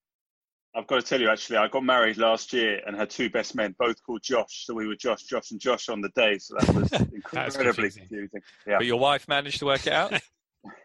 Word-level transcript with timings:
I've 0.76 0.88
got 0.88 0.98
to 0.98 1.02
tell 1.02 1.22
you, 1.22 1.30
actually, 1.30 1.58
I 1.58 1.70
got 1.70 1.86
married 1.86 2.18
last 2.18 2.52
year 2.52 2.82
and 2.86 2.98
had 2.98 3.10
two 3.10 3.30
best 3.30 3.56
men, 3.56 3.74
both 3.80 3.96
called 4.04 4.22
Josh. 4.22 4.66
So 4.66 4.74
we 4.74 4.88
were 4.88 4.96
Josh, 4.96 5.24
Josh, 5.24 5.52
and 5.52 5.60
Josh 5.60 5.88
on 5.88 6.02
the 6.02 6.10
day. 6.10 6.38
So 6.38 6.56
that 6.60 6.76
was 6.76 6.92
incredibly 7.14 7.64
confusing. 7.64 8.02
confusing. 8.10 8.42
Yeah. 8.68 8.78
But 8.80 8.86
your 8.86 9.00
wife 9.00 9.28
managed 9.30 9.60
to 9.60 9.66
work 9.66 9.88
it 9.88 9.94
out? 9.94 10.12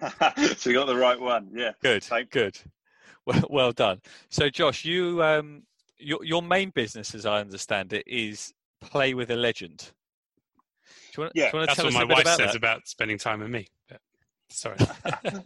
so 0.57 0.71
you 0.71 0.77
got 0.77 0.87
the 0.87 0.97
right 0.97 1.19
one. 1.19 1.49
Yeah. 1.53 1.73
Good, 1.83 2.05
Thank- 2.05 2.31
good. 2.31 2.57
Well, 3.27 3.43
well 3.51 3.73
done. 3.73 4.01
So, 4.31 4.49
Josh, 4.49 4.85
you 4.85 5.23
um, 5.23 5.63
your 5.99 6.25
your 6.25 6.41
main 6.43 6.71
business, 6.71 7.15
as 7.15 7.27
I 7.27 7.41
understand 7.41 7.93
it, 7.93 8.05
is 8.07 8.53
play 8.81 9.13
with 9.15 9.31
a 9.31 9.37
legend. 9.37 9.79
Do 9.79 9.85
you 11.17 11.23
want, 11.25 11.33
Yeah, 11.35 11.51
do 11.51 11.57
you 11.57 11.59
want 11.61 11.63
to 11.63 11.67
That's 11.67 11.77
tell 11.77 11.85
what 11.87 11.95
us 12.03 12.09
my 12.09 12.15
wife 12.15 12.23
about 12.23 12.39
says 12.39 12.47
that? 12.53 12.57
about 12.57 12.89
spending 12.89 13.19
time 13.19 13.41
with 13.41 13.51
me. 13.51 13.67
But, 13.89 14.01
sorry. 14.51 14.77
do 15.25 15.43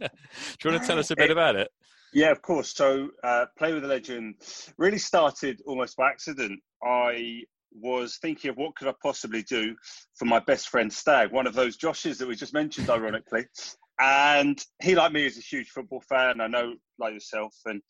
you 0.63 0.71
want 0.71 0.81
to 0.81 0.87
tell 0.87 0.99
us 0.99 1.11
a 1.11 1.15
bit 1.15 1.31
about 1.31 1.55
it? 1.55 1.69
Yeah, 2.13 2.31
of 2.31 2.41
course. 2.41 2.73
So, 2.73 3.09
uh, 3.23 3.45
Play 3.57 3.73
with 3.73 3.83
a 3.83 3.87
Legend 3.87 4.35
really 4.77 4.97
started 4.97 5.61
almost 5.65 5.97
by 5.97 6.09
accident. 6.09 6.59
I 6.83 7.41
was 7.73 8.17
thinking 8.21 8.49
of 8.49 8.57
what 8.57 8.75
could 8.75 8.87
I 8.87 8.93
possibly 9.03 9.43
do 9.43 9.75
for 10.15 10.25
my 10.25 10.39
best 10.39 10.69
friend 10.69 10.91
Stag, 10.91 11.31
one 11.31 11.47
of 11.47 11.53
those 11.53 11.77
Joshes 11.77 12.17
that 12.17 12.27
we 12.27 12.35
just 12.35 12.53
mentioned, 12.53 12.89
ironically. 12.89 13.45
And 13.97 14.61
he, 14.81 14.93
like 14.93 15.13
me, 15.13 15.25
is 15.25 15.37
a 15.37 15.41
huge 15.41 15.69
football 15.69 16.01
fan. 16.01 16.41
I 16.41 16.47
know, 16.47 16.73
like 16.99 17.13
yourself, 17.13 17.55
and 17.65 17.81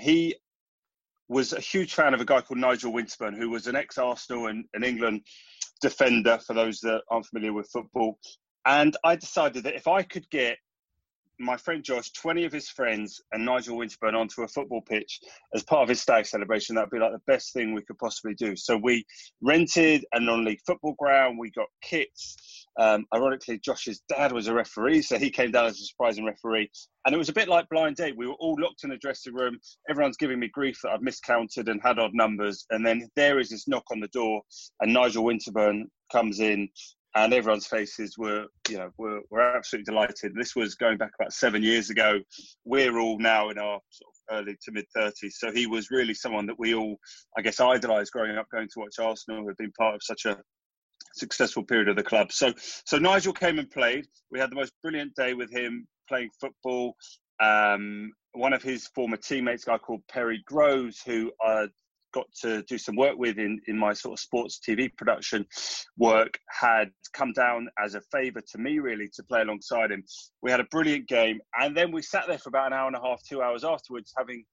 he 0.00 0.34
was 1.28 1.52
a 1.52 1.60
huge 1.60 1.92
fan 1.92 2.14
of 2.14 2.22
a 2.22 2.24
guy 2.24 2.40
called 2.40 2.58
Nigel 2.58 2.90
Winterburn, 2.90 3.36
who 3.36 3.50
was 3.50 3.66
an 3.66 3.76
ex-Arsenal 3.76 4.46
and, 4.46 4.64
and 4.72 4.82
England 4.82 5.20
defender. 5.82 6.38
For 6.38 6.54
those 6.54 6.80
that 6.80 7.02
aren't 7.10 7.26
familiar 7.26 7.52
with 7.52 7.68
football, 7.70 8.18
and 8.66 8.96
I 9.04 9.16
decided 9.16 9.64
that 9.64 9.74
if 9.74 9.86
I 9.86 10.02
could 10.02 10.28
get 10.30 10.58
my 11.38 11.56
friend 11.56 11.84
Josh, 11.84 12.12
20 12.12 12.44
of 12.44 12.52
his 12.52 12.68
friends, 12.68 13.20
and 13.32 13.44
Nigel 13.44 13.76
Winterburn 13.76 14.14
onto 14.14 14.42
a 14.42 14.48
football 14.48 14.80
pitch 14.80 15.20
as 15.54 15.62
part 15.62 15.82
of 15.82 15.88
his 15.88 16.00
stag 16.00 16.26
celebration. 16.26 16.74
That'd 16.74 16.90
be 16.90 16.98
like 16.98 17.12
the 17.12 17.20
best 17.26 17.52
thing 17.52 17.74
we 17.74 17.82
could 17.82 17.98
possibly 17.98 18.34
do. 18.34 18.56
So 18.56 18.76
we 18.76 19.04
rented 19.42 20.04
a 20.12 20.20
non 20.20 20.44
league 20.44 20.60
football 20.66 20.94
ground, 20.98 21.38
we 21.38 21.50
got 21.50 21.66
kits. 21.82 22.66
Um, 22.78 23.06
ironically, 23.14 23.58
Josh's 23.58 24.02
dad 24.08 24.32
was 24.32 24.48
a 24.48 24.54
referee, 24.54 25.02
so 25.02 25.18
he 25.18 25.30
came 25.30 25.50
down 25.50 25.66
as 25.66 25.80
a 25.80 25.84
surprising 25.84 26.24
referee. 26.24 26.70
And 27.06 27.14
it 27.14 27.18
was 27.18 27.28
a 27.28 27.34
bit 27.34 27.48
like 27.48 27.68
blind 27.68 27.96
date. 27.96 28.16
We 28.16 28.26
were 28.26 28.34
all 28.34 28.56
locked 28.58 28.84
in 28.84 28.92
a 28.92 28.98
dressing 28.98 29.34
room. 29.34 29.58
Everyone's 29.88 30.16
giving 30.16 30.40
me 30.40 30.48
grief 30.48 30.78
that 30.82 30.90
I've 30.90 31.02
miscounted 31.02 31.68
and 31.68 31.80
had 31.82 31.98
odd 31.98 32.12
numbers. 32.14 32.66
And 32.70 32.84
then 32.84 33.08
there 33.16 33.38
is 33.38 33.50
this 33.50 33.68
knock 33.68 33.84
on 33.90 34.00
the 34.00 34.08
door, 34.08 34.42
and 34.80 34.92
Nigel 34.92 35.24
Winterburn 35.24 35.84
comes 36.12 36.40
in 36.40 36.68
and 37.14 37.32
everyone's 37.32 37.66
faces 37.66 38.16
were, 38.18 38.46
you 38.68 38.76
know, 38.76 38.90
were, 38.98 39.20
were 39.30 39.56
absolutely 39.56 39.90
delighted. 39.90 40.34
This 40.34 40.54
was 40.54 40.74
going 40.74 40.98
back 40.98 41.12
about 41.18 41.32
seven 41.32 41.62
years 41.62 41.88
ago. 41.90 42.20
We're 42.64 42.98
all 42.98 43.18
now 43.18 43.48
in 43.50 43.58
our 43.58 43.80
sort 43.90 44.12
of 44.12 44.38
early 44.38 44.56
to 44.62 44.72
mid 44.72 44.84
thirties, 44.94 45.36
so 45.38 45.52
he 45.52 45.66
was 45.66 45.90
really 45.90 46.14
someone 46.14 46.46
that 46.46 46.58
we 46.58 46.74
all, 46.74 46.96
I 47.38 47.42
guess, 47.42 47.60
idolised 47.60 48.12
growing 48.12 48.36
up, 48.36 48.46
going 48.52 48.68
to 48.68 48.80
watch 48.80 48.98
Arsenal, 48.98 49.42
who 49.42 49.48
had 49.48 49.56
been 49.56 49.72
part 49.78 49.94
of 49.94 50.02
such 50.02 50.24
a 50.26 50.38
successful 51.14 51.62
period 51.62 51.88
of 51.88 51.96
the 51.96 52.02
club. 52.02 52.30
So, 52.32 52.52
so 52.84 52.98
Nigel 52.98 53.32
came 53.32 53.58
and 53.58 53.70
played. 53.70 54.04
We 54.30 54.38
had 54.38 54.50
the 54.50 54.56
most 54.56 54.72
brilliant 54.82 55.14
day 55.14 55.32
with 55.32 55.50
him 55.50 55.86
playing 56.08 56.30
football. 56.40 56.94
Um, 57.40 58.12
one 58.32 58.52
of 58.52 58.62
his 58.62 58.88
former 58.88 59.16
teammates, 59.16 59.62
a 59.62 59.70
guy 59.70 59.78
called 59.78 60.02
Perry 60.10 60.42
Groves, 60.46 61.00
who 61.06 61.32
I 61.40 61.68
got 62.16 62.32
to 62.40 62.62
do 62.62 62.78
some 62.78 62.96
work 62.96 63.16
with 63.18 63.36
in, 63.38 63.60
in 63.68 63.78
my 63.78 63.92
sort 63.92 64.14
of 64.14 64.20
sports 64.20 64.58
TV 64.66 64.90
production 64.96 65.44
work, 65.98 66.38
had 66.48 66.90
come 67.12 67.32
down 67.32 67.68
as 67.78 67.94
a 67.94 68.00
favour 68.10 68.40
to 68.52 68.58
me, 68.58 68.78
really, 68.78 69.08
to 69.14 69.22
play 69.24 69.42
alongside 69.42 69.90
him. 69.90 70.02
We 70.40 70.50
had 70.50 70.60
a 70.60 70.64
brilliant 70.64 71.08
game, 71.08 71.40
and 71.60 71.76
then 71.76 71.92
we 71.92 72.00
sat 72.00 72.26
there 72.26 72.38
for 72.38 72.48
about 72.48 72.68
an 72.68 72.72
hour 72.72 72.86
and 72.86 72.96
a 72.96 73.00
half, 73.00 73.20
two 73.28 73.42
hours 73.42 73.64
afterwards, 73.64 74.14
having 74.16 74.44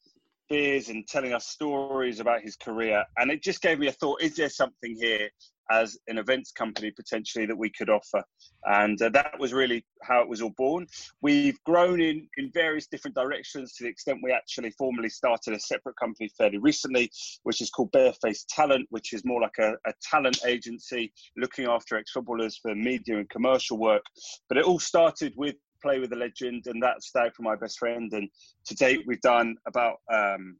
beers 0.49 0.89
and 0.89 1.07
telling 1.07 1.33
us 1.33 1.47
stories 1.47 2.19
about 2.19 2.41
his 2.41 2.55
career. 2.55 3.03
And 3.17 3.31
it 3.31 3.43
just 3.43 3.61
gave 3.61 3.79
me 3.79 3.87
a 3.87 3.91
thought: 3.91 4.21
is 4.21 4.35
there 4.35 4.49
something 4.49 4.95
here 4.95 5.29
as 5.71 5.97
an 6.07 6.17
events 6.17 6.51
company 6.51 6.91
potentially 6.91 7.45
that 7.45 7.57
we 7.57 7.69
could 7.69 7.89
offer? 7.89 8.23
And 8.65 9.01
uh, 9.01 9.09
that 9.09 9.39
was 9.39 9.53
really 9.53 9.85
how 10.01 10.21
it 10.21 10.27
was 10.27 10.41
all 10.41 10.53
born. 10.57 10.87
We've 11.21 11.57
grown 11.63 12.01
in 12.01 12.27
in 12.37 12.51
various 12.53 12.87
different 12.87 13.15
directions 13.15 13.73
to 13.75 13.83
the 13.83 13.89
extent 13.89 14.19
we 14.23 14.31
actually 14.31 14.71
formally 14.71 15.09
started 15.09 15.53
a 15.53 15.59
separate 15.59 15.95
company 15.97 16.29
fairly 16.37 16.57
recently, 16.57 17.11
which 17.43 17.61
is 17.61 17.69
called 17.69 17.91
Barefaced 17.91 18.49
Talent, 18.49 18.87
which 18.89 19.13
is 19.13 19.23
more 19.25 19.41
like 19.41 19.57
a, 19.59 19.73
a 19.87 19.93
talent 20.01 20.39
agency 20.45 21.13
looking 21.37 21.65
after 21.65 21.97
ex-footballers 21.97 22.59
for 22.61 22.75
media 22.75 23.17
and 23.17 23.29
commercial 23.29 23.77
work. 23.77 24.03
But 24.49 24.57
it 24.57 24.65
all 24.65 24.79
started 24.79 25.33
with 25.37 25.55
play 25.83 25.99
with 25.99 26.11
a 26.13 26.15
legend, 26.15 26.65
and 26.65 26.81
that's 26.81 27.07
Stag 27.07 27.35
for 27.35 27.43
my 27.43 27.55
best 27.55 27.77
friend. 27.77 28.11
And 28.13 28.29
to 28.65 28.75
date, 28.75 29.03
we've 29.05 29.21
done 29.21 29.55
about 29.67 29.97
um, 30.11 30.57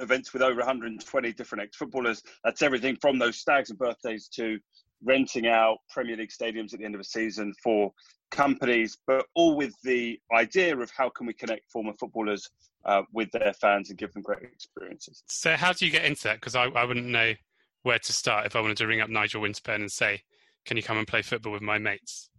events 0.00 0.32
with 0.32 0.42
over 0.42 0.56
120 0.56 1.32
different 1.32 1.62
ex-footballers. 1.62 2.22
That's 2.42 2.62
everything 2.62 2.96
from 2.96 3.18
those 3.18 3.36
stags 3.36 3.70
and 3.70 3.78
birthdays 3.78 4.28
to 4.34 4.58
renting 5.04 5.46
out 5.46 5.78
Premier 5.90 6.16
League 6.16 6.30
stadiums 6.30 6.72
at 6.72 6.80
the 6.80 6.84
end 6.84 6.94
of 6.94 7.00
a 7.00 7.04
season 7.04 7.52
for 7.62 7.92
companies, 8.30 8.98
but 9.06 9.26
all 9.34 9.56
with 9.56 9.74
the 9.84 10.18
idea 10.32 10.76
of 10.76 10.90
how 10.96 11.08
can 11.10 11.26
we 11.26 11.34
connect 11.34 11.70
former 11.70 11.92
footballers 11.98 12.50
uh, 12.84 13.02
with 13.12 13.30
their 13.32 13.52
fans 13.60 13.90
and 13.90 13.98
give 13.98 14.12
them 14.12 14.22
great 14.22 14.42
experiences. 14.42 15.22
So, 15.28 15.54
how 15.54 15.72
do 15.72 15.84
you 15.84 15.92
get 15.92 16.04
into 16.04 16.24
that? 16.24 16.36
Because 16.36 16.54
I, 16.54 16.64
I 16.64 16.84
wouldn't 16.84 17.06
know 17.06 17.34
where 17.82 17.98
to 17.98 18.12
start 18.12 18.46
if 18.46 18.56
I 18.56 18.60
wanted 18.60 18.78
to 18.78 18.86
ring 18.86 19.00
up 19.00 19.10
Nigel 19.10 19.42
Winterburn 19.42 19.76
and 19.76 19.92
say, 19.92 20.22
"Can 20.64 20.76
you 20.76 20.82
come 20.82 20.98
and 20.98 21.06
play 21.06 21.22
football 21.22 21.52
with 21.52 21.62
my 21.62 21.78
mates?" 21.78 22.30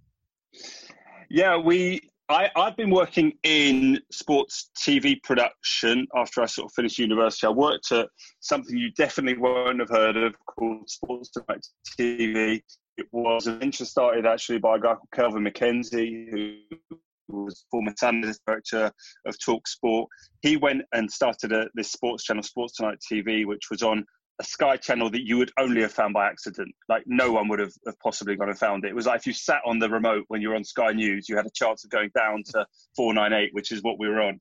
Yeah, 1.29 1.57
we. 1.57 2.01
I, 2.29 2.49
I've 2.57 2.75
been 2.75 2.89
working 2.89 3.33
in 3.43 4.01
sports 4.11 4.69
TV 4.77 5.21
production 5.23 6.07
after 6.13 6.41
I 6.41 6.45
sort 6.45 6.65
of 6.65 6.73
finished 6.73 6.99
university. 6.99 7.47
I 7.47 7.51
worked 7.51 7.89
at 7.93 8.09
something 8.41 8.77
you 8.77 8.91
definitely 8.91 9.37
won't 9.39 9.79
have 9.79 9.89
heard 9.89 10.17
of 10.17 10.35
called 10.45 10.89
Sports 10.89 11.29
Tonight 11.29 11.65
TV. 11.97 12.61
It 12.97 13.07
was 13.13 13.47
an 13.47 13.59
venture 13.59 13.85
started 13.85 14.25
actually 14.25 14.57
by 14.57 14.75
a 14.75 14.79
guy 14.79 14.95
called 14.95 15.07
Kelvin 15.13 15.45
MacKenzie, 15.45 16.29
who 16.29 17.45
was 17.45 17.63
former 17.71 17.93
Sanders 17.97 18.39
director 18.45 18.91
of 19.25 19.35
Talk 19.39 19.65
Sport. 19.67 20.09
He 20.41 20.57
went 20.57 20.81
and 20.93 21.09
started 21.09 21.53
a, 21.53 21.67
this 21.75 21.91
sports 21.91 22.25
channel, 22.25 22.43
Sports 22.43 22.75
Tonight 22.75 22.99
TV, 23.09 23.45
which 23.45 23.69
was 23.69 23.83
on 23.83 24.05
a 24.39 24.43
Sky 24.43 24.77
channel 24.77 25.09
that 25.09 25.25
you 25.25 25.37
would 25.37 25.51
only 25.59 25.81
have 25.81 25.91
found 25.91 26.13
by 26.13 26.27
accident. 26.27 26.73
Like 26.87 27.03
no 27.05 27.31
one 27.31 27.47
would 27.47 27.59
have, 27.59 27.73
have 27.85 27.99
possibly 27.99 28.35
gone 28.35 28.49
and 28.49 28.57
found 28.57 28.85
it. 28.85 28.89
It 28.89 28.95
was 28.95 29.07
like 29.07 29.21
if 29.21 29.27
you 29.27 29.33
sat 29.33 29.61
on 29.65 29.79
the 29.79 29.89
remote 29.89 30.25
when 30.27 30.41
you 30.41 30.49
were 30.49 30.55
on 30.55 30.63
Sky 30.63 30.91
News, 30.91 31.27
you 31.27 31.35
had 31.35 31.45
a 31.45 31.51
chance 31.51 31.83
of 31.83 31.89
going 31.89 32.11
down 32.15 32.43
to 32.51 32.65
498, 32.95 33.49
which 33.53 33.71
is 33.71 33.81
what 33.81 33.99
we 33.99 34.07
were 34.07 34.21
on. 34.21 34.39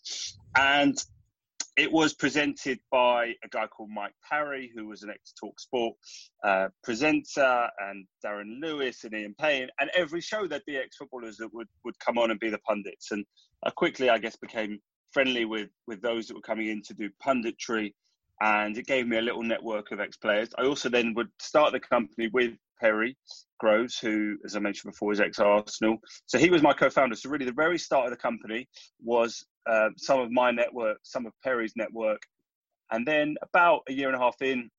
And 0.57 0.97
it 1.77 1.93
was 1.93 2.15
presented 2.15 2.79
by 2.91 3.35
a 3.45 3.49
guy 3.51 3.67
called 3.67 3.91
Mike 3.91 4.15
Parry, 4.29 4.71
who 4.75 4.87
was 4.87 5.03
an 5.03 5.11
ex 5.11 5.33
Talk 5.39 5.61
Sport 5.61 5.97
uh, 6.43 6.69
presenter, 6.83 7.69
and 7.79 8.07
Darren 8.25 8.61
Lewis 8.61 9.05
and 9.05 9.15
Ian 9.15 9.35
Payne. 9.39 9.69
And 9.79 9.91
every 9.95 10.23
show 10.23 10.47
there'd 10.47 10.65
be 10.67 10.79
ex 10.79 10.97
footballers 10.97 11.37
that 11.37 11.53
would, 11.53 11.69
would 11.85 11.99
come 11.99 12.17
on 12.19 12.31
and 12.31 12.41
be 12.41 12.51
the 12.51 12.59
pundits. 12.59 13.13
And 13.13 13.25
I 13.63 13.71
quickly, 13.71 14.09
I 14.09 14.19
guess, 14.19 14.37
became 14.37 14.79
friendly 15.13 15.45
with, 15.45 15.69
with 15.87 16.01
those 16.01 16.29
that 16.29 16.35
were 16.35 16.43
coming 16.43 16.69
in 16.69 16.83
to 16.83 16.95
do 16.95 17.11
punditry. 17.25 17.93
And 18.41 18.77
it 18.77 18.87
gave 18.87 19.07
me 19.07 19.17
a 19.17 19.23
little 19.23 19.43
network 19.43 19.93
of 19.93 20.01
ex 20.01 20.17
players. 20.17 20.51
I 20.59 20.65
also 20.65 20.89
then 20.89 21.15
would 21.15 21.31
start 21.41 21.73
the 21.73 21.81
company 21.81 22.29
with 22.33 22.53
Perry 22.81 23.17
Groves, 23.59 23.99
who, 23.99 24.37
as 24.45 24.57
I 24.57 24.59
mentioned 24.59 24.93
before, 24.93 25.13
is 25.13 25.21
ex 25.21 25.39
Arsenal. 25.39 25.99
So 26.27 26.39
he 26.39 26.51
was 26.51 26.63
my 26.63 26.75
co 26.75 26.91
founder. 26.91 27.17
So, 27.17 27.31
really, 27.31 27.47
the 27.47 27.53
very 27.53 27.79
start 27.79 28.05
of 28.05 28.11
the 28.11 28.17
company 28.17 28.69
was 29.03 29.45
uh, 29.69 29.89
some 29.97 30.21
of 30.21 30.31
my 30.31 30.51
network, 30.51 30.99
some 31.03 31.27
of 31.27 31.33
Perry's 31.43 31.73
network. 31.77 32.21
And 32.91 33.07
then 33.07 33.37
about 33.43 33.81
a 33.89 33.93
year 33.93 34.09
and 34.09 34.17
a 34.17 34.21
half 34.21 34.37
in, 34.43 34.71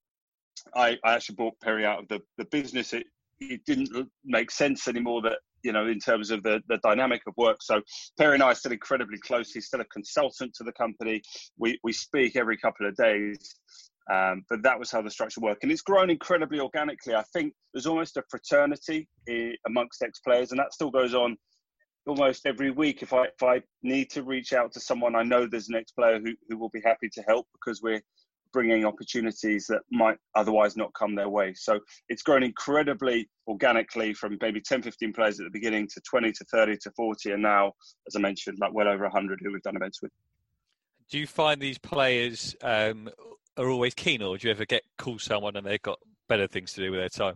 I, 0.76 0.98
I 1.04 1.14
actually 1.14 1.36
bought 1.36 1.60
Perry 1.62 1.86
out 1.86 2.00
of 2.00 2.08
the, 2.08 2.20
the 2.38 2.46
business. 2.46 2.94
It, 2.94 3.08
it 3.40 3.66
didn't 3.66 3.90
make 4.24 4.52
sense 4.52 4.88
anymore 4.88 5.22
that, 5.24 5.40
you 5.64 5.72
know, 5.72 5.88
in 5.88 6.00
terms 6.00 6.32
of 6.32 6.44
the, 6.44 6.62
the 6.68 6.78
dynamic 6.78 7.22
of 7.28 7.34
work. 7.38 7.58
So 7.62 7.82
Perry 8.18 8.36
and 8.36 8.44
I 8.44 8.48
are 8.48 8.56
still 8.56 8.72
incredibly 8.72 9.18
close. 9.20 9.52
He's 9.52 9.68
still 9.68 9.82
a 9.82 9.86
consultant 9.86 10.54
to 10.56 10.64
the 10.64 10.74
company. 10.74 11.22
We, 11.58 11.80
we 11.84 11.94
speak 11.94 12.36
every 12.36 12.58
couple 12.58 12.88
of 12.88 12.96
days. 12.96 13.56
Um, 14.12 14.46
but 14.50 14.64
that 14.64 14.80
was 14.80 14.90
how 14.90 15.02
the 15.02 15.12
structure 15.12 15.42
worked. 15.42 15.64
And 15.64 15.72
it's 15.72 15.82
grown 15.82 16.10
incredibly 16.10 16.60
organically. 16.60 17.14
I 17.14 17.24
think 17.34 17.54
there's 17.74 17.88
almost 17.88 18.16
a 18.16 18.24
fraternity 18.30 19.08
eh, 19.28 19.52
amongst 19.68 20.02
ex 20.02 20.20
players, 20.20 20.52
and 20.52 20.60
that 20.60 20.74
still 20.74 20.92
goes 20.92 21.14
on 21.14 21.36
almost 22.08 22.46
every 22.46 22.72
week 22.72 23.02
if 23.02 23.12
I 23.12 23.26
if 23.26 23.44
I 23.44 23.62
need 23.84 24.10
to 24.12 24.24
reach 24.24 24.54
out 24.54 24.72
to 24.74 24.80
someone, 24.80 25.16
I 25.16 25.24
know 25.24 25.46
there's 25.46 25.68
an 25.68 25.76
ex 25.76 25.92
player 25.92 26.20
who, 26.20 26.34
who 26.48 26.58
will 26.58 26.70
be 26.70 26.82
happy 26.84 27.10
to 27.14 27.22
help 27.28 27.48
because 27.54 27.82
we're 27.82 28.02
bringing 28.54 28.86
opportunities 28.86 29.68
that 29.68 29.82
might 29.92 30.18
otherwise 30.36 30.78
not 30.78 30.94
come 30.94 31.16
their 31.16 31.30
way. 31.30 31.54
So 31.56 31.80
it's 32.10 32.22
grown 32.22 32.44
incredibly 32.44 33.30
organically 33.48 34.14
from 34.14 34.38
maybe 34.42 34.62
10, 34.62 34.82
15 34.82 35.14
players 35.14 35.40
at 35.40 35.46
the 35.46 35.52
beginning 35.52 35.88
to 35.94 36.02
20 36.02 36.32
to 36.32 36.46
30 36.46 36.78
to 36.78 36.92
40, 36.92 37.32
and 37.32 37.42
now, 37.42 37.74
as 38.08 38.16
I 38.16 38.20
mentioned, 38.20 38.58
like 38.60 38.74
well 38.74 38.88
over 38.88 39.04
100 39.04 39.40
who 39.42 39.52
we've 39.52 39.62
done 39.62 39.76
events 39.76 40.02
with. 40.02 40.12
Do 41.10 41.18
you 41.18 41.28
find 41.28 41.62
these 41.62 41.78
players 41.78 42.56
um, 42.62 43.10
are 43.56 43.70
always 43.70 43.94
keen, 43.94 44.22
or 44.22 44.38
do 44.38 44.48
you 44.48 44.52
ever 44.52 44.66
get 44.66 44.84
call 44.98 45.20
someone 45.20 45.56
and 45.56 45.66
they've 45.66 45.82
got 45.82 46.00
better 46.28 46.48
things 46.48 46.74
to 46.74 46.82
do 46.82 46.92
with 46.92 47.00
their 47.00 47.10
time? 47.10 47.36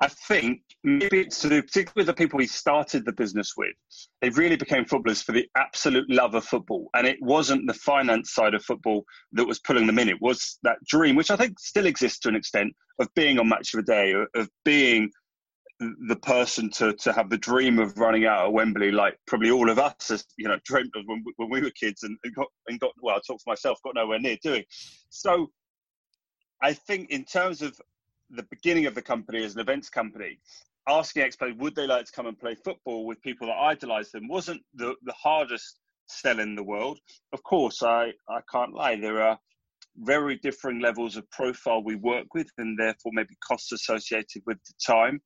I 0.00 0.08
think 0.08 0.60
maybe 0.84 1.20
it's 1.20 1.40
to 1.40 1.48
do, 1.48 1.62
particularly 1.62 2.00
with 2.00 2.06
the 2.06 2.14
people 2.14 2.36
we 2.36 2.46
started 2.46 3.06
the 3.06 3.12
business 3.12 3.54
with, 3.56 3.74
they 4.20 4.28
really 4.28 4.56
became 4.56 4.84
footballers 4.84 5.22
for 5.22 5.32
the 5.32 5.48
absolute 5.56 6.04
love 6.10 6.34
of 6.34 6.44
football. 6.44 6.90
And 6.94 7.06
it 7.06 7.16
wasn't 7.22 7.66
the 7.66 7.74
finance 7.74 8.34
side 8.34 8.52
of 8.52 8.62
football 8.62 9.04
that 9.32 9.46
was 9.46 9.58
pulling 9.60 9.86
them 9.86 9.98
in. 9.98 10.10
It 10.10 10.20
was 10.20 10.58
that 10.64 10.76
dream, 10.86 11.16
which 11.16 11.30
I 11.30 11.36
think 11.36 11.58
still 11.58 11.86
exists 11.86 12.18
to 12.20 12.28
an 12.28 12.36
extent, 12.36 12.74
of 12.98 13.08
being 13.14 13.38
on 13.38 13.48
match 13.48 13.72
of 13.72 13.80
a 13.80 13.84
day, 13.84 14.14
of 14.34 14.50
being 14.66 15.10
the 15.80 16.16
person 16.16 16.70
to, 16.70 16.92
to 16.94 17.12
have 17.12 17.30
the 17.30 17.38
dream 17.38 17.78
of 17.78 17.98
running 17.98 18.26
out 18.26 18.46
at 18.46 18.52
Wembley, 18.52 18.90
like 18.90 19.18
probably 19.26 19.50
all 19.50 19.70
of 19.70 19.78
us, 19.78 20.10
as, 20.10 20.24
you 20.36 20.48
know, 20.48 20.58
dreamed 20.64 20.92
of 20.94 21.04
when, 21.06 21.24
when 21.36 21.50
we 21.50 21.62
were 21.62 21.70
kids 21.70 22.02
and, 22.02 22.18
and 22.24 22.34
got, 22.34 22.48
and 22.68 22.80
got, 22.80 22.92
well, 23.02 23.16
I 23.16 23.20
talk 23.26 23.40
for 23.42 23.50
myself, 23.50 23.78
got 23.82 23.94
nowhere 23.94 24.18
near 24.18 24.36
doing. 24.42 24.64
So 25.08 25.50
I 26.62 26.72
think 26.72 27.10
in 27.10 27.24
terms 27.24 27.62
of 27.62 27.78
the 28.30 28.46
beginning 28.50 28.86
of 28.86 28.94
the 28.94 29.02
company 29.02 29.44
as 29.44 29.54
an 29.54 29.60
events 29.60 29.88
company, 29.88 30.38
asking 30.88 31.22
ex-players 31.22 31.56
would 31.58 31.74
they 31.74 31.86
like 31.86 32.06
to 32.06 32.12
come 32.12 32.26
and 32.26 32.38
play 32.38 32.54
football 32.54 33.06
with 33.06 33.20
people 33.22 33.46
that 33.48 33.54
idolise 33.54 34.10
them 34.10 34.28
wasn't 34.28 34.60
the, 34.74 34.94
the 35.04 35.12
hardest 35.12 35.78
sell 36.06 36.38
in 36.38 36.54
the 36.54 36.62
world. 36.62 36.98
Of 37.32 37.42
course, 37.42 37.82
I, 37.82 38.12
I 38.28 38.40
can't 38.50 38.74
lie. 38.74 38.96
There 38.96 39.22
are 39.22 39.38
very 39.98 40.36
differing 40.36 40.80
levels 40.80 41.16
of 41.16 41.28
profile 41.30 41.82
we 41.82 41.96
work 41.96 42.26
with, 42.34 42.48
and 42.58 42.78
therefore 42.78 43.12
maybe 43.14 43.34
costs 43.46 43.72
associated 43.72 44.42
with 44.46 44.58
the 44.64 44.74
time. 44.86 45.20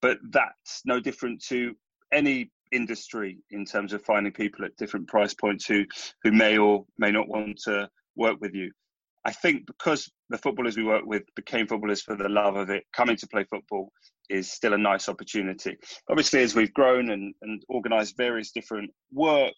But 0.00 0.18
that's 0.30 0.82
no 0.84 1.00
different 1.00 1.42
to 1.48 1.74
any 2.12 2.50
industry 2.72 3.38
in 3.50 3.64
terms 3.64 3.92
of 3.92 4.02
finding 4.02 4.32
people 4.32 4.64
at 4.64 4.76
different 4.76 5.06
price 5.06 5.34
points 5.34 5.66
who 5.66 5.84
who 6.22 6.32
may 6.32 6.56
or 6.56 6.84
may 6.98 7.10
not 7.10 7.28
want 7.28 7.58
to 7.64 7.88
work 8.16 8.38
with 8.40 8.54
you. 8.54 8.70
I 9.24 9.32
think 9.32 9.66
because 9.66 10.10
the 10.30 10.38
footballers 10.38 10.76
we 10.76 10.84
work 10.84 11.04
with 11.04 11.22
became 11.36 11.66
footballers 11.66 12.02
for 12.02 12.16
the 12.16 12.28
love 12.28 12.56
of 12.56 12.70
it, 12.70 12.84
coming 12.94 13.16
to 13.16 13.26
play 13.28 13.44
football 13.48 13.90
is 14.28 14.50
still 14.50 14.72
a 14.72 14.78
nice 14.78 15.08
opportunity. 15.08 15.76
Obviously, 16.10 16.42
as 16.42 16.54
we've 16.54 16.74
grown 16.74 17.10
and, 17.10 17.34
and 17.42 17.62
organised 17.70 18.16
various 18.16 18.50
different 18.50 18.90
work, 19.12 19.52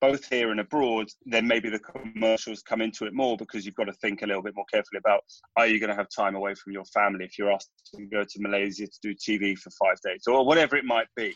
both 0.00 0.28
here 0.28 0.50
and 0.50 0.60
abroad, 0.60 1.06
then 1.24 1.46
maybe 1.46 1.70
the 1.70 1.78
commercials 1.78 2.62
come 2.62 2.82
into 2.82 3.06
it 3.06 3.14
more 3.14 3.36
because 3.36 3.64
you've 3.64 3.74
got 3.74 3.84
to 3.84 3.92
think 3.94 4.22
a 4.22 4.26
little 4.26 4.42
bit 4.42 4.54
more 4.54 4.66
carefully 4.72 4.98
about 4.98 5.20
are 5.56 5.66
you 5.66 5.80
going 5.80 5.88
to 5.88 5.96
have 5.96 6.08
time 6.14 6.34
away 6.34 6.54
from 6.54 6.72
your 6.72 6.84
family 6.86 7.24
if 7.24 7.38
you're 7.38 7.52
asked 7.52 7.70
to 7.94 8.04
go 8.06 8.22
to 8.22 8.40
Malaysia 8.40 8.86
to 8.86 8.98
do 9.02 9.14
TV 9.14 9.56
for 9.56 9.70
five 9.82 9.96
days 10.04 10.22
or 10.26 10.44
whatever 10.44 10.76
it 10.76 10.84
might 10.84 11.06
be. 11.16 11.34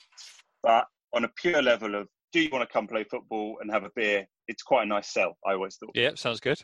But 0.62 0.85
on 1.15 1.25
a 1.25 1.29
pure 1.41 1.62
level 1.62 1.94
of 1.94 2.09
do 2.32 2.41
you 2.41 2.50
want 2.53 2.69
to 2.69 2.73
come 2.73 2.87
play 2.87 3.05
football 3.05 3.56
and 3.61 3.70
have 3.73 3.85
a 3.85 3.91
beer? 3.97 4.26
It's 4.49 4.62
quite 4.62 4.82
a 4.82 4.87
nice 4.87 5.12
sell, 5.12 5.37
I 5.47 5.53
always 5.55 5.76
thought. 5.76 5.93
Yeah, 5.94 6.11
sounds 6.15 6.41
good. 6.41 6.62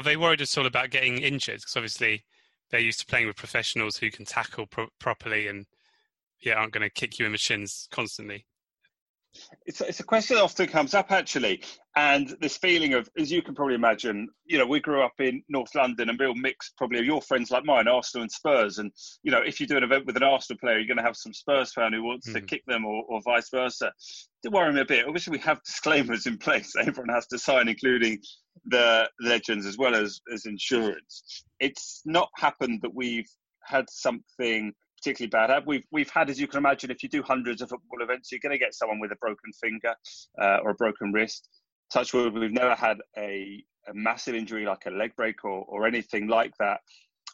Are 0.00 0.02
they 0.02 0.16
worried 0.16 0.40
at 0.40 0.56
all 0.56 0.64
about 0.64 0.88
getting 0.88 1.18
injured? 1.18 1.58
Because 1.58 1.76
obviously 1.76 2.24
they're 2.70 2.80
used 2.80 3.00
to 3.00 3.06
playing 3.06 3.26
with 3.26 3.36
professionals 3.36 3.98
who 3.98 4.10
can 4.10 4.24
tackle 4.24 4.64
pro- 4.64 4.88
properly 4.98 5.46
and 5.46 5.66
yeah, 6.40 6.54
aren't 6.54 6.72
going 6.72 6.88
to 6.88 6.90
kick 6.90 7.18
you 7.18 7.26
in 7.26 7.32
the 7.32 7.38
shins 7.38 7.86
constantly. 7.90 8.46
It's, 9.66 9.82
it's 9.82 10.00
a 10.00 10.04
question 10.04 10.36
that 10.36 10.42
often 10.42 10.68
comes 10.68 10.94
up 10.94 11.12
actually, 11.12 11.62
and 11.96 12.34
this 12.40 12.56
feeling 12.56 12.94
of, 12.94 13.08
as 13.16 13.30
you 13.30 13.42
can 13.42 13.54
probably 13.54 13.74
imagine, 13.74 14.28
you 14.44 14.58
know, 14.58 14.66
we 14.66 14.80
grew 14.80 15.02
up 15.02 15.12
in 15.20 15.42
North 15.48 15.72
London, 15.74 16.08
and 16.08 16.18
real 16.18 16.34
mix 16.34 16.72
probably 16.76 16.98
of 16.98 17.04
your 17.04 17.22
friends 17.22 17.50
like 17.50 17.64
mine, 17.64 17.86
Arsenal 17.86 18.22
and 18.22 18.32
Spurs, 18.32 18.78
and 18.78 18.90
you 19.22 19.30
know, 19.30 19.40
if 19.44 19.60
you 19.60 19.66
do 19.66 19.76
an 19.76 19.84
event 19.84 20.06
with 20.06 20.16
an 20.16 20.24
Arsenal 20.24 20.58
player, 20.58 20.78
you're 20.78 20.88
going 20.88 20.96
to 20.96 21.04
have 21.04 21.16
some 21.16 21.32
Spurs 21.32 21.72
fan 21.72 21.92
who 21.92 22.02
wants 22.02 22.28
mm. 22.28 22.32
to 22.32 22.40
kick 22.40 22.62
them, 22.66 22.84
or, 22.84 23.04
or 23.08 23.20
vice 23.22 23.50
versa. 23.50 23.92
Do 24.42 24.50
worry 24.50 24.72
me 24.72 24.80
a 24.80 24.84
bit. 24.84 25.06
Obviously, 25.06 25.32
we 25.32 25.38
have 25.40 25.62
disclaimers 25.64 26.26
in 26.26 26.38
place 26.38 26.72
that 26.74 26.88
everyone 26.88 27.14
has 27.14 27.26
to 27.28 27.38
sign, 27.38 27.68
including 27.68 28.18
the 28.66 29.08
legends 29.20 29.66
as 29.66 29.78
well 29.78 29.94
as 29.94 30.20
as 30.32 30.46
insurance. 30.46 31.44
It's 31.58 32.02
not 32.04 32.28
happened 32.36 32.80
that 32.82 32.94
we've 32.94 33.30
had 33.64 33.88
something 33.88 34.72
particularly 34.98 35.30
bad. 35.30 35.66
We've 35.66 35.84
we've 35.90 36.10
had, 36.10 36.30
as 36.30 36.38
you 36.40 36.46
can 36.46 36.58
imagine, 36.58 36.90
if 36.90 37.02
you 37.02 37.08
do 37.08 37.22
hundreds 37.22 37.62
of 37.62 37.70
football 37.70 38.02
events, 38.02 38.30
you're 38.30 38.40
going 38.42 38.52
to 38.52 38.58
get 38.58 38.74
someone 38.74 39.00
with 39.00 39.12
a 39.12 39.16
broken 39.16 39.52
finger 39.60 39.94
uh, 40.40 40.58
or 40.62 40.70
a 40.70 40.74
broken 40.74 41.12
wrist. 41.12 41.48
Touchwood, 41.92 42.34
we've 42.34 42.52
never 42.52 42.74
had 42.74 42.98
a, 43.18 43.64
a 43.88 43.94
massive 43.94 44.34
injury 44.34 44.64
like 44.64 44.86
a 44.86 44.90
leg 44.90 45.14
break 45.16 45.44
or, 45.44 45.64
or 45.68 45.86
anything 45.86 46.28
like 46.28 46.52
that. 46.60 46.80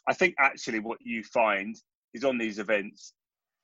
I 0.07 0.13
think 0.13 0.35
actually 0.39 0.79
what 0.79 0.97
you 1.01 1.23
find 1.23 1.75
is 2.13 2.23
on 2.23 2.37
these 2.37 2.57
events, 2.57 3.13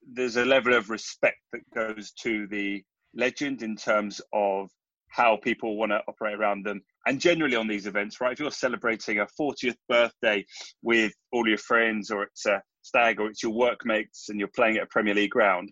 there's 0.06 0.36
a 0.36 0.46
level 0.46 0.74
of 0.74 0.90
respect 0.90 1.40
that 1.54 1.62
goes 1.74 2.12
to 2.22 2.46
the 2.48 2.84
legend 3.16 3.64
in 3.64 3.76
terms 3.76 4.22
of 4.34 4.70
how 5.14 5.38
people 5.38 5.78
want 5.78 5.92
to 5.92 6.02
operate 6.08 6.34
around 6.34 6.66
them. 6.66 6.82
And 7.06 7.22
generally 7.22 7.56
on 7.56 7.68
these 7.68 7.86
events, 7.86 8.20
right, 8.20 8.34
if 8.34 8.40
you're 8.40 8.50
celebrating 8.50 9.20
a 9.20 9.28
40th 9.40 9.76
birthday 9.88 10.44
with 10.82 11.14
all 11.32 11.48
your 11.48 11.60
friends 11.60 12.10
or 12.10 12.24
it's 12.24 12.48
a 12.48 12.62
stag 12.82 13.20
or 13.20 13.28
it's 13.28 13.44
your 13.44 13.54
workmates 13.54 14.30
and 14.30 14.40
you're 14.40 14.50
playing 14.56 14.78
at 14.78 14.84
a 14.84 14.88
Premier 14.88 15.14
League 15.14 15.30
ground, 15.30 15.72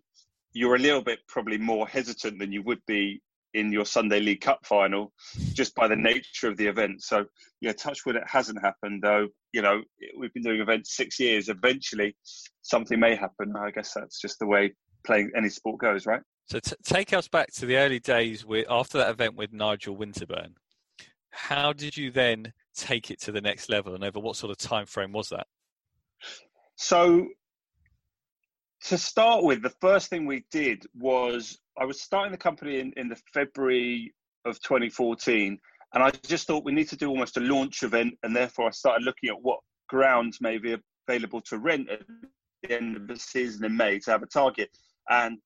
you're 0.53 0.75
a 0.75 0.79
little 0.79 1.01
bit 1.01 1.19
probably 1.27 1.57
more 1.57 1.88
hesitant 1.88 2.38
than 2.38 2.51
you 2.51 2.62
would 2.63 2.81
be 2.86 3.19
in 3.55 3.71
your 3.71 3.86
Sunday 3.86 4.19
League 4.19 4.41
Cup 4.41 4.60
final, 4.63 5.12
just 5.53 5.74
by 5.74 5.88
the 5.88 5.95
nature 5.95 6.48
of 6.48 6.55
the 6.57 6.67
event. 6.67 7.01
So, 7.01 7.25
yeah, 7.62 7.74
touch 7.74 8.05
wood, 8.05 8.15
it 8.15 8.24
hasn't 8.27 8.62
happened 8.62 9.01
though. 9.03 9.27
You 9.53 9.63
know, 9.63 9.81
we've 10.19 10.33
been 10.33 10.43
doing 10.43 10.62
events 10.62 10.95
six 10.95 11.19
years. 11.19 11.50
Eventually, 11.50 12.15
something 12.62 13.00
may 13.00 13.15
happen. 13.15 13.53
I 13.57 13.71
guess 13.71 13.93
that's 13.93 14.21
just 14.21 14.38
the 14.39 14.45
way 14.45 14.74
playing 15.03 15.31
any 15.36 15.50
sport 15.50 15.79
goes, 15.79 16.05
right? 16.05 16.21
So, 16.51 16.60
t- 16.60 16.75
take 16.84 17.13
us 17.13 17.29
back 17.29 17.50
to 17.53 17.65
the 17.65 17.77
early 17.77 18.01
days 18.01 18.46
with 18.46 18.65
after 18.70 18.98
that 18.98 19.10
event 19.10 19.38
with 19.38 19.53
Nigel 19.53 19.96
Winterburn. 19.96 20.55
How 21.29 21.72
did 21.72 21.96
you 21.96 22.12
then 22.12 22.51
take 22.75 23.10
it 23.10 23.22
to 23.22 23.31
the 23.31 23.39
next 23.39 23.70
level, 23.70 23.96
and 23.96 24.03
over 24.03 24.20
what 24.20 24.36
sort 24.36 24.51
of 24.51 24.58
time 24.58 24.86
frame 24.86 25.13
was 25.13 25.29
that? 25.29 25.48
So, 26.75 27.25
to 28.88 28.98
start 28.98 29.46
with, 29.46 29.62
the 29.62 29.74
first 29.79 30.10
thing 30.10 30.25
we 30.25 30.43
did 30.51 30.86
was 30.93 31.58
I 31.79 31.86
was 31.86 32.01
starting 32.01 32.34
the 32.34 32.38
company 32.38 32.81
in, 32.81 32.91
in 32.98 33.08
the 33.08 33.22
February 33.34 34.13
of 34.43 34.60
2014, 34.60 35.58
and 35.93 36.03
I 36.03 36.12
just 36.12 36.48
thought 36.48 36.65
we 36.65 36.74
need 36.74 36.89
to 36.89 36.98
do 36.98 37.08
almost 37.08 37.38
a 37.38 37.39
launch 37.39 37.81
event, 37.81 38.15
and 38.24 38.36
therefore 38.36 38.67
I 38.67 38.72
started 38.72 39.05
looking 39.05 39.29
at 39.29 39.41
what 39.41 39.62
grounds 39.88 40.41
may 40.41 40.58
be 40.58 40.75
available 41.08 41.39
to 41.43 41.60
rent 41.60 41.89
at 41.89 42.01
the 42.63 42.75
end 42.75 42.98
of 42.98 43.08
the 43.08 43.15
season 43.15 43.63
in 43.63 43.77
May 43.77 44.00
to 44.00 44.12
have 44.12 44.22
a 44.22 44.27
target, 44.27 44.70
and 45.10 45.38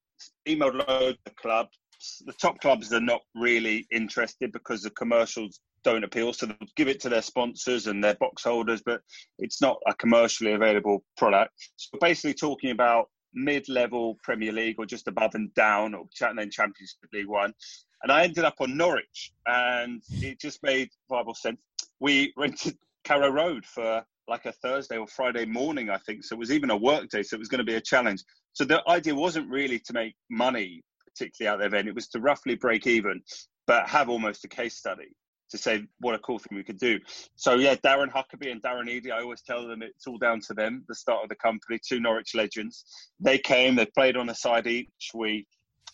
emailed 0.47 0.87
loads 0.87 1.17
of 1.25 1.35
clubs. 1.35 1.77
The 2.25 2.33
top 2.33 2.59
clubs 2.59 2.91
are 2.93 3.01
not 3.01 3.21
really 3.35 3.87
interested 3.91 4.51
because 4.51 4.81
the 4.81 4.89
commercials 4.91 5.59
don't 5.83 6.03
appeal. 6.03 6.33
So 6.33 6.47
they'll 6.47 6.57
give 6.75 6.87
it 6.87 6.99
to 7.01 7.09
their 7.09 7.21
sponsors 7.21 7.87
and 7.87 8.03
their 8.03 8.15
box 8.15 8.43
holders, 8.43 8.81
but 8.85 9.01
it's 9.39 9.61
not 9.61 9.77
a 9.87 9.93
commercially 9.93 10.53
available 10.53 11.03
product. 11.15 11.51
So 11.77 11.91
we're 11.93 12.09
basically 12.09 12.33
talking 12.33 12.71
about 12.71 13.09
mid-level 13.33 14.17
Premier 14.23 14.51
League 14.51 14.75
or 14.79 14.85
just 14.85 15.07
above 15.07 15.35
and 15.35 15.53
down, 15.53 15.93
or 15.93 16.05
then 16.19 16.49
Champions 16.49 16.97
League 17.13 17.27
one. 17.27 17.53
And 18.01 18.11
I 18.11 18.23
ended 18.23 18.43
up 18.43 18.55
on 18.59 18.75
Norwich, 18.75 19.31
and 19.45 20.01
it 20.21 20.39
just 20.39 20.61
made 20.63 20.89
viable 21.09 21.35
sense. 21.35 21.59
We 21.99 22.33
rented 22.37 22.77
Carrow 23.03 23.29
Road 23.29 23.65
for 23.65 24.03
like 24.27 24.45
a 24.45 24.51
Thursday 24.51 24.97
or 24.97 25.07
Friday 25.07 25.45
morning, 25.45 25.89
I 25.89 25.97
think. 25.97 26.23
So 26.23 26.35
it 26.35 26.39
was 26.39 26.51
even 26.51 26.69
a 26.69 26.77
work 26.77 27.09
day, 27.09 27.23
so 27.23 27.35
it 27.35 27.39
was 27.39 27.47
going 27.47 27.59
to 27.59 27.65
be 27.65 27.75
a 27.75 27.81
challenge. 27.81 28.23
So 28.53 28.63
the 28.65 28.81
idea 28.87 29.15
wasn't 29.15 29.49
really 29.49 29.79
to 29.79 29.93
make 29.93 30.15
money, 30.29 30.81
particularly 31.07 31.49
out 31.49 31.55
of 31.55 31.71
the 31.71 31.77
event. 31.77 31.87
It 31.87 31.95
was 31.95 32.07
to 32.09 32.19
roughly 32.19 32.55
break 32.55 32.87
even, 32.87 33.21
but 33.67 33.87
have 33.87 34.09
almost 34.09 34.45
a 34.45 34.47
case 34.47 34.75
study 34.77 35.09
to 35.51 35.57
say 35.57 35.83
what 35.99 36.15
a 36.15 36.19
cool 36.19 36.39
thing 36.39 36.57
we 36.57 36.63
could 36.63 36.79
do. 36.79 36.99
So 37.35 37.55
yeah, 37.55 37.75
Darren 37.75 38.11
Huckerby 38.11 38.51
and 38.51 38.61
Darren 38.61 38.89
Eadie, 38.89 39.11
I 39.11 39.21
always 39.21 39.41
tell 39.41 39.67
them 39.67 39.81
it's 39.81 40.07
all 40.07 40.17
down 40.17 40.39
to 40.47 40.53
them, 40.53 40.83
the 40.87 40.95
start 40.95 41.23
of 41.23 41.29
the 41.29 41.35
company, 41.35 41.79
two 41.87 41.99
Norwich 41.99 42.33
legends. 42.33 42.83
They 43.19 43.37
came, 43.37 43.75
they 43.75 43.85
played 43.85 44.17
on 44.17 44.29
a 44.29 44.35
side 44.35 44.67
each. 44.67 45.11
We 45.13 45.45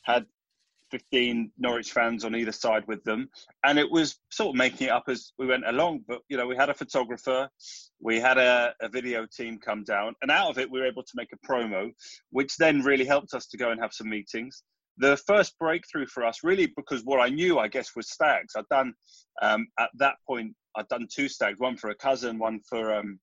had 0.04 0.26
15 0.92 1.52
Norwich 1.58 1.92
fans 1.92 2.26
on 2.26 2.36
either 2.36 2.52
side 2.52 2.84
with 2.88 3.04
them. 3.04 3.30
And 3.64 3.80
it 3.80 3.90
was 3.90 4.20
sort 4.30 4.50
of 4.50 4.56
making 4.56 4.88
it 4.88 4.92
up 4.92 5.06
as 5.08 5.34
we 5.40 5.48
went 5.48 5.68
along. 5.68 6.02
But, 6.08 6.20
you 6.30 6.38
know, 6.38 6.48
we 6.48 6.56
had 6.56 6.70
a 6.70 6.74
photographer, 6.74 7.50
we 8.00 8.20
had 8.20 8.38
a, 8.38 8.74
a, 8.82 8.90
video 8.90 9.26
team 9.26 9.58
come 9.58 9.84
down, 9.84 10.14
and 10.22 10.30
out 10.30 10.50
of 10.50 10.58
it, 10.58 10.70
we 10.70 10.80
were 10.80 10.86
able 10.86 11.04
to 11.04 11.14
make 11.16 11.30
a 11.34 11.48
promo, 11.48 11.92
which 12.30 12.58
then 12.58 12.82
really 12.82 13.06
helped 13.06 13.34
us 13.34 13.48
to 13.48 13.58
go 13.58 13.72
and 13.72 13.82
have 13.82 13.94
some 13.94 14.10
meetings. 14.10 14.64
The 14.98 15.18
first 15.26 15.58
breakthrough 15.58 16.06
for 16.08 16.26
us, 16.26 16.40
really, 16.44 16.72
because 16.76 17.04
what 17.04 17.22
I 17.22 17.30
knew, 17.30 17.58
I 17.58 17.70
guess, 17.70 17.96
was 17.96 18.12
stags. 18.12 18.54
I'd 18.56 18.68
done, 18.70 18.94
um, 19.42 19.68
at 19.80 19.90
that 19.98 20.16
point, 20.28 20.54
I'd 20.76 20.88
done 20.90 21.08
two 21.12 21.30
stags, 21.30 21.60
one 21.60 21.78
for 21.78 21.90
a 21.90 21.96
cousin, 21.96 22.38
one 22.38 22.60
for 22.70 22.94
um, 22.94 23.20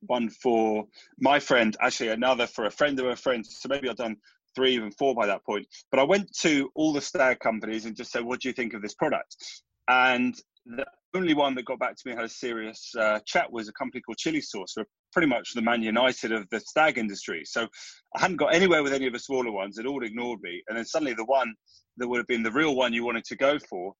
one 0.00 0.28
for 0.28 0.86
my 1.18 1.38
friend, 1.38 1.76
actually 1.80 2.08
another 2.08 2.46
for 2.46 2.66
a 2.66 2.70
friend 2.70 2.98
of 3.00 3.06
a 3.06 3.16
friend. 3.16 3.44
So 3.46 3.68
maybe 3.68 3.88
I'd 3.88 3.96
done 3.96 4.16
three, 4.56 4.74
even 4.74 4.90
four 4.90 5.14
by 5.14 5.26
that 5.26 5.44
point. 5.44 5.66
But 5.92 6.00
I 6.00 6.04
went 6.04 6.34
to 6.38 6.70
all 6.74 6.92
the 6.92 7.00
stag 7.00 7.38
companies 7.38 7.84
and 7.84 7.96
just 7.96 8.10
said, 8.10 8.24
"What 8.24 8.40
do 8.40 8.48
you 8.48 8.54
think 8.54 8.74
of 8.74 8.82
this 8.82 8.94
product?" 8.94 9.36
And 9.88 10.34
the 10.64 10.84
only 11.14 11.34
one 11.34 11.54
that 11.54 11.64
got 11.64 11.78
back 11.78 11.94
to 11.94 12.08
me 12.08 12.14
had 12.14 12.24
a 12.24 12.28
serious 12.28 12.92
uh, 12.98 13.20
chat 13.24 13.52
was 13.52 13.68
a 13.68 13.72
company 13.74 14.00
called 14.00 14.18
Chillisauce, 14.18 14.72
who 14.74 14.82
are 14.82 14.88
pretty 15.12 15.28
much 15.28 15.54
the 15.54 15.62
Man 15.62 15.82
United 15.82 16.32
of 16.32 16.48
the 16.50 16.58
stag 16.58 16.98
industry. 16.98 17.42
So 17.44 17.68
I 18.16 18.20
hadn't 18.20 18.38
got 18.38 18.54
anywhere 18.54 18.82
with 18.82 18.92
any 18.92 19.06
of 19.06 19.12
the 19.12 19.18
smaller 19.18 19.52
ones; 19.52 19.76
they'd 19.76 19.86
all 19.86 20.02
ignored 20.02 20.40
me. 20.42 20.62
And 20.66 20.76
then 20.76 20.84
suddenly, 20.84 21.14
the 21.14 21.24
one 21.24 21.54
that 21.98 22.08
would 22.08 22.18
have 22.18 22.26
been 22.26 22.42
the 22.42 22.50
real 22.50 22.74
one 22.74 22.92
you 22.92 23.04
wanted 23.04 23.24
to 23.26 23.36
go 23.36 23.58
for 23.58 23.94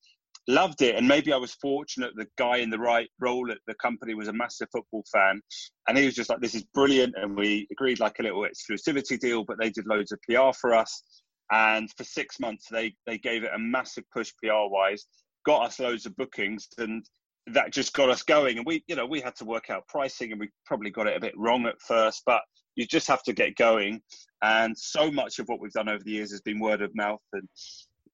loved 0.48 0.82
it. 0.82 0.94
And 0.94 1.06
maybe 1.06 1.32
i 1.32 1.36
was 1.36 1.54
fortunate 1.54 2.12
the 2.14 2.26
guy 2.38 2.58
in 2.58 2.70
the 2.70 2.78
right 2.78 3.08
role 3.20 3.50
at 3.50 3.58
the 3.66 3.74
company 3.74 4.14
was 4.14 4.28
a 4.28 4.32
massive 4.32 4.68
football 4.72 5.04
fan. 5.12 5.40
And 5.88 5.98
he 5.98 6.04
was 6.04 6.14
just 6.14 6.30
like 6.30 6.40
this 6.40 6.54
is 6.54 6.64
brilliant. 6.74 7.14
And 7.16 7.36
we 7.36 7.66
agreed 7.70 8.00
like 8.00 8.18
a 8.18 8.22
little 8.22 8.46
exclusivity 8.46 9.18
deal 9.18 9.44
but 9.44 9.58
they 9.60 9.70
did 9.70 9.86
loads 9.86 10.12
of 10.12 10.20
pr 10.22 10.52
for 10.58 10.74
us. 10.74 11.02
And 11.50 11.90
for 11.96 12.04
six 12.04 12.40
months 12.40 12.66
they 12.70 12.94
they 13.06 13.18
gave 13.18 13.44
it 13.44 13.50
a 13.54 13.58
massive 13.58 14.04
push 14.12 14.32
pr 14.42 14.50
wise 14.50 15.06
got 15.44 15.64
us 15.64 15.78
loads 15.78 16.06
of 16.06 16.16
bookings 16.16 16.66
and 16.78 17.04
that 17.52 17.72
just 17.72 17.92
got 17.92 18.10
us 18.10 18.22
going. 18.22 18.58
And 18.58 18.66
we 18.66 18.84
you 18.86 18.96
know 18.96 19.06
we 19.06 19.20
had 19.20 19.36
to 19.36 19.44
work 19.44 19.70
out 19.70 19.86
pricing 19.88 20.32
and 20.32 20.40
we 20.40 20.48
probably 20.64 20.90
got 20.90 21.06
it 21.06 21.16
a 21.16 21.20
bit 21.20 21.34
wrong 21.36 21.66
at 21.66 21.80
first 21.80 22.22
but 22.26 22.42
you 22.76 22.86
just 22.86 23.08
have 23.08 23.22
to 23.24 23.32
get 23.32 23.56
going. 23.56 24.00
And 24.42 24.76
so 24.78 25.10
much 25.10 25.38
of 25.38 25.48
what 25.48 25.60
we've 25.60 25.72
done 25.72 25.88
over 25.88 26.04
the 26.04 26.12
years 26.12 26.30
has 26.30 26.42
been 26.42 26.60
word 26.60 26.82
of 26.82 26.94
mouth 26.94 27.22
and 27.32 27.48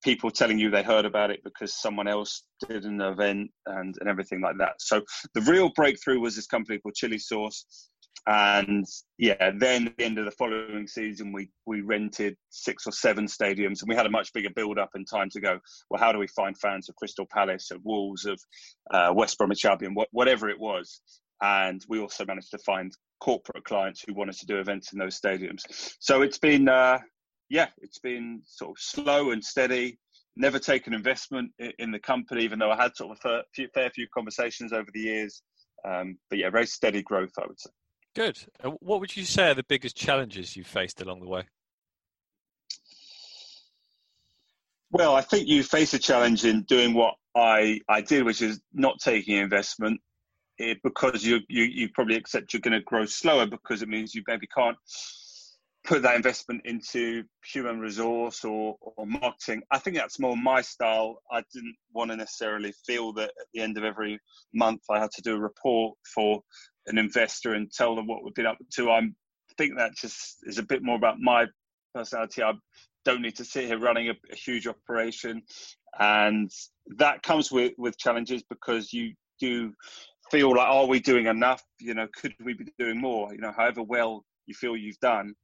people 0.02 0.30
telling 0.30 0.58
you 0.58 0.70
they 0.70 0.82
heard 0.82 1.04
about 1.04 1.30
it 1.30 1.42
because 1.44 1.80
someone 1.80 2.08
else 2.08 2.44
did 2.68 2.84
an 2.84 3.00
event 3.00 3.50
and, 3.66 3.94
and 4.00 4.08
everything 4.08 4.40
like 4.40 4.58
that. 4.58 4.74
So 4.78 5.02
the 5.34 5.40
real 5.42 5.70
breakthrough 5.74 6.20
was 6.20 6.36
this 6.36 6.46
company 6.46 6.78
called 6.78 6.94
Chillisauce. 7.00 7.64
And 8.26 8.86
yeah, 9.18 9.50
then 9.58 9.88
at 9.88 9.96
the 9.96 10.04
end 10.04 10.18
of 10.18 10.26
the 10.26 10.30
following 10.32 10.86
season, 10.86 11.32
we, 11.32 11.50
we 11.66 11.80
rented 11.80 12.36
six 12.50 12.86
or 12.86 12.92
seven 12.92 13.26
stadiums 13.26 13.80
and 13.80 13.88
we 13.88 13.96
had 13.96 14.06
a 14.06 14.10
much 14.10 14.32
bigger 14.32 14.50
build 14.54 14.78
up 14.78 14.90
and 14.94 15.06
time 15.08 15.28
to 15.30 15.40
go, 15.40 15.58
well, 15.90 16.00
how 16.00 16.12
do 16.12 16.18
we 16.18 16.28
find 16.28 16.56
fans 16.56 16.88
of 16.88 16.94
Crystal 16.96 17.26
Palace, 17.26 17.70
of 17.72 17.80
Wolves, 17.84 18.24
of 18.24 18.40
uh, 18.92 19.12
West 19.14 19.38
Bromwich 19.38 19.64
Albion, 19.64 19.96
wh- 19.98 20.14
whatever 20.14 20.48
it 20.48 20.60
was. 20.60 21.00
And 21.42 21.84
we 21.88 21.98
also 21.98 22.24
managed 22.24 22.52
to 22.52 22.58
find 22.58 22.92
corporate 23.20 23.64
clients 23.64 24.04
who 24.06 24.14
wanted 24.14 24.36
to 24.36 24.46
do 24.46 24.58
events 24.58 24.92
in 24.92 25.00
those 25.00 25.20
stadiums. 25.20 25.62
So 25.98 26.22
it's 26.22 26.38
been, 26.38 26.68
uh, 26.68 26.98
yeah, 27.52 27.68
it's 27.82 27.98
been 27.98 28.40
sort 28.46 28.70
of 28.70 28.76
slow 28.78 29.32
and 29.32 29.44
steady. 29.44 29.98
Never 30.36 30.58
taken 30.58 30.94
investment 30.94 31.52
in 31.78 31.90
the 31.90 31.98
company, 31.98 32.42
even 32.44 32.58
though 32.58 32.70
I 32.70 32.82
had 32.82 32.96
sort 32.96 33.10
of 33.12 33.18
a 33.18 33.42
fair, 33.54 33.68
fair 33.74 33.90
few 33.90 34.06
conversations 34.14 34.72
over 34.72 34.88
the 34.94 35.00
years. 35.00 35.42
Um, 35.86 36.16
but 36.30 36.38
yeah, 36.38 36.48
very 36.48 36.66
steady 36.66 37.02
growth, 37.02 37.32
I 37.38 37.46
would 37.46 37.60
say. 37.60 37.68
Good. 38.16 38.38
What 38.80 39.00
would 39.00 39.14
you 39.14 39.24
say 39.24 39.50
are 39.50 39.54
the 39.54 39.64
biggest 39.64 39.94
challenges 39.94 40.56
you've 40.56 40.66
faced 40.66 41.02
along 41.02 41.20
the 41.20 41.28
way? 41.28 41.42
Well, 44.90 45.14
I 45.14 45.20
think 45.20 45.46
you 45.46 45.62
face 45.62 45.92
a 45.92 45.98
challenge 45.98 46.46
in 46.46 46.62
doing 46.62 46.94
what 46.94 47.16
I, 47.36 47.80
I 47.86 48.00
did, 48.00 48.24
which 48.24 48.40
is 48.40 48.62
not 48.72 48.98
taking 48.98 49.36
investment 49.36 50.00
because 50.82 51.22
you, 51.22 51.40
you, 51.48 51.64
you 51.64 51.90
probably 51.90 52.16
accept 52.16 52.54
you're 52.54 52.60
going 52.60 52.72
to 52.72 52.80
grow 52.80 53.04
slower 53.04 53.46
because 53.46 53.82
it 53.82 53.88
means 53.90 54.14
you 54.14 54.22
maybe 54.26 54.46
can't 54.46 54.76
put 55.84 56.02
that 56.02 56.14
investment 56.14 56.62
into 56.64 57.24
human 57.44 57.80
resource 57.80 58.44
or, 58.44 58.76
or 58.80 59.06
marketing. 59.06 59.62
I 59.70 59.78
think 59.78 59.96
that's 59.96 60.20
more 60.20 60.36
my 60.36 60.60
style. 60.60 61.18
I 61.30 61.42
didn't 61.52 61.74
want 61.92 62.10
to 62.10 62.16
necessarily 62.16 62.72
feel 62.86 63.12
that 63.14 63.30
at 63.30 63.46
the 63.52 63.60
end 63.60 63.76
of 63.76 63.84
every 63.84 64.18
month 64.54 64.82
I 64.90 65.00
had 65.00 65.10
to 65.12 65.22
do 65.22 65.34
a 65.34 65.40
report 65.40 65.96
for 66.14 66.40
an 66.86 66.98
investor 66.98 67.54
and 67.54 67.70
tell 67.72 67.96
them 67.96 68.06
what 68.06 68.22
we've 68.22 68.34
been 68.34 68.46
up 68.46 68.58
to. 68.74 68.90
I 68.90 69.02
think 69.58 69.76
that 69.76 69.96
just 69.96 70.38
is 70.44 70.58
a 70.58 70.62
bit 70.62 70.82
more 70.82 70.96
about 70.96 71.18
my 71.20 71.46
personality. 71.94 72.42
I 72.42 72.52
don't 73.04 73.22
need 73.22 73.36
to 73.36 73.44
sit 73.44 73.66
here 73.66 73.78
running 73.78 74.08
a, 74.08 74.14
a 74.32 74.36
huge 74.36 74.66
operation, 74.66 75.42
and 75.98 76.50
that 76.98 77.22
comes 77.22 77.50
with 77.50 77.72
with 77.76 77.98
challenges 77.98 78.42
because 78.48 78.92
you 78.92 79.14
do 79.40 79.72
feel 80.30 80.50
like, 80.50 80.68
are 80.68 80.86
we 80.86 81.00
doing 81.00 81.26
enough? 81.26 81.62
You 81.80 81.94
know, 81.94 82.06
could 82.14 82.34
we 82.42 82.54
be 82.54 82.72
doing 82.78 83.00
more? 83.00 83.32
You 83.34 83.40
know, 83.40 83.52
however 83.56 83.82
well 83.82 84.24
you 84.46 84.54
feel 84.54 84.76
you've 84.76 84.98
done, 85.00 85.34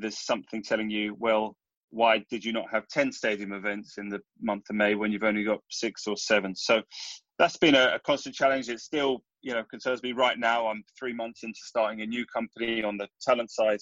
there's 0.00 0.24
something 0.24 0.62
telling 0.62 0.90
you, 0.90 1.16
well, 1.18 1.56
why 1.90 2.22
did 2.30 2.44
you 2.44 2.52
not 2.52 2.70
have 2.70 2.86
10 2.88 3.12
stadium 3.12 3.52
events 3.52 3.98
in 3.98 4.08
the 4.08 4.20
month 4.40 4.64
of 4.70 4.76
May 4.76 4.94
when 4.94 5.12
you've 5.12 5.22
only 5.22 5.44
got 5.44 5.60
six 5.70 6.06
or 6.06 6.16
seven? 6.16 6.54
So 6.54 6.82
that's 7.38 7.56
been 7.56 7.74
a, 7.74 7.94
a, 7.94 7.98
constant 8.00 8.34
challenge. 8.34 8.68
It 8.68 8.80
still, 8.80 9.22
you 9.42 9.52
know, 9.54 9.62
concerns 9.70 10.02
me 10.02 10.12
right 10.12 10.38
now. 10.38 10.66
I'm 10.66 10.84
three 10.98 11.12
months 11.12 11.42
into 11.42 11.58
starting 11.62 12.02
a 12.02 12.06
new 12.06 12.26
company 12.26 12.82
on 12.82 12.96
the 12.96 13.08
talent 13.22 13.50
side. 13.50 13.80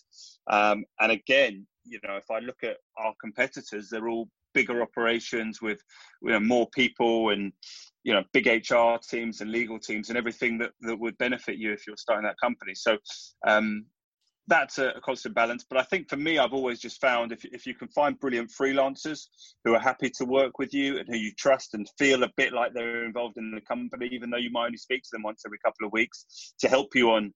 Um, 0.50 0.85
and 1.00 1.12
again, 1.12 1.66
you 1.85 1.99
know, 2.06 2.16
if 2.16 2.30
I 2.30 2.38
look 2.40 2.62
at 2.62 2.76
our 2.99 3.14
competitors, 3.21 3.88
they're 3.90 4.09
all 4.09 4.28
bigger 4.54 4.80
operations 4.80 5.61
with 5.61 5.80
you 6.23 6.30
know, 6.30 6.40
more 6.40 6.68
people 6.75 7.30
and 7.30 7.52
you 8.04 8.14
know 8.14 8.23
big 8.33 8.47
HR 8.47 8.97
teams 9.11 9.40
and 9.40 9.50
legal 9.50 9.78
teams 9.78 10.09
and 10.09 10.16
everything 10.16 10.59
that, 10.59 10.71
that 10.83 10.99
would 10.99 11.18
benefit 11.18 11.56
you 11.56 11.73
if 11.73 11.87
you're 11.87 11.97
starting 11.97 12.25
that 12.25 12.40
company. 12.40 12.75
So 12.75 12.97
um, 13.47 13.85
that's 14.47 14.79
a, 14.79 14.89
a, 14.91 15.01
constant 15.01 15.35
balance. 15.35 15.65
But 15.69 15.79
I 15.79 15.83
think 15.83 16.09
for 16.09 16.17
me, 16.17 16.39
I've 16.39 16.53
always 16.53 16.81
just 16.81 17.01
found 17.01 17.33
if, 17.33 17.45
if 17.47 17.67
you 17.67 17.75
can 17.75 17.89
find 17.89 18.19
brilliant 18.19 18.51
freelancers 18.51 19.27
who 19.65 19.75
are 19.75 19.81
happy 19.81 20.11
to 20.19 20.25
work 20.25 20.59
with 20.59 20.75
you 20.75 20.99
and 20.99 21.09
who 21.09 21.17
you 21.17 21.33
trust 21.39 21.75
and 21.75 21.89
feel 21.99 22.23
a 22.23 22.31
bit 22.37 22.53
like 22.53 22.75
they're 22.75 23.05
involved 23.05 23.39
in 23.39 23.51
the 23.51 23.61
company, 23.63 24.09
even 24.13 24.31
though 24.31 24.37
you 24.37 24.51
might 24.51 24.67
only 24.67 24.77
speak 24.77 25.03
to 25.03 25.09
them 25.13 25.23
once 25.23 25.43
every 25.47 25.59
couple 25.65 25.87
of 25.87 25.93
weeks, 25.93 26.55
to 26.61 26.69
help 26.69 26.95
you 26.95 27.11
on 27.11 27.33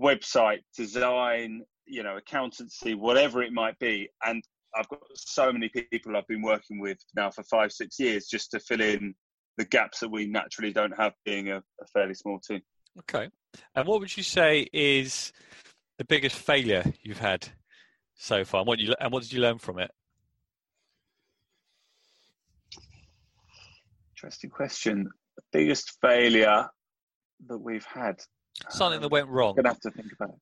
website 0.00 0.60
design, 0.76 1.62
you 1.86 2.02
know, 2.02 2.16
accountancy, 2.16 2.94
whatever 2.94 3.42
it 3.42 3.52
might 3.52 3.78
be. 3.78 4.08
And 4.24 4.42
I've 4.76 4.88
got 4.88 5.00
so 5.14 5.52
many 5.52 5.68
people 5.68 6.16
I've 6.16 6.28
been 6.28 6.42
working 6.42 6.80
with 6.80 6.98
now 7.14 7.30
for 7.30 7.42
five, 7.44 7.72
six 7.72 7.98
years 7.98 8.26
just 8.26 8.52
to 8.52 8.60
fill 8.60 8.80
in 8.80 9.14
the 9.58 9.64
gaps 9.64 10.00
that 10.00 10.10
we 10.10 10.26
naturally 10.26 10.72
don't 10.72 10.96
have 10.96 11.12
being 11.24 11.50
a, 11.50 11.58
a 11.58 11.86
fairly 11.92 12.14
small 12.14 12.38
team. 12.38 12.62
Okay. 13.00 13.28
And 13.74 13.86
what 13.86 14.00
would 14.00 14.16
you 14.16 14.22
say 14.22 14.68
is 14.72 15.32
the 16.02 16.06
biggest 16.06 16.34
failure 16.34 16.82
you've 17.04 17.20
had 17.20 17.48
so 18.16 18.44
far, 18.44 18.62
and 18.62 18.66
what 18.66 18.80
you 18.80 18.92
and 18.98 19.12
what 19.12 19.22
did 19.22 19.32
you 19.32 19.40
learn 19.40 19.58
from 19.58 19.78
it? 19.78 19.88
Interesting 24.16 24.50
question. 24.50 25.08
The 25.36 25.42
biggest 25.52 25.98
failure 26.00 26.68
that 27.46 27.58
we've 27.58 27.84
had. 27.84 28.20
Something 28.68 28.98
that 29.00 29.06
um, 29.06 29.12
went 29.12 29.28
wrong. 29.28 29.50
I'm 29.50 29.62
gonna 29.62 29.68
have 29.68 29.80
to 29.80 29.90
think 29.92 30.12
about 30.12 30.30
it. 30.30 30.40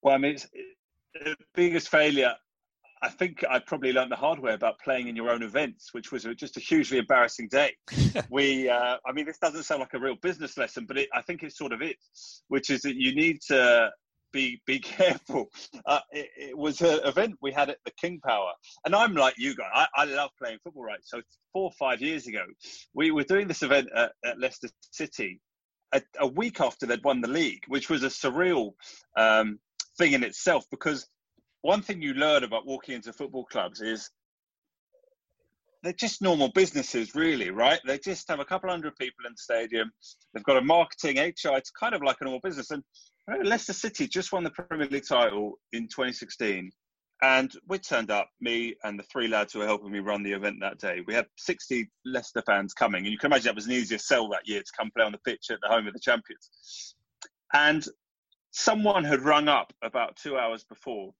Well, 0.00 0.14
I 0.14 0.18
mean, 0.18 0.32
it's, 0.32 0.46
the 1.12 1.36
biggest 1.54 1.90
failure 1.90 2.34
I 3.02 3.08
think 3.08 3.44
I 3.48 3.58
probably 3.58 3.92
learned 3.92 4.12
the 4.12 4.16
hard 4.16 4.38
way 4.38 4.54
about 4.54 4.78
playing 4.80 5.08
in 5.08 5.16
your 5.16 5.30
own 5.30 5.42
events, 5.42 5.92
which 5.92 6.10
was 6.10 6.26
just 6.36 6.56
a 6.56 6.60
hugely 6.60 6.98
embarrassing 6.98 7.48
day. 7.48 7.76
we, 8.30 8.68
uh, 8.68 8.96
I 9.06 9.12
mean, 9.12 9.26
this 9.26 9.38
doesn't 9.38 9.64
sound 9.64 9.80
like 9.80 9.94
a 9.94 9.98
real 9.98 10.16
business 10.16 10.56
lesson, 10.56 10.84
but 10.86 10.98
it, 10.98 11.08
I 11.14 11.22
think 11.22 11.42
it 11.42 11.54
sort 11.54 11.72
of 11.72 11.82
is, 11.82 12.42
which 12.48 12.70
is 12.70 12.82
that 12.82 12.96
you 12.96 13.14
need 13.14 13.40
to 13.48 13.90
be 14.32 14.60
be 14.66 14.78
careful. 14.80 15.50
Uh, 15.86 16.00
it, 16.10 16.28
it, 16.36 16.58
was 16.58 16.80
an 16.80 17.00
event 17.04 17.36
we 17.40 17.52
had 17.52 17.70
at 17.70 17.78
the 17.84 17.92
King 18.00 18.20
Power, 18.26 18.52
and 18.84 18.94
I'm 18.94 19.14
like 19.14 19.34
you 19.38 19.54
guys. 19.54 19.70
I, 19.74 19.86
I 19.94 20.04
love 20.04 20.30
playing 20.38 20.58
football, 20.62 20.84
right? 20.84 21.00
So 21.02 21.20
four 21.52 21.64
or 21.64 21.72
five 21.78 22.00
years 22.00 22.26
ago, 22.26 22.44
we 22.94 23.10
were 23.10 23.24
doing 23.24 23.48
this 23.48 23.62
event 23.62 23.88
at, 23.94 24.12
at 24.24 24.38
Leicester 24.38 24.68
City, 24.90 25.40
a, 25.92 26.02
a, 26.20 26.26
week 26.26 26.60
after 26.60 26.86
they'd 26.86 27.04
won 27.04 27.20
the 27.20 27.28
league, 27.28 27.62
which 27.68 27.88
was 27.88 28.02
a 28.02 28.08
surreal 28.08 28.72
um, 29.16 29.58
thing 29.96 30.12
in 30.12 30.24
itself. 30.24 30.64
Because 30.70 31.06
one 31.62 31.82
thing 31.82 32.00
you 32.02 32.14
learn 32.14 32.44
about 32.44 32.66
walking 32.66 32.94
into 32.94 33.12
football 33.12 33.44
clubs 33.44 33.80
is 33.80 34.10
they're 35.82 35.92
just 35.92 36.22
normal 36.22 36.50
businesses, 36.54 37.14
really, 37.14 37.50
right? 37.50 37.80
They 37.86 37.98
just 37.98 38.28
have 38.28 38.40
a 38.40 38.44
couple 38.44 38.70
hundred 38.70 38.96
people 38.96 39.26
in 39.26 39.32
the 39.32 39.38
stadium. 39.38 39.90
They've 40.34 40.44
got 40.44 40.56
a 40.56 40.62
marketing, 40.62 41.18
HR. 41.18 41.56
It's 41.56 41.70
kind 41.70 41.94
of 41.94 42.02
like 42.02 42.16
a 42.20 42.24
normal 42.24 42.40
business. 42.40 42.70
And 42.70 42.82
Leicester 43.44 43.72
City 43.72 44.08
just 44.08 44.32
won 44.32 44.44
the 44.44 44.50
Premier 44.50 44.88
League 44.88 45.06
title 45.06 45.58
in 45.72 45.84
2016. 45.84 46.70
And 47.20 47.52
we 47.68 47.78
turned 47.78 48.10
up, 48.10 48.28
me 48.40 48.76
and 48.84 48.98
the 48.98 49.04
three 49.04 49.26
lads 49.26 49.52
who 49.52 49.58
were 49.58 49.66
helping 49.66 49.90
me 49.90 49.98
run 49.98 50.22
the 50.22 50.32
event 50.32 50.56
that 50.60 50.78
day. 50.78 51.02
We 51.06 51.14
had 51.14 51.26
60 51.36 51.88
Leicester 52.04 52.42
fans 52.46 52.74
coming. 52.74 53.04
And 53.04 53.12
you 53.12 53.18
can 53.18 53.32
imagine 53.32 53.46
that 53.46 53.56
was 53.56 53.66
an 53.66 53.72
easier 53.72 53.98
sell 53.98 54.28
that 54.28 54.46
year 54.46 54.60
to 54.60 54.72
come 54.76 54.90
play 54.96 55.04
on 55.04 55.12
the 55.12 55.18
pitch 55.18 55.46
at 55.50 55.58
the 55.60 55.68
home 55.68 55.88
of 55.88 55.94
the 55.94 56.00
champions. 56.00 56.94
And 57.52 57.84
someone 58.52 59.04
had 59.04 59.22
rung 59.22 59.48
up 59.48 59.72
about 59.82 60.16
two 60.16 60.38
hours 60.38 60.64
before 60.64 61.12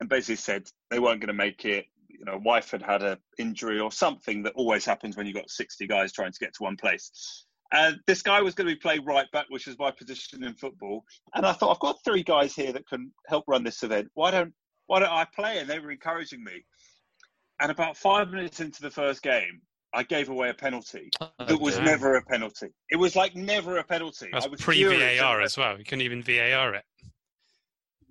and 0.00 0.08
basically 0.08 0.36
said 0.36 0.68
they 0.90 0.98
weren't 0.98 1.20
going 1.20 1.28
to 1.28 1.34
make 1.34 1.64
it 1.64 1.86
you 2.18 2.24
know, 2.24 2.38
wife 2.42 2.70
had 2.70 2.82
had 2.82 3.02
an 3.02 3.18
injury 3.38 3.78
or 3.78 3.92
something 3.92 4.42
that 4.42 4.54
always 4.54 4.84
happens 4.84 5.16
when 5.16 5.26
you've 5.26 5.36
got 5.36 5.50
60 5.50 5.86
guys 5.86 6.12
trying 6.12 6.32
to 6.32 6.38
get 6.38 6.54
to 6.54 6.62
one 6.62 6.76
place. 6.76 7.44
And 7.72 7.98
this 8.06 8.22
guy 8.22 8.40
was 8.42 8.54
going 8.54 8.68
to 8.68 8.74
be 8.74 8.80
playing 8.80 9.04
right 9.04 9.30
back, 9.32 9.46
which 9.48 9.66
is 9.66 9.76
my 9.78 9.90
position 9.90 10.44
in 10.44 10.54
football. 10.54 11.04
And 11.34 11.44
I 11.44 11.52
thought, 11.52 11.72
I've 11.72 11.80
got 11.80 11.98
three 12.04 12.22
guys 12.22 12.54
here 12.54 12.72
that 12.72 12.88
can 12.88 13.12
help 13.26 13.44
run 13.48 13.64
this 13.64 13.82
event. 13.82 14.08
Why 14.14 14.30
don't 14.30 14.52
why 14.86 15.00
don't 15.00 15.10
I 15.10 15.26
play? 15.34 15.58
And 15.58 15.68
they 15.68 15.80
were 15.80 15.90
encouraging 15.90 16.44
me. 16.44 16.64
And 17.60 17.72
about 17.72 17.96
five 17.96 18.30
minutes 18.30 18.60
into 18.60 18.82
the 18.82 18.90
first 18.90 19.22
game, 19.22 19.60
I 19.92 20.04
gave 20.04 20.28
away 20.28 20.50
a 20.50 20.54
penalty 20.54 21.10
oh, 21.20 21.30
that 21.38 21.60
was 21.60 21.76
damn. 21.76 21.86
never 21.86 22.16
a 22.16 22.22
penalty. 22.22 22.68
It 22.90 22.96
was 22.96 23.16
like 23.16 23.34
never 23.34 23.78
a 23.78 23.84
penalty. 23.84 24.28
That's 24.32 24.46
pre 24.58 24.84
VAR 24.84 25.40
as 25.40 25.56
well. 25.56 25.76
You 25.76 25.84
couldn't 25.84 26.02
even 26.02 26.22
VAR 26.22 26.74
it. 26.74 26.84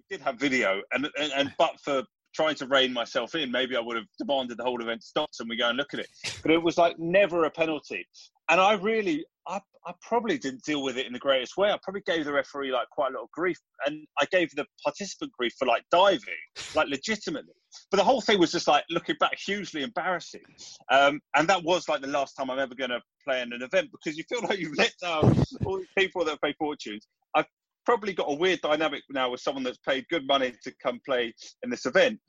Did 0.10 0.22
have 0.22 0.40
video, 0.40 0.82
and, 0.92 1.10
and, 1.18 1.32
and 1.36 1.54
but 1.58 1.80
for 1.84 2.04
trying 2.36 2.56
to 2.56 2.68
rein 2.68 2.94
myself 2.94 3.34
in, 3.34 3.50
maybe 3.50 3.76
I 3.76 3.80
would 3.80 3.96
have 3.96 4.06
demanded 4.20 4.58
the 4.58 4.64
whole 4.64 4.82
event 4.82 5.04
stops 5.04 5.40
and 5.40 5.50
we 5.50 5.56
go 5.56 5.70
and 5.70 5.78
look 5.78 5.94
at 5.94 6.02
it. 6.02 6.08
But 6.42 6.52
it 6.52 6.62
was 6.62 6.78
like 6.78 7.00
never 7.00 7.46
a 7.46 7.50
penalty. 7.50 8.06
And 8.50 8.60
I 8.60 8.74
really, 8.74 9.26
I, 9.48 9.60
I 9.88 9.94
probably 10.02 10.38
didn't 10.38 10.64
deal 10.64 10.84
with 10.84 10.98
it 10.98 11.08
in 11.08 11.14
the 11.14 11.20
greatest 11.20 11.58
way. 11.58 11.72
I 11.72 11.80
probably 11.82 12.04
gave 12.06 12.26
the 12.26 12.34
referee 12.34 12.72
like 12.72 12.90
quite 12.90 13.12
a 13.12 13.16
lot 13.16 13.24
of 13.24 13.32
grief, 13.32 13.58
and 13.86 14.06
I 14.20 14.26
gave 14.26 14.52
the 14.56 14.66
participant 14.84 15.32
grief 15.38 15.54
for 15.58 15.66
like 15.66 15.84
diving, 15.92 16.20
like 16.76 16.88
legitimately. 16.90 17.54
But 17.90 17.98
the 17.98 18.04
whole 18.04 18.22
thing 18.22 18.40
was 18.40 18.52
just 18.52 18.68
like 18.68 18.84
looking 18.90 19.16
back, 19.20 19.38
hugely 19.44 19.84
embarrassing. 19.84 20.44
Um, 20.92 21.22
and 21.36 21.48
that 21.48 21.64
was 21.64 21.88
like 21.88 22.02
the 22.02 22.08
last 22.08 22.34
time 22.34 22.52
I'm 22.52 22.60
ever 22.60 22.76
going 22.76 22.92
to 22.92 23.02
play 23.24 23.42
in 23.42 23.54
an 23.54 23.62
event 23.62 23.90
because 23.92 24.18
you 24.18 24.24
feel 24.30 24.42
like 24.48 24.60
you've 24.60 24.78
let 24.78 24.94
down 25.02 25.44
all 25.66 25.78
these 25.78 25.88
people 25.98 26.24
that 26.26 26.42
pay 26.42 26.54
fortunes. 26.60 27.08
I've 27.36 27.46
probably 27.86 28.14
got 28.14 28.30
a 28.30 28.36
weird 28.36 28.62
dynamic 28.62 29.04
now 29.10 29.30
with 29.30 29.42
someone 29.42 29.64
that's 29.64 29.80
paid 29.80 30.06
good 30.10 30.28
money 30.28 30.54
to 30.64 30.74
come 30.82 31.00
play 31.06 31.34
in 31.64 31.70
this 31.70 31.86
event. 31.86 32.20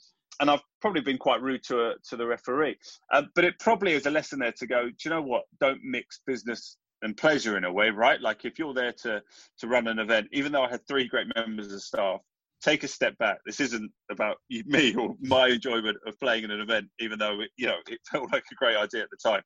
And 0.40 0.50
I've 0.50 0.62
probably 0.82 1.00
been 1.00 1.18
quite 1.18 1.40
rude 1.40 1.62
to 1.68 1.80
a, 1.80 1.94
to 2.10 2.16
the 2.16 2.26
referee, 2.26 2.76
um, 3.12 3.30
but 3.34 3.44
it 3.44 3.58
probably 3.58 3.92
is 3.92 4.04
a 4.04 4.10
lesson 4.10 4.38
there 4.38 4.52
to 4.58 4.66
go. 4.66 4.88
Do 4.88 4.94
you 5.04 5.10
know 5.10 5.22
what? 5.22 5.44
Don't 5.60 5.80
mix 5.82 6.20
business 6.26 6.76
and 7.02 7.16
pleasure 7.16 7.56
in 7.56 7.64
a 7.64 7.72
way, 7.72 7.90
right? 7.90 8.20
Like 8.20 8.44
if 8.44 8.58
you're 8.58 8.75
there 8.75 8.92
to 9.02 9.22
to 9.58 9.66
run 9.66 9.88
an 9.88 9.98
event, 9.98 10.28
even 10.32 10.52
though 10.52 10.62
I 10.62 10.70
had 10.70 10.86
three 10.86 11.08
great 11.08 11.28
members 11.34 11.72
of 11.72 11.80
staff, 11.80 12.20
take 12.62 12.84
a 12.84 12.88
step 12.88 13.16
back. 13.18 13.38
This 13.46 13.60
isn't 13.60 13.90
about 14.10 14.36
me 14.50 14.94
or 14.94 15.14
my 15.20 15.48
enjoyment 15.48 15.96
of 16.06 16.18
playing 16.20 16.44
in 16.44 16.50
an 16.50 16.60
event, 16.60 16.86
even 16.98 17.18
though 17.18 17.40
it, 17.40 17.50
you 17.56 17.66
know 17.66 17.78
it 17.88 17.98
felt 18.10 18.32
like 18.32 18.44
a 18.50 18.54
great 18.56 18.76
idea 18.76 19.02
at 19.02 19.08
the 19.10 19.28
time. 19.28 19.42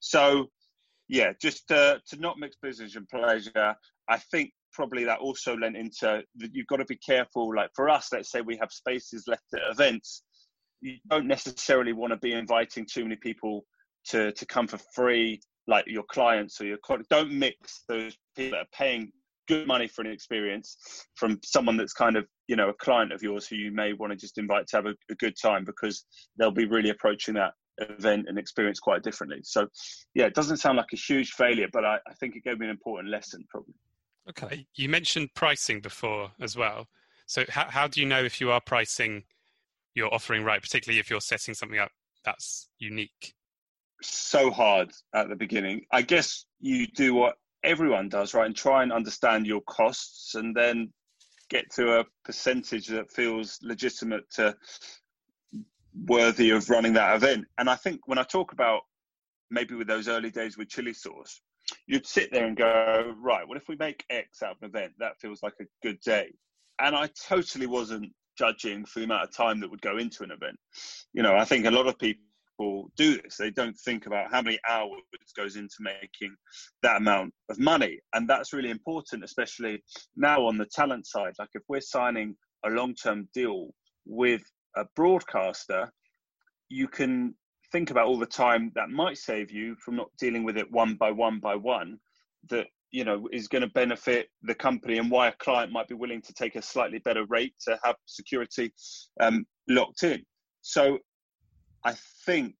So, 0.00 0.46
yeah, 1.08 1.32
just 1.40 1.70
uh, 1.70 1.98
to 2.08 2.16
not 2.16 2.38
mix 2.38 2.56
business 2.62 2.96
and 2.96 3.08
pleasure. 3.08 3.74
I 4.08 4.18
think 4.30 4.52
probably 4.72 5.04
that 5.04 5.18
also 5.18 5.56
lent 5.56 5.76
into 5.76 6.22
that 6.36 6.50
you've 6.54 6.66
got 6.66 6.76
to 6.76 6.84
be 6.84 6.96
careful. 6.96 7.54
Like 7.54 7.70
for 7.74 7.88
us, 7.88 8.08
let's 8.12 8.30
say 8.30 8.40
we 8.40 8.56
have 8.58 8.72
spaces 8.72 9.24
left 9.26 9.44
at 9.54 9.70
events, 9.70 10.22
you 10.80 10.96
don't 11.10 11.26
necessarily 11.26 11.92
want 11.92 12.12
to 12.12 12.18
be 12.18 12.32
inviting 12.32 12.86
too 12.90 13.04
many 13.04 13.16
people 13.16 13.64
to 14.08 14.32
to 14.32 14.46
come 14.46 14.66
for 14.66 14.78
free, 14.94 15.40
like 15.66 15.84
your 15.86 16.04
clients 16.04 16.60
or 16.60 16.66
your 16.66 16.78
don't 17.08 17.32
mix 17.32 17.84
those 17.88 18.16
people 18.36 18.58
that 18.58 18.66
are 18.66 18.76
paying 18.76 19.12
good 19.48 19.66
money 19.66 19.88
for 19.88 20.02
an 20.02 20.10
experience 20.10 20.76
from 21.16 21.38
someone 21.44 21.76
that's 21.76 21.92
kind 21.92 22.16
of 22.16 22.26
you 22.48 22.56
know 22.56 22.68
a 22.68 22.74
client 22.74 23.12
of 23.12 23.22
yours 23.22 23.46
who 23.46 23.56
you 23.56 23.72
may 23.72 23.92
want 23.92 24.12
to 24.12 24.16
just 24.16 24.38
invite 24.38 24.66
to 24.68 24.76
have 24.76 24.86
a, 24.86 24.94
a 25.10 25.14
good 25.16 25.34
time 25.40 25.64
because 25.64 26.04
they'll 26.38 26.50
be 26.50 26.66
really 26.66 26.90
approaching 26.90 27.34
that 27.34 27.52
event 27.78 28.26
and 28.28 28.38
experience 28.38 28.78
quite 28.78 29.02
differently. 29.02 29.40
So, 29.42 29.66
yeah, 30.14 30.26
it 30.26 30.34
doesn't 30.34 30.58
sound 30.58 30.76
like 30.76 30.92
a 30.92 30.96
huge 30.96 31.32
failure, 31.32 31.68
but 31.72 31.84
I, 31.84 31.96
I 32.06 32.14
think 32.20 32.36
it 32.36 32.44
gave 32.44 32.58
me 32.58 32.66
an 32.66 32.70
important 32.70 33.10
lesson 33.10 33.44
probably. 33.48 33.74
Okay. 34.28 34.66
You 34.74 34.88
mentioned 34.88 35.30
pricing 35.34 35.80
before 35.80 36.30
as 36.40 36.56
well. 36.56 36.86
So 37.26 37.44
how 37.48 37.68
how 37.70 37.88
do 37.88 38.00
you 38.00 38.06
know 38.06 38.22
if 38.22 38.40
you 38.40 38.50
are 38.50 38.60
pricing 38.60 39.24
your 39.94 40.12
offering 40.12 40.44
right, 40.44 40.60
particularly 40.60 41.00
if 41.00 41.10
you're 41.10 41.20
setting 41.20 41.54
something 41.54 41.78
up 41.78 41.90
that's 42.24 42.68
unique? 42.78 43.34
So 44.02 44.50
hard 44.50 44.90
at 45.14 45.28
the 45.28 45.36
beginning. 45.36 45.82
I 45.92 46.02
guess 46.02 46.44
you 46.60 46.86
do 46.86 47.14
what 47.14 47.36
everyone 47.62 48.08
does, 48.08 48.34
right? 48.34 48.46
And 48.46 48.56
try 48.56 48.82
and 48.82 48.92
understand 48.92 49.46
your 49.46 49.60
costs 49.62 50.34
and 50.34 50.54
then 50.54 50.92
get 51.48 51.70
to 51.74 52.00
a 52.00 52.04
percentage 52.24 52.88
that 52.88 53.12
feels 53.12 53.58
legitimate 53.62 54.28
to 54.32 54.56
worthy 55.94 56.50
of 56.50 56.68
running 56.70 56.94
that 56.94 57.16
event. 57.16 57.46
And 57.58 57.68
I 57.68 57.76
think 57.76 58.00
when 58.06 58.18
I 58.18 58.22
talk 58.22 58.52
about 58.52 58.82
maybe 59.50 59.74
with 59.74 59.86
those 59.86 60.08
early 60.08 60.30
days 60.30 60.56
with 60.56 60.68
Chillisauce, 60.68 61.40
you'd 61.86 62.06
sit 62.06 62.30
there 62.32 62.46
and 62.46 62.56
go, 62.56 63.14
right, 63.20 63.46
well, 63.46 63.58
if 63.58 63.68
we 63.68 63.76
make 63.76 64.04
X 64.10 64.42
out 64.42 64.52
of 64.52 64.62
an 64.62 64.68
event, 64.70 64.92
that 64.98 65.20
feels 65.20 65.42
like 65.42 65.54
a 65.60 65.64
good 65.82 66.00
day. 66.00 66.32
And 66.78 66.96
I 66.96 67.08
totally 67.28 67.66
wasn't 67.66 68.12
judging 68.36 68.84
for 68.84 69.00
the 69.00 69.04
amount 69.04 69.24
of 69.24 69.36
time 69.36 69.60
that 69.60 69.70
would 69.70 69.82
go 69.82 69.98
into 69.98 70.22
an 70.22 70.30
event. 70.30 70.56
You 71.12 71.22
know, 71.22 71.36
I 71.36 71.44
think 71.44 71.66
a 71.66 71.70
lot 71.70 71.86
of 71.86 71.98
people 71.98 72.90
do 72.96 73.20
this. 73.20 73.36
They 73.36 73.50
don't 73.50 73.76
think 73.84 74.06
about 74.06 74.30
how 74.30 74.42
many 74.42 74.58
hours 74.68 75.00
goes 75.36 75.56
into 75.56 75.76
making 75.80 76.34
that 76.82 76.98
amount 76.98 77.32
of 77.48 77.58
money. 77.58 78.00
And 78.14 78.28
that's 78.28 78.52
really 78.52 78.70
important, 78.70 79.24
especially 79.24 79.82
now 80.16 80.46
on 80.46 80.58
the 80.58 80.66
talent 80.66 81.06
side. 81.06 81.34
Like 81.38 81.50
if 81.54 81.62
we're 81.68 81.80
signing 81.80 82.36
a 82.64 82.70
long 82.70 82.94
term 82.94 83.28
deal 83.34 83.68
with 84.06 84.42
a 84.76 84.84
broadcaster, 84.96 85.90
you 86.68 86.88
can 86.88 87.34
think 87.72 87.90
about 87.90 88.06
all 88.06 88.18
the 88.18 88.26
time 88.26 88.70
that 88.74 88.90
might 88.90 89.18
save 89.18 89.50
you 89.50 89.74
from 89.76 89.96
not 89.96 90.10
dealing 90.18 90.44
with 90.44 90.56
it 90.56 90.70
one 90.70 90.94
by 90.94 91.10
one 91.10 91.40
by 91.40 91.54
one 91.56 91.98
that 92.50 92.66
you 92.90 93.04
know 93.04 93.26
is 93.32 93.48
going 93.48 93.62
to 93.62 93.68
benefit 93.68 94.28
the 94.42 94.54
company 94.54 94.98
and 94.98 95.10
why 95.10 95.28
a 95.28 95.32
client 95.32 95.72
might 95.72 95.88
be 95.88 95.94
willing 95.94 96.20
to 96.22 96.34
take 96.34 96.54
a 96.56 96.62
slightly 96.62 96.98
better 96.98 97.24
rate 97.26 97.54
to 97.66 97.78
have 97.82 97.96
security 98.06 98.72
um, 99.20 99.44
locked 99.68 100.02
in. 100.02 100.22
So 100.60 100.98
i 101.84 101.94
think 102.26 102.54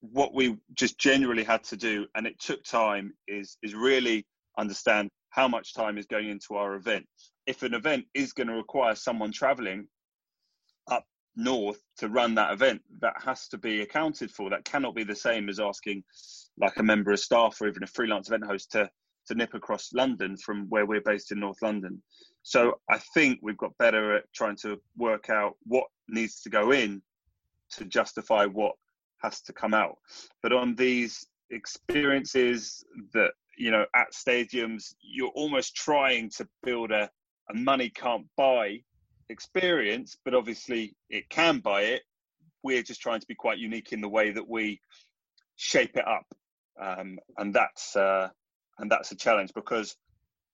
what 0.00 0.34
we 0.34 0.56
just 0.74 0.98
generally 0.98 1.42
had 1.42 1.64
to 1.64 1.76
do 1.76 2.06
and 2.14 2.26
it 2.26 2.38
took 2.38 2.62
time 2.62 3.12
is 3.26 3.56
is 3.62 3.74
really 3.74 4.26
understand 4.58 5.08
how 5.30 5.48
much 5.48 5.74
time 5.74 5.98
is 5.98 6.06
going 6.06 6.28
into 6.28 6.54
our 6.54 6.74
event. 6.74 7.06
If 7.46 7.62
an 7.62 7.74
event 7.74 8.04
is 8.14 8.32
going 8.32 8.48
to 8.48 8.54
require 8.54 8.94
someone 8.94 9.32
traveling 9.32 9.86
north 11.38 11.80
to 11.96 12.08
run 12.08 12.34
that 12.34 12.52
event 12.52 12.82
that 13.00 13.14
has 13.24 13.48
to 13.48 13.56
be 13.56 13.80
accounted 13.80 14.30
for 14.30 14.50
that 14.50 14.64
cannot 14.64 14.94
be 14.94 15.04
the 15.04 15.14
same 15.14 15.48
as 15.48 15.60
asking 15.60 16.02
like 16.58 16.76
a 16.78 16.82
member 16.82 17.12
of 17.12 17.20
staff 17.20 17.56
or 17.60 17.68
even 17.68 17.82
a 17.84 17.86
freelance 17.86 18.28
event 18.28 18.44
host 18.44 18.72
to 18.72 18.90
to 19.26 19.34
nip 19.34 19.54
across 19.54 19.92
london 19.92 20.36
from 20.36 20.66
where 20.68 20.86
we're 20.86 21.00
based 21.00 21.32
in 21.32 21.40
north 21.40 21.62
london. 21.62 22.02
So 22.42 22.80
i 22.90 22.98
think 23.14 23.38
we've 23.40 23.56
got 23.56 23.78
better 23.78 24.16
at 24.16 24.24
trying 24.34 24.56
to 24.62 24.80
work 24.96 25.30
out 25.30 25.54
what 25.64 25.84
needs 26.08 26.42
to 26.42 26.50
go 26.50 26.72
in 26.72 27.00
to 27.76 27.84
justify 27.84 28.46
what 28.46 28.74
has 29.22 29.40
to 29.42 29.52
come 29.52 29.74
out. 29.74 29.98
But 30.42 30.52
on 30.52 30.74
these 30.74 31.26
experiences 31.50 32.84
that 33.14 33.30
you 33.56 33.70
know 33.70 33.86
at 33.94 34.12
stadiums 34.12 34.94
you're 35.00 35.32
almost 35.34 35.74
trying 35.74 36.30
to 36.30 36.46
build 36.62 36.90
a, 36.90 37.10
a 37.50 37.54
money 37.54 37.88
can't 37.88 38.26
buy 38.36 38.80
experience, 39.30 40.16
but 40.24 40.34
obviously 40.34 40.94
it 41.10 41.28
can 41.28 41.58
buy 41.58 41.82
it. 41.82 42.02
We're 42.62 42.82
just 42.82 43.00
trying 43.00 43.20
to 43.20 43.26
be 43.26 43.34
quite 43.34 43.58
unique 43.58 43.92
in 43.92 44.00
the 44.00 44.08
way 44.08 44.30
that 44.30 44.48
we 44.48 44.80
shape 45.56 45.96
it 45.96 46.06
up, 46.06 46.26
um, 46.80 47.18
and 47.36 47.54
that's 47.54 47.94
uh, 47.96 48.28
and 48.78 48.90
that's 48.90 49.12
a 49.12 49.16
challenge 49.16 49.52
because 49.54 49.96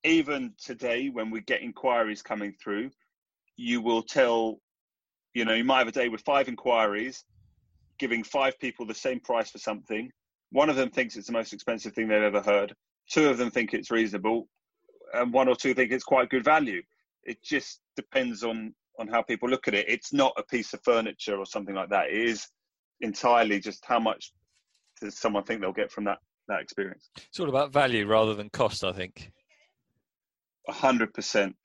even 0.04 0.52
today, 0.62 1.08
when 1.08 1.30
we 1.30 1.40
get 1.40 1.62
inquiries 1.62 2.22
coming 2.22 2.54
through, 2.62 2.90
you 3.56 3.80
will 3.80 4.02
tell, 4.02 4.60
you 5.32 5.44
know, 5.44 5.54
you 5.54 5.64
might 5.64 5.78
have 5.78 5.88
a 5.88 5.92
day 5.92 6.08
with 6.08 6.20
five 6.22 6.48
inquiries, 6.48 7.24
giving 7.98 8.22
five 8.22 8.58
people 8.60 8.84
the 8.84 8.94
same 8.94 9.20
price 9.20 9.50
for 9.50 9.58
something. 9.58 10.10
One 10.50 10.68
of 10.68 10.76
them 10.76 10.90
thinks 10.90 11.16
it's 11.16 11.26
the 11.26 11.32
most 11.32 11.52
expensive 11.52 11.94
thing 11.94 12.08
they've 12.08 12.22
ever 12.22 12.42
heard. 12.42 12.74
Two 13.10 13.28
of 13.28 13.38
them 13.38 13.50
think 13.50 13.72
it's 13.72 13.90
reasonable, 13.90 14.46
and 15.14 15.32
one 15.32 15.48
or 15.48 15.56
two 15.56 15.74
think 15.74 15.90
it's 15.90 16.04
quite 16.04 16.28
good 16.28 16.44
value. 16.44 16.82
It 17.24 17.42
just 17.42 17.80
depends 17.96 18.42
on 18.42 18.74
on 18.98 19.09
how 19.09 19.22
people 19.22 19.48
look 19.48 19.66
at 19.66 19.74
it. 19.74 19.88
It's 19.88 20.12
not 20.12 20.33
a 20.37 20.42
piece 20.44 20.72
of 20.72 20.80
furniture 20.85 21.37
or 21.37 21.46
something 21.46 21.74
like 21.74 21.90
that. 21.90 22.11
It 22.11 22.28
is 22.28 22.46
entirely 23.00 23.59
just 23.59 23.85
how 23.85 23.98
much 23.98 24.33
does 25.00 25.18
someone 25.18 25.42
think 25.44 25.61
they'll 25.61 25.72
get 25.72 25.90
from 25.90 26.04
that 26.04 26.18
that 26.48 26.61
experience. 26.61 27.11
It's 27.16 27.40
all 27.40 27.48
about 27.48 27.72
value 27.72 28.07
rather 28.07 28.35
than 28.35 28.50
cost, 28.50 28.85
I 28.85 28.92
think. 28.92 29.30
A 30.68 30.72
hundred 30.72 31.12
percent. 31.12 31.57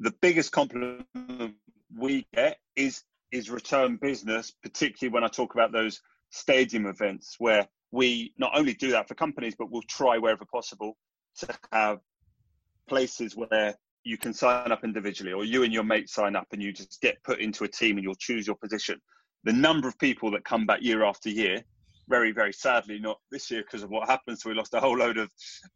The 0.00 0.12
biggest 0.20 0.52
compliment 0.52 1.06
we 1.96 2.26
get 2.34 2.58
is 2.76 3.02
is 3.32 3.50
return 3.50 3.96
business, 3.96 4.52
particularly 4.62 5.12
when 5.12 5.24
I 5.24 5.28
talk 5.28 5.54
about 5.54 5.72
those 5.72 6.00
stadium 6.30 6.86
events 6.86 7.36
where 7.38 7.66
we 7.90 8.32
not 8.38 8.52
only 8.54 8.74
do 8.74 8.90
that 8.90 9.08
for 9.08 9.14
companies, 9.14 9.54
but 9.58 9.70
we'll 9.70 9.82
try 9.82 10.18
wherever 10.18 10.44
possible 10.44 10.96
to 11.38 11.58
have 11.72 11.98
places 12.88 13.36
where 13.36 13.74
you 14.06 14.16
can 14.16 14.32
sign 14.32 14.70
up 14.70 14.84
individually 14.84 15.32
or 15.32 15.44
you 15.44 15.64
and 15.64 15.72
your 15.72 15.82
mate 15.82 16.08
sign 16.08 16.36
up 16.36 16.46
and 16.52 16.62
you 16.62 16.72
just 16.72 17.00
get 17.00 17.20
put 17.24 17.40
into 17.40 17.64
a 17.64 17.68
team 17.68 17.96
and 17.96 18.04
you'll 18.04 18.14
choose 18.14 18.46
your 18.46 18.54
position. 18.54 19.00
The 19.42 19.52
number 19.52 19.88
of 19.88 19.98
people 19.98 20.30
that 20.30 20.44
come 20.44 20.64
back 20.64 20.80
year 20.80 21.04
after 21.04 21.28
year, 21.28 21.60
very, 22.08 22.30
very 22.30 22.52
sadly, 22.52 23.00
not 23.00 23.18
this 23.32 23.50
year 23.50 23.62
because 23.62 23.82
of 23.82 23.90
what 23.90 24.08
happened. 24.08 24.38
So 24.38 24.48
we 24.48 24.54
lost 24.54 24.74
a 24.74 24.80
whole 24.80 24.96
load 24.96 25.18
of 25.18 25.28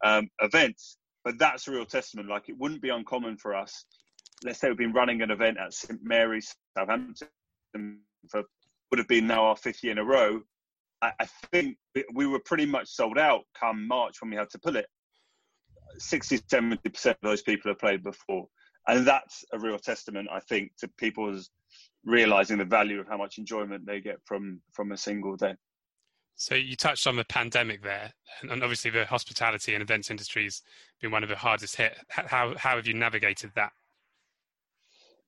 um, 0.04 0.28
events, 0.40 0.96
but 1.24 1.40
that's 1.40 1.66
a 1.66 1.72
real 1.72 1.84
testament. 1.84 2.28
Like 2.28 2.48
it 2.48 2.56
wouldn't 2.56 2.80
be 2.80 2.90
uncommon 2.90 3.36
for 3.36 3.52
us. 3.52 3.84
Let's 4.44 4.60
say 4.60 4.68
we've 4.68 4.78
been 4.78 4.92
running 4.92 5.22
an 5.22 5.32
event 5.32 5.58
at 5.58 5.74
St 5.74 5.98
Mary's, 6.00 6.54
Southampton, 6.78 7.98
for 8.30 8.44
would 8.90 8.98
have 8.98 9.08
been 9.08 9.26
now 9.26 9.44
our 9.44 9.56
fifth 9.56 9.82
year 9.82 9.92
in 9.92 9.98
a 9.98 10.04
row. 10.04 10.40
I, 11.02 11.12
I 11.18 11.26
think 11.50 11.76
we 12.14 12.26
were 12.26 12.40
pretty 12.44 12.66
much 12.66 12.88
sold 12.88 13.18
out 13.18 13.42
come 13.58 13.88
March 13.88 14.16
when 14.20 14.30
we 14.30 14.36
had 14.36 14.50
to 14.50 14.58
pull 14.60 14.76
it. 14.76 14.86
60 15.98 16.38
70% 16.38 17.06
of 17.06 17.16
those 17.22 17.42
people 17.42 17.70
have 17.70 17.78
played 17.78 18.02
before. 18.02 18.46
And 18.88 19.06
that's 19.06 19.44
a 19.52 19.58
real 19.58 19.78
testament, 19.78 20.28
I 20.32 20.40
think, 20.40 20.72
to 20.78 20.88
people's 20.98 21.50
realizing 22.04 22.58
the 22.58 22.64
value 22.64 22.98
of 23.00 23.06
how 23.08 23.18
much 23.18 23.38
enjoyment 23.38 23.86
they 23.86 24.00
get 24.00 24.16
from 24.24 24.60
from 24.72 24.92
a 24.92 24.96
single 24.96 25.36
day. 25.36 25.54
So 26.36 26.54
you 26.54 26.74
touched 26.74 27.06
on 27.06 27.16
the 27.16 27.24
pandemic 27.24 27.82
there, 27.82 28.14
and 28.40 28.62
obviously 28.62 28.90
the 28.90 29.04
hospitality 29.04 29.74
and 29.74 29.82
events 29.82 30.10
industry 30.10 30.44
has 30.44 30.62
been 31.00 31.10
one 31.10 31.22
of 31.22 31.28
the 31.28 31.36
hardest 31.36 31.76
hit. 31.76 31.98
How 32.08 32.54
how 32.56 32.76
have 32.76 32.86
you 32.86 32.94
navigated 32.94 33.52
that? 33.56 33.72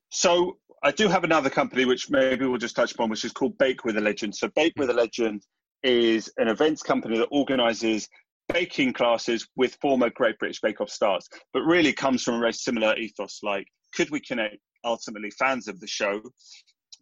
So 0.09 0.59
I 0.83 0.91
do 0.91 1.09
have 1.09 1.25
another 1.25 1.51
company 1.51 1.85
which 1.85 2.11
maybe 2.11 2.47
we'll 2.47 2.59
just 2.59 2.77
touch 2.77 2.93
upon, 2.93 3.11
which 3.11 3.25
is 3.25 3.33
called 3.33 3.57
Bake 3.59 3.85
with 3.85 3.97
a 3.97 4.01
Legend. 4.01 4.35
So 4.35 4.49
Bake 4.49 4.73
with 4.77 4.91
a 4.91 4.95
Legend 4.95 5.47
is 5.83 6.33
an 6.39 6.49
events 6.49 6.83
company 6.83 7.19
that 7.19 7.29
organises 7.31 8.09
baking 8.49 8.93
classes 8.93 9.47
with 9.57 9.77
former 9.81 10.11
Great 10.11 10.39
British 10.39 10.61
Bake 10.61 10.81
Off 10.81 10.91
stars, 10.91 11.29
but 11.53 11.63
really 11.63 11.93
comes 11.93 12.23
from 12.23 12.35
a 12.35 12.41
very 12.41 12.53
similar 12.53 12.97
ethos. 12.97 13.41
Like, 13.43 13.67
could 13.95 14.11
we 14.11 14.21
connect 14.21 14.57
ultimately 14.85 15.31
fans 15.31 15.69
of 15.69 15.81
the 15.81 15.87
show 15.87 16.21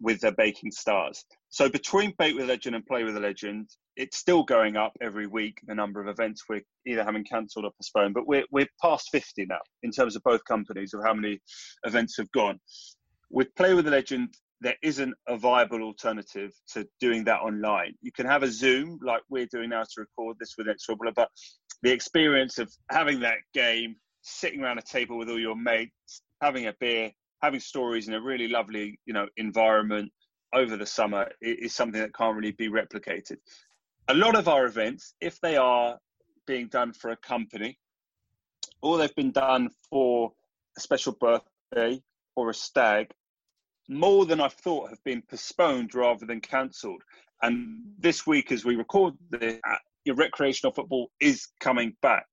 with 0.00 0.20
their 0.20 0.32
baking 0.32 0.72
stars? 0.72 1.24
So 1.48 1.68
between 1.68 2.14
Bake 2.18 2.34
with 2.34 2.44
a 2.44 2.48
Legend 2.48 2.76
and 2.76 2.86
Play 2.86 3.04
with 3.04 3.16
a 3.16 3.20
Legend, 3.20 3.68
it's 3.96 4.16
still 4.16 4.44
going 4.44 4.76
up 4.76 4.92
every 5.02 5.26
week. 5.26 5.58
The 5.66 5.74
number 5.74 6.00
of 6.00 6.08
events 6.08 6.44
we're 6.48 6.62
either 6.86 7.04
having 7.04 7.24
cancelled 7.24 7.64
or 7.64 7.72
postponed, 7.76 8.14
but 8.14 8.26
we're 8.26 8.44
we're 8.50 8.68
past 8.80 9.08
fifty 9.10 9.46
now 9.46 9.58
in 9.82 9.90
terms 9.90 10.16
of 10.16 10.22
both 10.22 10.44
companies 10.44 10.94
of 10.94 11.02
how 11.04 11.14
many 11.14 11.40
events 11.84 12.16
have 12.16 12.30
gone. 12.32 12.58
With 13.30 13.54
Play 13.56 13.74
with 13.74 13.86
a 13.88 13.90
Legend, 13.90 14.34
there 14.60 14.76
isn't 14.82 15.14
a 15.26 15.36
viable 15.36 15.82
alternative 15.82 16.52
to 16.72 16.86
doing 17.00 17.24
that 17.24 17.40
online. 17.40 17.94
You 18.02 18.12
can 18.12 18.26
have 18.26 18.42
a 18.42 18.50
Zoom 18.50 18.98
like 19.02 19.22
we're 19.30 19.46
doing 19.46 19.70
now 19.70 19.82
to 19.82 20.00
record 20.00 20.36
this 20.38 20.54
with 20.58 20.68
Extra 20.68 20.96
but 21.14 21.30
the 21.82 21.90
experience 21.90 22.58
of 22.58 22.70
having 22.90 23.20
that 23.20 23.38
game, 23.54 23.96
sitting 24.22 24.62
around 24.62 24.78
a 24.78 24.82
table 24.82 25.16
with 25.16 25.30
all 25.30 25.38
your 25.38 25.56
mates, 25.56 26.22
having 26.42 26.66
a 26.66 26.74
beer, 26.78 27.10
having 27.42 27.60
stories 27.60 28.08
in 28.08 28.14
a 28.14 28.20
really 28.20 28.48
lovely, 28.48 28.98
you 29.06 29.14
know, 29.14 29.26
environment 29.38 30.12
over 30.52 30.76
the 30.76 30.86
summer 30.86 31.30
is 31.40 31.74
something 31.74 32.00
that 32.00 32.14
can't 32.14 32.36
really 32.36 32.52
be 32.52 32.68
replicated. 32.68 33.36
A 34.08 34.14
lot 34.14 34.36
of 34.36 34.48
our 34.48 34.66
events, 34.66 35.14
if 35.20 35.40
they 35.40 35.56
are 35.56 35.98
being 36.46 36.68
done 36.68 36.92
for 36.92 37.10
a 37.10 37.16
company, 37.16 37.78
or 38.82 38.98
they've 38.98 39.14
been 39.14 39.30
done 39.30 39.70
for 39.88 40.32
a 40.76 40.80
special 40.80 41.12
birthday 41.12 42.02
or 42.34 42.50
a 42.50 42.54
stag, 42.54 43.10
more 43.90 44.24
than 44.24 44.40
I 44.40 44.48
thought 44.48 44.88
have 44.88 45.02
been 45.04 45.20
postponed 45.22 45.94
rather 45.94 46.24
than 46.24 46.40
cancelled. 46.40 47.02
And 47.42 47.80
this 47.98 48.26
week, 48.26 48.52
as 48.52 48.64
we 48.64 48.76
record 48.76 49.14
this, 49.30 49.58
your 50.04 50.14
recreational 50.14 50.72
football 50.72 51.10
is 51.20 51.48
coming 51.58 51.96
back. 52.00 52.24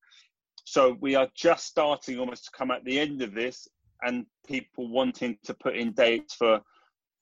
So 0.66 0.96
we 1.02 1.16
are 1.16 1.28
just 1.36 1.66
starting 1.66 2.20
almost 2.20 2.46
to 2.46 2.52
come 2.52 2.70
at 2.72 2.84
the 2.86 3.00
end 3.00 3.22
of 3.22 3.34
this, 3.34 3.68
and 4.04 4.26
people 4.46 4.88
wanting 4.88 5.38
to 5.46 5.54
put 5.56 5.76
in 5.76 5.94
dates 5.94 6.36
for 6.36 6.62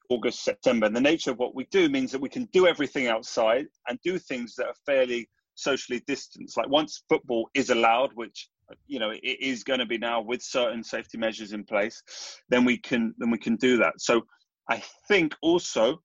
August, 0.10 0.43
September. 0.43 0.88
And 0.88 0.95
the 0.95 1.02
nature 1.02 1.32
of 1.32 1.39
what 1.39 1.56
we 1.56 1.65
do 1.71 1.88
means 1.88 2.12
that 2.12 2.21
we 2.21 2.30
can 2.30 2.45
do 2.52 2.67
everything 2.67 3.08
outside 3.08 3.67
and 3.88 3.98
do 4.04 4.19
things 4.19 4.56
that 4.56 4.67
are 4.67 4.76
fairly 4.86 5.30
socially 5.56 6.04
distanced. 6.08 6.58
Like 6.58 6.67
once 6.67 7.04
football 7.08 7.50
is 7.54 7.69
allowed, 7.69 8.12
which 8.15 8.50
you 8.88 8.99
know 8.99 9.12
it 9.12 9.39
is 9.39 9.63
going 9.63 9.80
to 9.80 9.86
be 9.86 9.97
now 9.97 10.21
with 10.21 10.41
certain 10.41 10.84
safety 10.84 11.17
measures 11.17 11.54
in 11.54 11.63
place 11.63 12.01
then 12.49 12.65
we 12.65 12.78
can 12.78 13.13
then 13.17 13.30
we 13.32 13.38
can 13.38 13.56
do 13.56 13.78
that. 13.78 13.93
So 13.97 14.21
i 14.69 14.82
think 15.08 15.36
also 15.41 16.01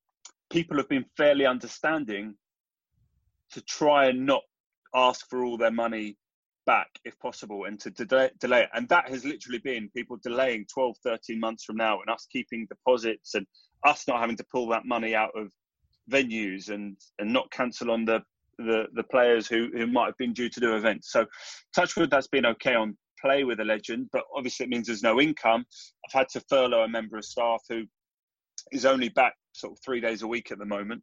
people 0.50 0.76
have 0.76 0.88
been 0.88 1.04
fairly 1.16 1.46
understanding 1.46 2.34
to 3.52 3.60
try 3.62 4.06
and 4.06 4.26
not 4.26 4.42
ask 4.94 5.28
for 5.28 5.44
all 5.44 5.56
their 5.56 5.70
money 5.70 6.16
back 6.66 6.88
if 7.04 7.18
possible 7.18 7.64
and 7.64 7.80
to 7.80 7.90
delay, 7.90 8.30
delay 8.38 8.62
it. 8.62 8.68
And 8.74 8.88
that 8.90 9.08
has 9.08 9.24
literally 9.24 9.58
been 9.58 9.90
people 9.96 10.18
delaying 10.22 10.66
12 10.72 10.96
13 11.02 11.40
months 11.40 11.64
from 11.64 11.76
now 11.76 12.00
and 12.00 12.10
us 12.10 12.26
keeping 12.30 12.66
deposits 12.68 13.34
and 13.34 13.46
us 13.86 14.06
not 14.06 14.20
having 14.20 14.36
to 14.36 14.46
pull 14.52 14.68
that 14.68 14.84
money 14.84 15.14
out 15.14 15.32
of 15.36 15.48
venues 16.10 16.70
and 16.70 16.96
and 17.18 17.32
not 17.32 17.50
cancel 17.50 17.90
on 17.90 18.04
the 18.04 18.20
the 18.64 18.86
the 18.94 19.04
players 19.04 19.46
who 19.46 19.68
who 19.72 19.86
might 19.86 20.06
have 20.06 20.18
been 20.18 20.32
due 20.32 20.48
to 20.48 20.60
do 20.60 20.76
events. 20.76 21.12
So, 21.12 21.26
touchwood, 21.74 22.10
that's 22.10 22.28
been 22.28 22.46
okay 22.46 22.74
on 22.74 22.96
play 23.20 23.44
with 23.44 23.60
a 23.60 23.64
legend, 23.64 24.08
but 24.12 24.24
obviously 24.34 24.64
it 24.64 24.70
means 24.70 24.86
there's 24.86 25.02
no 25.02 25.20
income. 25.20 25.64
I've 26.06 26.18
had 26.20 26.28
to 26.30 26.40
furlough 26.48 26.84
a 26.84 26.88
member 26.88 27.18
of 27.18 27.24
staff 27.24 27.62
who 27.68 27.84
is 28.72 28.86
only 28.86 29.08
back 29.08 29.34
sort 29.52 29.72
of 29.72 29.78
three 29.84 30.00
days 30.00 30.22
a 30.22 30.26
week 30.26 30.50
at 30.50 30.58
the 30.58 30.64
moment. 30.64 31.02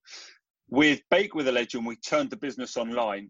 With 0.69 1.01
Bake 1.09 1.35
with 1.35 1.47
a 1.47 1.51
Legend, 1.51 1.85
we 1.85 1.95
turned 1.97 2.29
the 2.29 2.37
business 2.37 2.77
online 2.77 3.29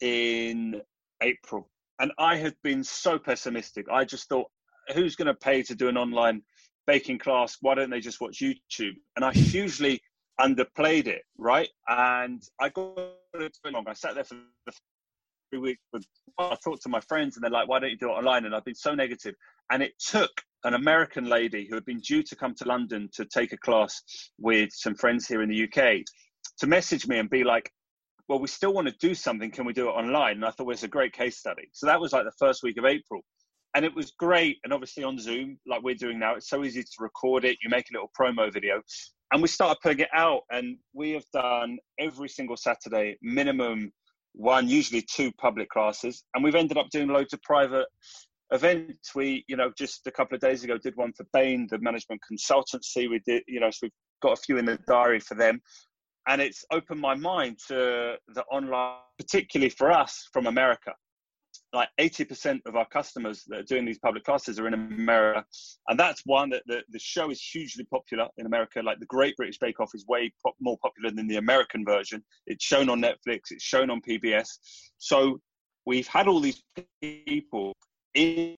in 0.00 0.80
April. 1.22 1.70
And 2.00 2.12
I 2.18 2.36
had 2.36 2.54
been 2.62 2.84
so 2.84 3.18
pessimistic. 3.18 3.86
I 3.90 4.04
just 4.04 4.28
thought, 4.28 4.46
who's 4.94 5.16
going 5.16 5.26
to 5.26 5.34
pay 5.34 5.62
to 5.62 5.74
do 5.74 5.88
an 5.88 5.96
online 5.96 6.42
baking 6.86 7.18
class? 7.18 7.58
Why 7.60 7.74
don't 7.74 7.90
they 7.90 8.00
just 8.00 8.20
watch 8.20 8.40
YouTube? 8.40 8.94
And 9.16 9.24
I 9.24 9.32
hugely 9.32 10.00
underplayed 10.40 11.06
it, 11.06 11.22
right? 11.36 11.68
And 11.88 12.42
I 12.60 12.68
got 12.68 12.98
it 13.34 13.56
too 13.64 13.70
long. 13.70 13.84
I 13.88 13.92
sat 13.92 14.14
there 14.14 14.24
for 14.24 14.36
the 14.66 14.72
three 15.50 15.60
weeks. 15.60 15.82
With, 15.92 16.06
I 16.38 16.56
talked 16.62 16.82
to 16.82 16.88
my 16.88 17.00
friends, 17.00 17.36
and 17.36 17.42
they're 17.42 17.50
like, 17.50 17.68
"Why 17.68 17.78
don't 17.78 17.90
you 17.90 17.96
do 17.96 18.10
it 18.10 18.14
online?" 18.14 18.44
And 18.44 18.54
I've 18.54 18.64
been 18.64 18.74
so 18.74 18.94
negative. 18.94 19.34
And 19.70 19.82
it 19.82 19.98
took 19.98 20.30
an 20.64 20.74
American 20.74 21.26
lady 21.26 21.66
who 21.68 21.74
had 21.74 21.84
been 21.84 22.00
due 22.00 22.22
to 22.22 22.36
come 22.36 22.54
to 22.56 22.64
London 22.64 23.08
to 23.14 23.24
take 23.24 23.52
a 23.52 23.58
class 23.58 24.02
with 24.38 24.70
some 24.72 24.94
friends 24.94 25.26
here 25.26 25.42
in 25.42 25.48
the 25.48 25.64
UK 25.64 26.04
to 26.58 26.66
message 26.66 27.06
me 27.06 27.18
and 27.18 27.30
be 27.30 27.44
like, 27.44 27.70
"Well, 28.28 28.38
we 28.38 28.48
still 28.48 28.72
want 28.72 28.88
to 28.88 28.94
do 28.98 29.14
something. 29.14 29.50
Can 29.50 29.64
we 29.64 29.72
do 29.72 29.88
it 29.88 29.92
online?" 29.92 30.36
And 30.36 30.44
I 30.44 30.50
thought 30.50 30.64
it 30.64 30.66
was 30.66 30.84
a 30.84 30.88
great 30.88 31.12
case 31.12 31.38
study. 31.38 31.68
So 31.72 31.86
that 31.86 32.00
was 32.00 32.12
like 32.12 32.24
the 32.24 32.32
first 32.38 32.62
week 32.62 32.78
of 32.78 32.84
April. 32.84 33.22
And 33.74 33.84
it 33.84 33.94
was 33.94 34.12
great. 34.12 34.58
And 34.64 34.72
obviously 34.72 35.04
on 35.04 35.18
Zoom, 35.18 35.58
like 35.66 35.82
we're 35.82 35.94
doing 35.94 36.18
now, 36.18 36.34
it's 36.34 36.48
so 36.48 36.64
easy 36.64 36.82
to 36.82 36.96
record 37.00 37.44
it. 37.44 37.58
You 37.62 37.68
make 37.68 37.90
a 37.90 37.92
little 37.92 38.10
promo 38.18 38.52
video 38.52 38.82
and 39.32 39.42
we 39.42 39.48
started 39.48 39.78
putting 39.82 40.00
it 40.00 40.08
out 40.14 40.42
and 40.50 40.76
we 40.92 41.12
have 41.12 41.24
done 41.32 41.78
every 41.98 42.28
single 42.28 42.56
saturday 42.56 43.16
minimum 43.22 43.92
one 44.38 44.68
usually 44.68 45.02
two 45.02 45.32
public 45.32 45.68
classes. 45.68 46.22
And 46.34 46.44
we've 46.44 46.54
ended 46.54 46.78
up 46.78 46.90
doing 46.90 47.08
loads 47.08 47.32
of 47.32 47.42
private 47.42 47.86
events. 48.52 49.14
We 49.14 49.44
you 49.48 49.56
know 49.56 49.72
just 49.76 50.06
a 50.06 50.10
couple 50.10 50.34
of 50.34 50.40
days 50.40 50.64
ago 50.64 50.78
did 50.78 50.96
one 50.96 51.12
for 51.12 51.26
bain 51.32 51.66
the 51.70 51.78
management 51.78 52.20
consultancy 52.30 53.10
we 53.10 53.20
did 53.26 53.42
you 53.46 53.60
know 53.60 53.70
so 53.70 53.78
we've 53.82 53.92
got 54.22 54.38
a 54.38 54.40
few 54.40 54.56
in 54.56 54.64
the 54.64 54.78
diary 54.86 55.20
for 55.20 55.34
them. 55.34 55.60
And 56.26 56.40
it's 56.40 56.64
opened 56.70 57.00
my 57.00 57.14
mind 57.14 57.58
to 57.68 58.16
the 58.28 58.44
online 58.50 58.96
particularly 59.18 59.70
for 59.70 59.90
us 59.90 60.28
from 60.32 60.46
america 60.46 60.92
like 61.72 61.88
80% 62.00 62.60
of 62.66 62.76
our 62.76 62.86
customers 62.86 63.44
that 63.48 63.58
are 63.60 63.64
doing 63.64 63.84
these 63.84 63.98
public 63.98 64.24
classes 64.24 64.58
are 64.58 64.66
in 64.66 64.74
America. 64.74 65.44
And 65.88 65.98
that's 65.98 66.22
one 66.24 66.50
that 66.50 66.62
the, 66.66 66.82
the 66.90 66.98
show 66.98 67.30
is 67.30 67.42
hugely 67.42 67.84
popular 67.84 68.28
in 68.38 68.46
America. 68.46 68.80
Like 68.82 69.00
the 69.00 69.06
Great 69.06 69.36
British 69.36 69.58
Bake 69.58 69.80
Off 69.80 69.90
is 69.94 70.06
way 70.06 70.32
more 70.60 70.78
popular 70.82 71.10
than 71.10 71.28
the 71.28 71.36
American 71.36 71.84
version. 71.84 72.24
It's 72.46 72.64
shown 72.64 72.88
on 72.88 73.02
Netflix, 73.02 73.50
it's 73.50 73.64
shown 73.64 73.90
on 73.90 74.00
PBS. 74.00 74.48
So 74.98 75.40
we've 75.84 76.08
had 76.08 76.26
all 76.26 76.40
these 76.40 76.62
people 77.02 77.74
in 78.14 78.56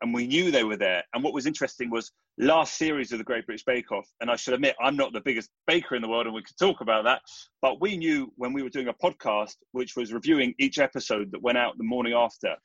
and 0.00 0.14
we 0.14 0.26
knew 0.26 0.50
they 0.50 0.64
were 0.64 0.76
there. 0.76 1.02
And 1.14 1.22
what 1.22 1.34
was 1.34 1.46
interesting 1.46 1.90
was 1.90 2.12
last 2.38 2.76
series 2.76 3.12
of 3.12 3.18
the 3.18 3.24
Great 3.24 3.46
British 3.46 3.64
Bake 3.64 3.92
Off, 3.92 4.08
and 4.20 4.30
I 4.30 4.36
should 4.36 4.54
admit 4.54 4.76
I'm 4.80 4.96
not 4.96 5.12
the 5.12 5.20
biggest 5.20 5.50
baker 5.66 5.94
in 5.94 6.02
the 6.02 6.08
world, 6.08 6.26
and 6.26 6.34
we 6.34 6.42
could 6.42 6.56
talk 6.58 6.80
about 6.80 7.04
that. 7.04 7.22
But 7.62 7.80
we 7.80 7.96
knew 7.96 8.32
when 8.36 8.52
we 8.52 8.62
were 8.62 8.68
doing 8.68 8.88
a 8.88 8.94
podcast, 8.94 9.56
which 9.72 9.96
was 9.96 10.12
reviewing 10.12 10.54
each 10.58 10.78
episode 10.78 11.30
that 11.32 11.42
went 11.42 11.58
out 11.58 11.78
the 11.78 11.84
morning 11.84 12.14
after, 12.14 12.56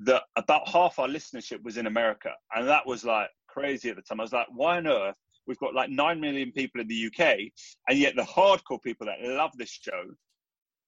that 0.00 0.22
about 0.36 0.68
half 0.68 0.98
our 0.98 1.08
listenership 1.08 1.62
was 1.62 1.76
in 1.76 1.86
America, 1.86 2.30
and 2.54 2.68
that 2.68 2.86
was 2.86 3.04
like 3.04 3.28
crazy 3.46 3.90
at 3.90 3.96
the 3.96 4.02
time. 4.02 4.20
I 4.20 4.24
was 4.24 4.32
like, 4.32 4.48
why 4.52 4.78
on 4.78 4.86
earth? 4.86 5.16
We've 5.46 5.58
got 5.58 5.74
like 5.74 5.90
9 5.90 6.20
million 6.20 6.52
people 6.52 6.80
in 6.80 6.86
the 6.86 7.06
UK, 7.06 7.36
and 7.88 7.98
yet 7.98 8.14
the 8.14 8.22
hardcore 8.22 8.80
people 8.80 9.06
that 9.06 9.20
love 9.22 9.50
this 9.56 9.70
show, 9.70 10.04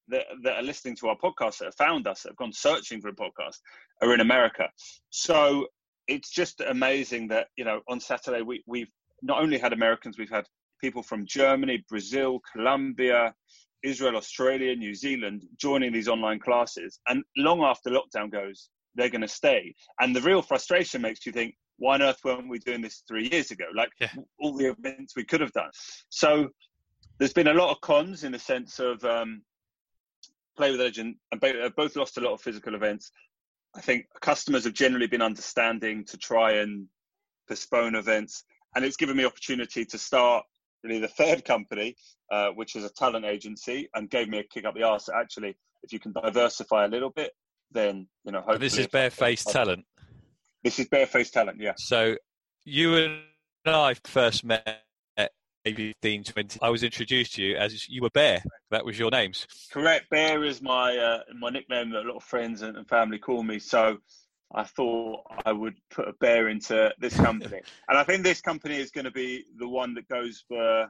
that, 0.09 0.27
that 0.43 0.57
are 0.57 0.63
listening 0.63 0.97
to 0.97 1.09
our 1.09 1.17
podcast, 1.17 1.59
that 1.59 1.67
have 1.67 1.77
found 1.77 2.07
us, 2.07 2.23
that 2.23 2.31
have 2.31 2.37
gone 2.37 2.53
searching 2.53 3.01
for 3.01 3.09
a 3.09 3.15
podcast, 3.15 3.59
are 4.03 4.15
in 4.15 4.21
America. 4.21 4.69
So 5.11 5.67
it's 6.09 6.31
just 6.31 6.61
amazing 6.61 7.29
that, 7.29 7.49
you 7.57 7.65
know, 7.65 7.81
on 7.89 8.01
Saturday, 8.01 8.43
we, 8.43 8.63
we've 8.67 8.91
not 9.23 9.41
only 9.43 9.59
had 9.59 9.73
Americans, 9.73 10.19
we've 10.19 10.31
had 10.31 10.47
people 10.81 11.03
from 11.03 11.27
Germany, 11.27 11.85
Brazil, 11.89 12.41
Colombia, 12.53 13.35
Israel, 13.83 14.17
Australia, 14.17 14.75
New 14.75 14.95
Zealand 14.95 15.45
joining 15.59 15.93
these 15.93 16.09
online 16.09 16.41
classes. 16.41 17.01
And 17.09 17.23
long 17.37 17.63
after 17.63 17.91
lockdown 17.91 18.31
goes, 18.31 18.69
they're 18.95 19.11
going 19.11 19.23
to 19.23 19.29
stay. 19.29 19.75
And 20.01 20.15
the 20.15 20.21
real 20.21 20.43
frustration 20.43 21.03
makes 21.03 21.25
you 21.27 21.33
think, 21.33 21.55
why 21.79 21.95
on 21.95 22.03
earth 22.03 22.21
weren't 22.25 22.49
we 22.49 22.59
doing 22.61 22.81
this 22.81 23.03
three 23.09 23.29
years 23.31 23.51
ago? 23.51 23.65
Like 23.75 23.91
yeah. 24.01 24.11
all 24.39 24.57
the 24.57 24.71
events 24.71 25.17
we 25.17 25.25
could 25.25 25.41
have 25.41 25.53
done. 25.53 25.71
So 26.09 26.49
there's 27.19 27.33
been 27.33 27.49
a 27.49 27.55
lot 27.55 27.71
of 27.73 27.81
cons 27.81 28.25
in 28.25 28.33
the 28.33 28.39
sense 28.39 28.79
of 28.79 29.05
um, 29.05 29.43
Play 30.57 30.71
with 30.71 30.81
Legend, 30.81 31.17
and 31.33 31.41
both 31.77 31.97
lost 31.97 32.17
a 32.19 32.21
lot 32.21 32.33
of 32.33 32.41
physical 32.41 32.75
events. 32.75 33.11
I 33.77 33.81
think 33.81 34.07
customers 34.21 34.65
have 34.65 34.75
generally 34.75 35.09
been 35.09 35.23
understanding 35.23 36.05
to 36.07 36.17
try 36.17 36.53
and 36.53 36.87
postpone 37.49 37.97
events, 37.97 38.45
and 38.75 38.85
it's 38.85 38.97
given 38.97 39.17
me 39.17 39.25
opportunity 39.25 39.85
to 39.85 39.99
start 39.99 40.45
really 40.83 41.01
the 41.01 41.09
third 41.09 41.45
company, 41.45 41.97
uh, 42.31 42.51
which 42.51 42.77
is 42.77 42.85
a 42.85 42.91
talent 42.91 43.25
agency, 43.25 43.89
and 43.95 44.11
gave 44.11 44.29
me 44.29 44.39
a 44.39 44.45
kick 44.45 44.65
up 44.65 44.75
the 44.75 44.83
arse. 44.83 45.09
Actually, 45.09 45.57
if 45.83 45.93
you 45.93 45.99
can 45.99 46.13
diversify 46.13 46.85
a 46.85 46.89
little 46.89 47.11
bit, 47.11 47.33
then 47.73 48.07
you 48.25 48.33
know. 48.33 48.45
This 48.59 48.79
is 48.79 48.87
barefaced 48.87 49.49
talent. 49.49 49.85
This 50.63 50.79
is 50.79 50.87
barefaced 50.89 51.35
talent. 51.35 51.61
Yeah. 51.61 51.73
So 51.77 52.17
you 52.65 52.97
and 52.97 53.23
I 53.67 53.95
first 54.05 54.45
met 54.45 54.85
maybe 55.65 55.93
15, 56.03 56.25
20. 56.25 56.59
I 56.63 56.71
was 56.71 56.83
introduced 56.83 57.35
to 57.35 57.43
you 57.43 57.57
as 57.57 57.89
you 57.89 58.03
were 58.03 58.11
Bear. 58.11 58.43
That 58.71 58.85
was 58.85 58.99
your 58.99 59.11
names. 59.11 59.47
Correct. 59.73 60.09
Bear 60.11 60.45
is 60.45 60.63
my 60.63 60.97
uh, 60.97 61.21
my 61.39 61.51
nickname 61.51 61.91
that 61.91 62.05
a 62.05 62.09
lot 62.09 62.17
of 62.17 62.25
friends 62.25 62.63
and 62.63 62.89
family 62.89 63.19
call 63.19 63.43
me. 63.43 63.59
So 63.59 63.99
I 64.55 64.65
thought 64.65 65.23
I 65.45 65.53
would 65.53 65.75
put 65.91 66.09
a 66.09 66.13
bear 66.15 66.49
into 66.49 66.93
this 66.99 67.17
company. 67.17 67.61
and 67.89 67.99
I 67.99 68.05
think 68.05 68.23
this 68.23 68.41
company 68.41 68.77
is 68.77 68.91
going 68.91 69.05
to 69.05 69.11
be 69.11 69.45
the 69.59 69.69
one 69.69 69.95
that 69.95 70.09
goes 70.09 70.45
for 70.47 70.89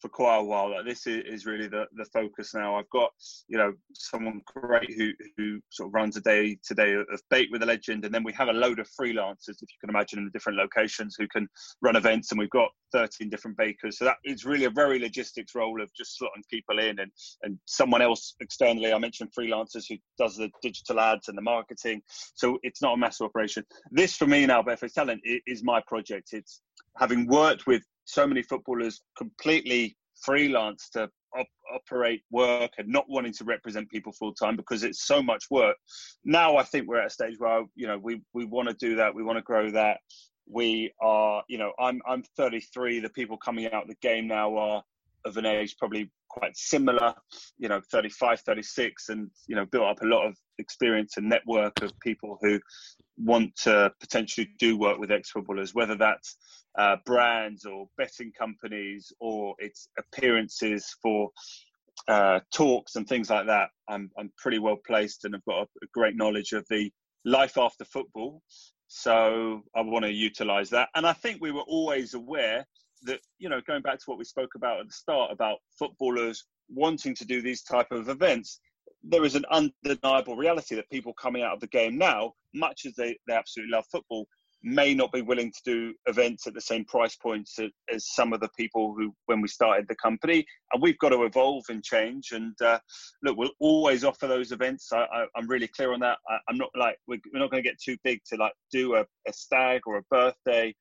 for 0.00 0.08
quite 0.08 0.38
a 0.38 0.42
while. 0.42 0.70
Like 0.70 0.86
this 0.86 1.06
is, 1.06 1.46
really 1.46 1.68
the, 1.68 1.86
the 1.94 2.04
focus 2.06 2.54
now. 2.54 2.76
I've 2.76 2.90
got 2.90 3.10
you 3.48 3.58
know 3.58 3.72
someone 3.94 4.42
great 4.46 4.92
who 4.94 5.10
who 5.36 5.60
sort 5.70 5.88
of 5.88 5.94
runs 5.94 6.16
a 6.16 6.20
day 6.20 6.58
to 6.66 6.74
day 6.74 6.94
of 6.94 7.22
bake 7.30 7.48
with 7.50 7.62
a 7.62 7.66
legend, 7.66 8.04
and 8.04 8.14
then 8.14 8.24
we 8.24 8.32
have 8.34 8.48
a 8.48 8.52
load 8.52 8.78
of 8.78 8.88
freelancers, 8.88 9.48
if 9.48 9.62
you 9.62 9.78
can 9.80 9.90
imagine, 9.90 10.18
in 10.18 10.24
the 10.24 10.30
different 10.30 10.58
locations 10.58 11.16
who 11.18 11.26
can 11.28 11.48
run 11.82 11.96
events, 11.96 12.30
and 12.30 12.38
we've 12.38 12.50
got 12.50 12.70
13 12.92 13.30
different 13.30 13.56
bakers. 13.56 13.98
So 13.98 14.04
that 14.04 14.16
is 14.24 14.44
really 14.44 14.64
a 14.64 14.70
very 14.70 14.98
logistics 14.98 15.54
role 15.54 15.80
of 15.80 15.90
just 15.94 16.20
slotting 16.20 16.46
people 16.50 16.78
in, 16.78 16.98
and 16.98 17.10
and 17.42 17.58
someone 17.66 18.02
else 18.02 18.34
externally. 18.40 18.92
I 18.92 18.98
mentioned 18.98 19.30
freelancers 19.38 19.84
who 19.88 19.96
does 20.18 20.36
the 20.36 20.50
digital 20.62 21.00
ads 21.00 21.28
and 21.28 21.36
the 21.36 21.42
marketing. 21.42 22.02
So 22.34 22.58
it's 22.62 22.82
not 22.82 22.94
a 22.94 22.96
massive 22.96 23.26
operation. 23.26 23.64
This 23.90 24.16
for 24.16 24.26
me 24.26 24.46
now, 24.46 24.62
Barefaced 24.62 24.94
Talent, 24.94 25.22
is 25.24 25.64
my 25.64 25.80
project. 25.86 26.30
It's 26.32 26.60
having 26.98 27.26
worked 27.26 27.66
with 27.66 27.82
so 28.10 28.26
many 28.26 28.42
footballers 28.42 29.00
completely 29.16 29.96
freelance 30.22 30.90
to 30.90 31.08
op- 31.36 31.46
operate 31.74 32.22
work 32.30 32.72
and 32.78 32.88
not 32.88 33.04
wanting 33.08 33.32
to 33.32 33.44
represent 33.44 33.88
people 33.90 34.12
full 34.12 34.34
time 34.34 34.56
because 34.56 34.84
it's 34.84 35.06
so 35.06 35.22
much 35.22 35.44
work. 35.50 35.76
Now 36.24 36.56
I 36.56 36.64
think 36.64 36.88
we're 36.88 37.00
at 37.00 37.06
a 37.06 37.10
stage 37.10 37.36
where 37.38 37.64
you 37.74 37.86
know 37.86 37.98
we 37.98 38.22
we 38.34 38.44
want 38.44 38.68
to 38.68 38.74
do 38.74 38.96
that. 38.96 39.14
We 39.14 39.22
want 39.22 39.38
to 39.38 39.42
grow 39.42 39.70
that. 39.70 39.98
We 40.48 40.92
are 41.00 41.42
you 41.48 41.58
know 41.58 41.72
I'm 41.78 42.00
I'm 42.06 42.22
33. 42.36 43.00
The 43.00 43.10
people 43.10 43.36
coming 43.36 43.66
out 43.66 43.82
of 43.82 43.88
the 43.88 43.96
game 44.02 44.26
now 44.26 44.56
are 44.56 44.82
of 45.26 45.36
an 45.36 45.46
age 45.46 45.76
probably 45.78 46.10
quite 46.30 46.56
similar 46.56 47.12
you 47.58 47.68
know 47.68 47.80
35 47.90 48.40
36 48.40 49.08
and 49.08 49.28
you 49.48 49.56
know 49.56 49.66
built 49.66 49.84
up 49.84 50.00
a 50.00 50.06
lot 50.06 50.26
of 50.26 50.34
experience 50.58 51.16
and 51.16 51.28
network 51.28 51.82
of 51.82 51.92
people 52.00 52.38
who 52.40 52.58
want 53.22 53.54
to 53.56 53.92
potentially 54.00 54.48
do 54.58 54.76
work 54.76 54.98
with 54.98 55.10
ex 55.10 55.30
footballers 55.30 55.74
whether 55.74 55.94
that's 55.94 56.36
uh, 56.78 56.96
brands 57.04 57.64
or 57.64 57.86
betting 57.98 58.32
companies 58.38 59.12
or 59.20 59.54
its 59.58 59.88
appearances 59.98 60.94
for 61.02 61.30
uh, 62.08 62.40
talks 62.52 62.96
and 62.96 63.06
things 63.08 63.30
like 63.30 63.46
that, 63.46 63.68
I'm, 63.88 64.10
I'm 64.18 64.32
pretty 64.38 64.58
well 64.58 64.78
placed 64.86 65.24
and 65.24 65.34
I've 65.34 65.44
got 65.44 65.62
a, 65.82 65.86
great 65.92 66.16
knowledge 66.16 66.52
of 66.52 66.64
the 66.70 66.90
life 67.24 67.58
after 67.58 67.84
football. 67.84 68.42
So 68.88 69.62
I 69.74 69.82
want 69.82 70.04
to 70.04 70.12
utilize 70.12 70.70
that. 70.70 70.88
And 70.94 71.06
I 71.06 71.12
think 71.12 71.40
we 71.40 71.52
were 71.52 71.62
always 71.62 72.14
aware 72.14 72.64
that, 73.02 73.20
you 73.38 73.48
know, 73.48 73.60
going 73.66 73.82
back 73.82 73.98
to 73.98 74.04
what 74.06 74.18
we 74.18 74.24
spoke 74.24 74.54
about 74.56 74.80
at 74.80 74.86
the 74.86 74.92
start 74.92 75.30
about 75.30 75.58
footballers 75.78 76.44
wanting 76.68 77.14
to 77.16 77.24
do 77.24 77.42
these 77.42 77.62
type 77.62 77.90
of 77.92 78.08
events, 78.08 78.60
there 79.02 79.24
is 79.24 79.34
an 79.34 79.44
undeniable 79.50 80.36
reality 80.36 80.74
that 80.74 80.90
people 80.90 81.12
coming 81.14 81.42
out 81.42 81.54
of 81.54 81.60
the 81.60 81.66
game 81.68 81.96
now, 81.96 82.34
much 82.54 82.84
as 82.86 82.94
they, 82.94 83.16
they 83.26 83.34
absolutely 83.34 83.72
love 83.72 83.84
football, 83.90 84.26
may 84.62 84.92
not 84.92 85.10
be 85.10 85.22
willing 85.22 85.50
to 85.50 85.60
do 85.64 85.94
events 86.06 86.46
at 86.46 86.52
the 86.52 86.60
same 86.60 86.84
price 86.84 87.16
points 87.16 87.58
as 87.92 88.06
some 88.14 88.32
of 88.32 88.40
the 88.40 88.48
people 88.58 88.94
who 88.94 89.14
when 89.26 89.40
we 89.40 89.48
started 89.48 89.86
the 89.88 89.96
company. 89.96 90.44
And 90.72 90.82
we've 90.82 90.98
got 90.98 91.10
to 91.10 91.24
evolve 91.24 91.64
and 91.70 91.82
change. 91.82 92.32
And 92.32 92.54
uh, 92.60 92.78
look 93.22 93.38
we'll 93.38 93.50
always 93.58 94.04
offer 94.04 94.26
those 94.26 94.52
events. 94.52 94.92
I, 94.92 95.26
am 95.36 95.48
really 95.48 95.68
clear 95.68 95.92
on 95.94 96.00
that. 96.00 96.18
I, 96.28 96.38
am 96.50 96.58
not 96.58 96.70
like 96.78 96.98
we're, 97.06 97.20
not 97.32 97.50
going 97.50 97.62
to 97.62 97.68
get 97.68 97.80
too 97.80 97.96
big 98.04 98.20
to 98.28 98.36
like 98.36 98.52
do 98.70 98.96
a, 98.96 99.06
a 99.26 99.32
stag 99.32 99.82
or 99.86 99.96
a 99.96 100.02
birthday. 100.10 100.74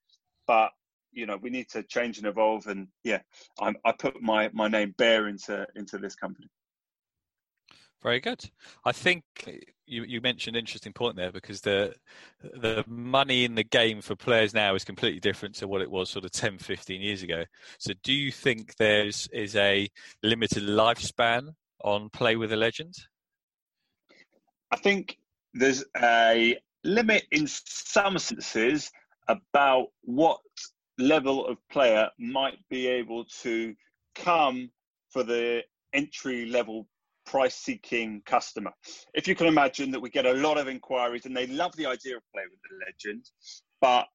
But 0.46 0.72
you 1.12 1.26
know 1.26 1.38
we 1.42 1.50
need 1.50 1.70
to 1.70 1.84
change 1.84 2.18
and 2.18 2.28
evolve. 2.28 2.68
And 2.68 2.88
yeah 3.04 3.20
I'm, 3.62 3.76
i 3.86 3.92
put 3.92 4.22
my 4.22 4.50
my 4.54 4.68
name 4.68 4.94
bear 4.98 5.28
into 5.28 5.66
into 5.76 5.98
this 5.98 6.16
company 6.16 6.50
very 8.02 8.20
good. 8.20 8.50
I 8.86 8.92
think 8.92 9.24
you, 9.86 10.04
you 10.04 10.22
mentioned 10.22 10.56
an 10.56 10.60
interesting 10.60 10.94
point 10.94 11.16
there 11.16 11.32
because 11.32 11.62
the 11.62 11.94
the 12.42 12.84
money 12.88 13.44
in 13.44 13.56
the 13.56 13.64
game 13.64 14.02
for 14.02 14.16
players 14.16 14.54
now 14.54 14.76
is 14.76 14.86
completely 14.86 15.20
different 15.20 15.56
to 15.56 15.68
what 15.68 15.82
it 15.82 15.92
was 15.92 16.10
sort 16.10 16.26
of 16.26 16.32
10, 16.32 16.60
15 16.60 17.02
years 17.02 17.24
ago. 17.24 17.44
So 17.78 17.94
do 18.04 18.14
you 18.14 18.32
think 18.32 18.76
there's 18.78 19.28
is 19.34 19.56
a 19.56 19.90
limited 20.24 20.64
lifespan 20.64 21.50
on 21.84 22.10
play 22.10 22.36
with 22.36 22.54
a 22.54 22.58
legend? 22.58 22.94
I 24.72 24.78
think 24.78 25.18
there's 25.54 25.84
a 25.98 26.58
limit 26.84 27.26
in 27.32 27.48
some 27.48 28.18
senses 28.18 28.92
about 29.28 29.88
what 30.02 30.40
level 30.98 31.48
of 31.48 31.58
player 31.70 32.10
might 32.20 32.60
be 32.70 32.88
able 32.88 33.26
to 33.42 33.76
come 34.16 34.70
for 35.10 35.24
the 35.24 35.64
entry 35.94 36.46
level 36.46 36.88
price 37.30 37.56
seeking 37.56 38.24
customer. 38.26 38.72
If 39.14 39.28
you 39.28 39.36
can 39.36 39.46
imagine 39.46 39.92
that 39.92 40.00
we 40.00 40.10
get 40.10 40.26
a 40.26 40.34
lot 40.34 40.58
of 40.58 40.68
inquiries 40.68 41.28
and 41.28 41.38
they 41.38 41.46
love 41.46 41.76
the 41.76 41.86
idea 41.86 42.18
of 42.18 42.24
play 42.34 42.42
with 42.50 42.60
the 42.64 42.84
legend, 42.86 43.30
but 43.82 44.08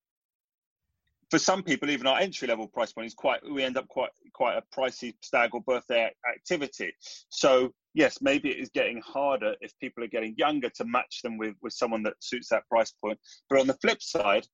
for 1.31 1.38
some 1.38 1.62
people, 1.62 1.90
even 1.90 2.09
our 2.09 2.18
entry 2.18 2.48
level 2.48 2.66
price 2.66 2.92
point 2.92 3.07
is 3.07 3.14
quite, 3.14 3.38
we 3.48 3.62
end 3.62 3.79
up 3.79 3.87
quite, 3.87 4.11
quite 4.33 4.57
a 4.57 4.62
pricey 4.77 5.14
stag 5.22 5.50
or 5.53 5.61
birthday 5.61 6.11
activity. 6.29 6.92
So 7.29 7.72
yes, 7.94 8.18
maybe 8.20 8.50
it 8.50 8.59
is 8.59 8.68
getting 8.70 9.00
harder 9.00 9.55
if 9.61 9.72
people 9.81 10.03
are 10.03 10.09
getting 10.09 10.35
younger 10.37 10.68
to 10.70 10.85
match 10.85 11.20
them 11.22 11.38
with, 11.38 11.55
with 11.62 11.72
someone 11.72 12.03
that 12.03 12.14
suits 12.18 12.48
that 12.48 12.68
price 12.68 12.92
point. 13.00 13.18
But 13.48 13.61
on 13.61 13.68
the 13.68 13.74
flip 13.74 14.03
side, 14.03 14.46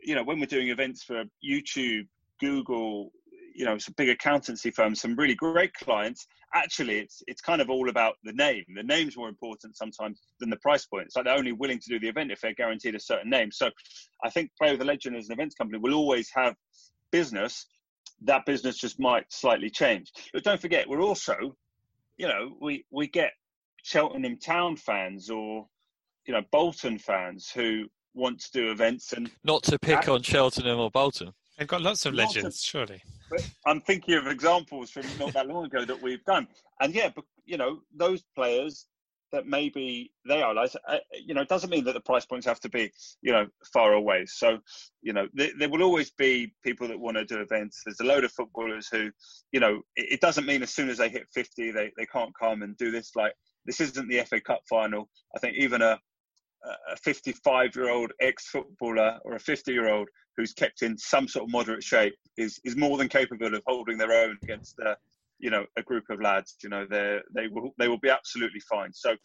you 0.00 0.14
know, 0.14 0.22
when 0.22 0.38
we're 0.38 0.46
doing 0.46 0.68
events 0.68 1.02
for 1.02 1.24
YouTube, 1.44 2.06
Google, 2.40 3.10
you 3.54 3.64
know 3.64 3.78
some 3.78 3.94
big 3.96 4.08
accountancy 4.08 4.70
firms 4.70 5.00
some 5.00 5.14
really 5.14 5.34
great 5.34 5.72
clients 5.74 6.26
actually 6.54 6.98
it's 6.98 7.22
it's 7.26 7.40
kind 7.40 7.60
of 7.60 7.68
all 7.68 7.88
about 7.88 8.16
the 8.24 8.32
name. 8.32 8.64
The 8.74 8.82
name's 8.82 9.16
more 9.16 9.28
important 9.28 9.76
sometimes 9.76 10.20
than 10.40 10.50
the 10.50 10.56
price 10.56 10.86
point. 10.86 11.06
It's 11.06 11.16
like 11.16 11.24
they're 11.24 11.36
only 11.36 11.52
willing 11.52 11.78
to 11.78 11.88
do 11.88 12.00
the 12.00 12.08
event 12.08 12.30
if 12.30 12.40
they're 12.40 12.54
guaranteed 12.54 12.94
a 12.94 13.00
certain 13.00 13.30
name. 13.30 13.50
So 13.50 13.70
i 14.22 14.30
think 14.30 14.50
play 14.60 14.72
with 14.72 14.80
a 14.80 14.84
legend 14.84 15.16
as 15.16 15.28
an 15.28 15.32
events 15.32 15.54
company 15.54 15.78
will 15.78 15.94
always 15.94 16.30
have 16.34 16.54
business. 17.10 17.66
That 18.22 18.46
business 18.46 18.78
just 18.78 18.98
might 18.98 19.30
slightly 19.32 19.70
change. 19.70 20.12
But 20.32 20.44
don't 20.44 20.60
forget 20.60 20.88
we're 20.88 21.02
also 21.02 21.56
you 22.16 22.28
know 22.28 22.56
we 22.60 22.84
we 22.90 23.08
get 23.08 23.32
cheltenham 23.82 24.38
town 24.38 24.76
fans 24.76 25.30
or 25.30 25.66
you 26.26 26.32
know 26.32 26.42
bolton 26.50 26.98
fans 26.98 27.50
who 27.54 27.84
want 28.14 28.40
to 28.40 28.50
do 28.52 28.70
events 28.70 29.12
and 29.12 29.30
not 29.42 29.62
to 29.62 29.78
pick 29.78 30.08
on 30.08 30.22
cheltenham 30.22 30.78
or 30.78 30.90
bolton 30.90 31.32
They've 31.58 31.68
got 31.68 31.82
lots 31.82 32.04
of 32.04 32.14
lots 32.14 32.34
legends, 32.34 32.56
of, 32.56 32.60
surely. 32.60 33.02
I'm 33.66 33.80
thinking 33.80 34.14
of 34.14 34.26
examples 34.26 34.90
from 34.90 35.04
not 35.18 35.32
that 35.34 35.46
long 35.46 35.64
ago 35.66 35.84
that 35.84 36.00
we've 36.00 36.24
done, 36.24 36.48
and 36.80 36.94
yeah, 36.94 37.10
but 37.14 37.24
you 37.44 37.56
know 37.56 37.80
those 37.96 38.24
players 38.34 38.86
that 39.34 39.46
maybe 39.48 40.12
they 40.28 40.40
are 40.42 40.54
like, 40.54 40.70
uh, 40.88 40.98
you 41.12 41.34
know, 41.34 41.42
it 41.42 41.48
doesn't 41.48 41.70
mean 41.70 41.84
that 41.84 41.94
the 41.94 42.00
price 42.00 42.24
points 42.24 42.46
have 42.46 42.60
to 42.60 42.68
be, 42.68 42.90
you 43.20 43.32
know, 43.32 43.46
far 43.72 43.94
away. 43.94 44.24
So, 44.26 44.58
you 45.02 45.12
know, 45.12 45.26
there, 45.34 45.50
there 45.58 45.68
will 45.68 45.82
always 45.82 46.12
be 46.12 46.52
people 46.62 46.86
that 46.86 46.98
want 46.98 47.16
to 47.16 47.24
do 47.24 47.40
events. 47.40 47.82
There's 47.84 47.98
a 47.98 48.04
load 48.04 48.22
of 48.22 48.30
footballers 48.30 48.88
who, 48.90 49.10
you 49.50 49.58
know, 49.58 49.82
it, 49.96 50.12
it 50.12 50.20
doesn't 50.20 50.46
mean 50.46 50.62
as 50.62 50.70
soon 50.70 50.88
as 50.88 50.98
they 50.98 51.08
hit 51.08 51.26
50, 51.34 51.72
they, 51.72 51.90
they 51.96 52.06
can't 52.06 52.32
come 52.40 52.62
and 52.62 52.76
do 52.76 52.92
this. 52.92 53.10
Like, 53.16 53.34
this 53.66 53.80
isn't 53.80 54.08
the 54.08 54.20
FA 54.20 54.40
Cup 54.40 54.60
final. 54.68 55.08
I 55.34 55.40
think 55.40 55.56
even 55.56 55.82
a, 55.82 55.98
a 56.92 56.96
55 56.96 57.76
year 57.76 57.90
old 57.90 58.12
ex 58.20 58.48
footballer 58.48 59.18
or 59.24 59.34
a 59.34 59.40
50 59.40 59.72
year 59.72 59.92
old 59.92 60.08
who's 60.36 60.52
kept 60.52 60.82
in 60.82 60.96
some 60.98 61.28
sort 61.28 61.44
of 61.44 61.52
moderate 61.52 61.82
shape 61.82 62.14
is 62.36 62.60
is 62.64 62.76
more 62.76 62.98
than 62.98 63.08
capable 63.08 63.54
of 63.54 63.62
holding 63.66 63.98
their 63.98 64.12
own 64.12 64.36
against 64.42 64.78
a 64.80 64.96
you 65.38 65.50
know 65.50 65.64
a 65.76 65.82
group 65.82 66.04
of 66.10 66.20
lads. 66.20 66.56
You 66.62 66.70
know 66.70 66.86
they 66.88 67.18
they 67.34 67.48
will 67.48 67.72
they 67.78 67.88
will 67.88 67.98
be 67.98 68.10
absolutely 68.10 68.60
fine. 68.60 68.92
So 68.92 69.16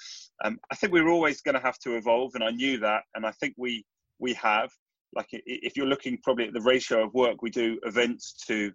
um, 0.44 0.60
I 0.72 0.76
think 0.76 0.94
we're 0.94 1.10
always 1.10 1.42
going 1.42 1.56
to 1.56 1.62
have 1.62 1.80
to 1.80 1.96
evolve, 1.96 2.32
and 2.36 2.44
I 2.44 2.52
knew 2.52 2.78
that, 2.80 3.04
and 3.16 3.26
I 3.26 3.32
think 3.32 3.56
we 3.58 3.86
we 4.20 4.34
have. 4.34 4.70
Like 5.16 5.28
if 5.32 5.76
you're 5.76 5.88
looking 5.88 6.20
probably 6.22 6.46
at 6.46 6.54
the 6.54 6.62
ratio 6.62 7.04
of 7.04 7.14
work 7.16 7.42
we 7.42 7.50
do 7.50 7.80
events 7.84 8.34
to 8.46 8.72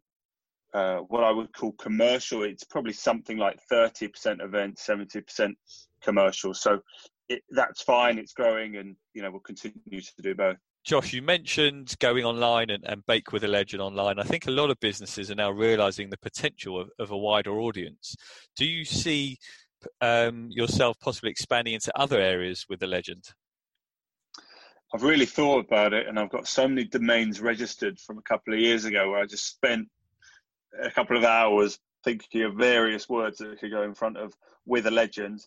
uh, 0.75 0.97
what 1.07 1.23
I 1.23 1.31
would 1.31 1.55
call 1.55 1.73
commercial, 1.73 2.43
it's 2.43 2.65
probably 2.65 2.93
something 2.93 3.39
like 3.39 3.61
30% 3.71 4.43
events, 4.43 4.85
70% 4.85 5.55
commercial. 6.03 6.53
So 6.53 6.81
it, 7.29 7.43
that's 7.51 7.83
fine. 7.83 8.19
It's 8.19 8.33
growing, 8.33 8.77
and 8.77 8.97
you 9.15 9.23
know 9.23 9.31
we'll 9.31 9.41
continue 9.41 10.01
to 10.01 10.23
do 10.23 10.35
both. 10.35 10.57
Josh, 10.85 11.15
you 11.15 11.23
mentioned 11.23 11.95
going 11.99 12.25
online 12.27 12.69
and, 12.69 12.85
and, 12.85 13.07
bake 13.07 13.33
with 13.33 13.43
a 13.43 13.49
legend 13.49 13.81
online. 13.81 14.19
I 14.19 14.23
think 14.23 14.47
a 14.47 14.51
lot 14.51 14.71
of 14.71 14.79
businesses 14.81 15.31
are 15.31 15.35
now 15.35 15.51
realizing 15.51 16.11
the 16.11 16.19
potential 16.19 16.79
of, 16.79 16.91
of 16.99 17.11
a 17.11 17.17
wider 17.17 17.59
audience. 17.59 18.15
Do 18.55 18.67
you 18.67 18.85
see 18.85 19.39
um, 20.03 20.49
yourself 20.51 20.99
possibly 21.01 21.31
expanding 21.31 21.73
into 21.73 21.91
other 21.99 22.21
areas 22.21 22.67
with 22.69 22.81
the 22.81 22.87
legend? 22.87 23.25
I've 24.95 25.03
really 25.03 25.27
thought 25.27 25.65
about 25.65 25.95
it, 25.95 26.07
and 26.07 26.19
I've 26.19 26.31
got 26.31 26.47
so 26.47 26.69
many 26.69 26.85
domains 26.85 27.41
registered 27.41 27.99
from 27.99 28.19
a 28.19 28.23
couple 28.23 28.53
of 28.53 28.61
years 28.61 28.85
ago 28.85 29.11
where 29.11 29.21
I 29.21 29.27
just 29.27 29.49
spent 29.49 29.89
a 30.81 30.91
couple 30.91 31.17
of 31.17 31.25
hours 31.25 31.79
thinking 32.05 32.43
of 32.43 32.57
various 32.57 33.09
words 33.09 33.39
that 33.39 33.59
could 33.59 33.71
go 33.71 33.83
in 33.83 33.95
front 33.95 34.19
of 34.19 34.35
with 34.67 34.87
a 34.87 34.91
legend 34.91 35.41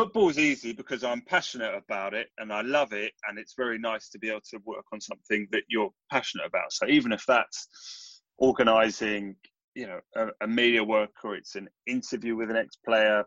football's 0.00 0.38
easy 0.38 0.72
because 0.72 1.04
I'm 1.04 1.20
passionate 1.20 1.74
about 1.74 2.14
it 2.14 2.28
and 2.38 2.50
I 2.50 2.62
love 2.62 2.94
it, 2.94 3.12
and 3.28 3.38
it's 3.38 3.52
very 3.54 3.78
nice 3.78 4.08
to 4.10 4.18
be 4.18 4.30
able 4.30 4.40
to 4.50 4.58
work 4.64 4.86
on 4.92 5.00
something 5.00 5.46
that 5.52 5.64
you're 5.68 5.90
passionate 6.10 6.46
about. 6.46 6.72
So 6.72 6.86
even 6.88 7.12
if 7.12 7.24
that's 7.26 8.22
organising, 8.38 9.36
you 9.74 9.86
know, 9.86 10.00
a, 10.16 10.28
a, 10.40 10.46
media 10.46 10.82
work 10.82 11.10
or 11.22 11.36
it's 11.36 11.54
an 11.54 11.68
interview 11.86 12.34
with 12.34 12.48
an 12.48 12.56
ex-player 12.56 13.24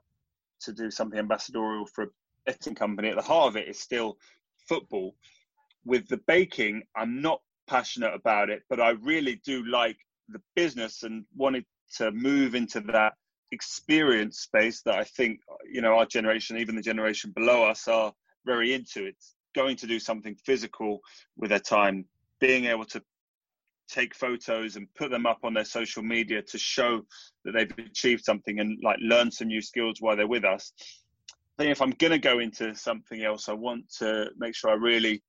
to 0.62 0.74
do 0.74 0.90
something 0.90 1.20
ambassadorial 1.20 1.86
for 1.86 2.06
a 2.06 2.08
betting 2.48 2.74
company, 2.74 3.10
at 3.10 3.18
the 3.18 3.22
heart 3.22 3.50
of 3.50 3.56
it 3.56 3.68
is 3.68 3.80
still 3.80 4.18
football. 4.68 5.16
With 5.86 6.08
the 6.08 6.22
baking, 6.26 6.82
I'm 6.96 7.22
not 7.22 7.42
passionate 7.68 8.16
about 8.16 8.50
it, 8.50 8.64
but 8.68 8.82
I 8.82 8.92
really 8.92 9.40
do 9.46 9.64
like 9.68 9.98
the 10.28 10.42
business 10.56 11.04
and 11.04 11.26
wanted 11.36 11.66
to 11.98 12.12
move 12.12 12.56
into 12.56 12.80
that 12.80 13.14
experience 13.54 14.40
space 14.40 14.82
that 14.82 14.96
I 14.96 15.04
think 15.04 15.40
you 15.72 15.82
know 15.82 15.98
our 15.98 16.06
generation, 16.06 16.58
even 16.58 16.76
the 16.76 16.82
generation 16.82 17.32
below 17.32 17.64
us, 17.64 17.88
are 17.88 18.14
very 18.46 18.74
into. 18.74 19.06
It's 19.06 19.36
going 19.56 19.76
to 19.78 19.88
do 19.88 20.00
something 20.00 20.36
physical 20.46 21.00
with 21.38 21.50
their 21.50 21.60
time, 21.60 22.06
being 22.40 22.66
able 22.66 22.86
to 22.86 23.02
take 23.88 24.16
photos 24.16 24.76
and 24.76 24.88
put 24.96 25.12
them 25.12 25.26
up 25.26 25.40
on 25.44 25.54
their 25.54 25.66
social 25.66 26.02
media 26.02 26.42
to 26.42 26.58
show 26.58 27.02
that 27.46 27.52
they've 27.52 27.86
achieved 27.86 28.24
something 28.24 28.60
and 28.60 28.80
like 28.84 28.98
learn 29.02 29.30
some 29.30 29.48
new 29.48 29.62
skills 29.62 29.98
while 30.00 30.16
they're 30.16 30.28
with 30.28 30.46
us. 30.46 30.74
I 31.30 31.64
think 31.64 31.72
if 31.72 31.82
I'm 31.82 31.92
going 31.92 32.12
to 32.12 32.18
go 32.18 32.40
into 32.40 32.74
something 32.74 33.24
else, 33.24 33.48
I 33.48 33.54
want 33.54 33.92
to 34.00 34.30
make 34.38 34.56
sure 34.56 34.72
I 34.72 34.76
really 34.76 35.22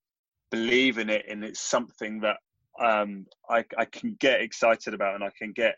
believe 0.51 0.99
in 0.99 1.11
it 1.11 1.27
and 1.29 1.45
it's 1.45 1.61
something 1.61 2.21
that 2.21 2.37
um, 2.81 3.27
I, 3.51 3.65
I 3.77 3.85
can 3.85 4.17
get 4.19 4.41
excited 4.41 4.95
about 4.95 5.15
and 5.15 5.25
I 5.25 5.31
can 5.37 5.53
get 5.53 5.77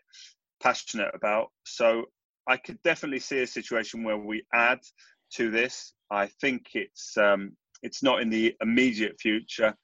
passionate 0.61 1.11
about. 1.13 1.51
So 1.65 2.05
I 2.47 2.57
could 2.57 2.81
definitely 2.83 3.19
see 3.19 3.41
a 3.41 3.47
situation 3.47 4.03
where 4.03 4.17
we 4.17 4.43
add 4.53 4.79
to 5.35 5.51
this. 5.51 5.93
I 6.09 6.27
think 6.39 6.67
it's 6.73 7.17
um, 7.17 7.51
it's 7.83 8.01
not 8.01 8.21
in 8.21 8.29
the 8.29 8.55
immediate 8.61 9.19
future. 9.19 9.75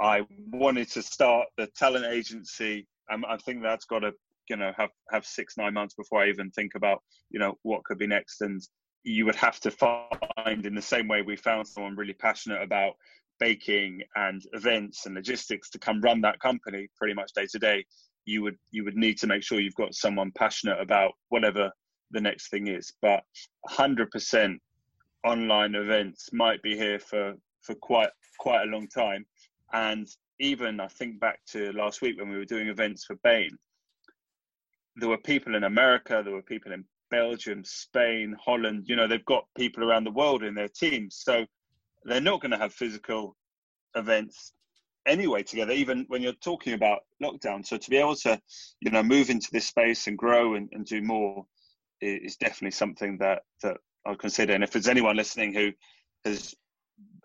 I 0.00 0.26
wanted 0.52 0.90
to 0.92 1.02
start 1.02 1.48
the 1.56 1.68
talent 1.76 2.06
agency. 2.06 2.86
I 3.10 3.36
think 3.38 3.62
that's 3.62 3.84
got 3.84 4.00
to 4.00 4.12
you 4.48 4.56
know 4.56 4.72
have 4.76 4.90
have 5.10 5.26
six 5.26 5.56
nine 5.56 5.74
months 5.74 5.94
before 5.94 6.22
I 6.22 6.28
even 6.28 6.50
think 6.50 6.74
about 6.74 7.02
you 7.30 7.38
know 7.38 7.58
what 7.62 7.84
could 7.84 7.98
be 7.98 8.06
next. 8.06 8.40
And 8.40 8.60
you 9.04 9.26
would 9.26 9.36
have 9.36 9.60
to 9.60 9.70
find 9.70 10.66
in 10.66 10.74
the 10.74 10.82
same 10.82 11.08
way 11.08 11.22
we 11.22 11.36
found 11.36 11.68
someone 11.68 11.96
really 11.96 12.14
passionate 12.14 12.62
about 12.62 12.94
baking 13.38 14.02
and 14.16 14.42
events 14.52 15.06
and 15.06 15.14
logistics 15.14 15.70
to 15.70 15.78
come 15.78 16.00
run 16.00 16.20
that 16.22 16.40
company 16.40 16.88
pretty 16.96 17.14
much 17.14 17.32
day 17.34 17.46
to 17.48 17.58
day 17.58 17.84
you 18.28 18.42
would 18.42 18.56
you 18.70 18.84
would 18.84 18.96
need 18.96 19.16
to 19.18 19.26
make 19.26 19.42
sure 19.42 19.60
you've 19.60 19.74
got 19.74 19.94
someone 19.94 20.30
passionate 20.36 20.78
about 20.80 21.12
whatever 21.30 21.70
the 22.10 22.20
next 22.20 22.50
thing 22.50 22.68
is. 22.68 22.92
But 23.02 23.22
100% 23.68 24.58
online 25.24 25.74
events 25.74 26.30
might 26.32 26.62
be 26.62 26.76
here 26.76 26.98
for 26.98 27.34
for 27.62 27.74
quite 27.74 28.10
quite 28.38 28.62
a 28.62 28.70
long 28.70 28.88
time. 28.88 29.26
And 29.72 30.08
even 30.40 30.80
I 30.80 30.88
think 30.88 31.20
back 31.20 31.40
to 31.50 31.72
last 31.72 32.00
week 32.00 32.18
when 32.18 32.30
we 32.30 32.38
were 32.38 32.44
doing 32.44 32.68
events 32.68 33.04
for 33.04 33.16
Bain, 33.24 33.50
there 34.96 35.08
were 35.08 35.18
people 35.18 35.54
in 35.54 35.64
America, 35.64 36.22
there 36.24 36.34
were 36.34 36.42
people 36.42 36.72
in 36.72 36.84
Belgium, 37.10 37.64
Spain, 37.64 38.36
Holland. 38.42 38.84
You 38.86 38.96
know, 38.96 39.06
they've 39.06 39.24
got 39.24 39.46
people 39.56 39.84
around 39.84 40.04
the 40.04 40.12
world 40.12 40.42
in 40.42 40.54
their 40.54 40.68
teams, 40.68 41.16
so 41.16 41.44
they're 42.04 42.20
not 42.20 42.40
going 42.40 42.52
to 42.52 42.58
have 42.58 42.72
physical 42.72 43.36
events 43.94 44.52
anyway 45.06 45.42
together 45.42 45.72
even 45.72 46.04
when 46.08 46.20
you're 46.20 46.32
talking 46.34 46.74
about 46.74 47.00
lockdown 47.22 47.66
so 47.66 47.78
to 47.78 47.88
be 47.88 47.96
able 47.96 48.14
to 48.14 48.38
you 48.80 48.90
know 48.90 49.02
move 49.02 49.30
into 49.30 49.48
this 49.50 49.66
space 49.66 50.06
and 50.06 50.18
grow 50.18 50.54
and, 50.54 50.68
and 50.72 50.84
do 50.84 51.00
more 51.00 51.46
is 52.00 52.36
definitely 52.36 52.72
something 52.72 53.18
that 53.18 53.42
that 53.62 53.78
I'll 54.06 54.16
consider. 54.16 54.54
And 54.54 54.64
if 54.64 54.72
there's 54.72 54.88
anyone 54.88 55.16
listening 55.16 55.54
who 55.54 55.72
has 56.24 56.54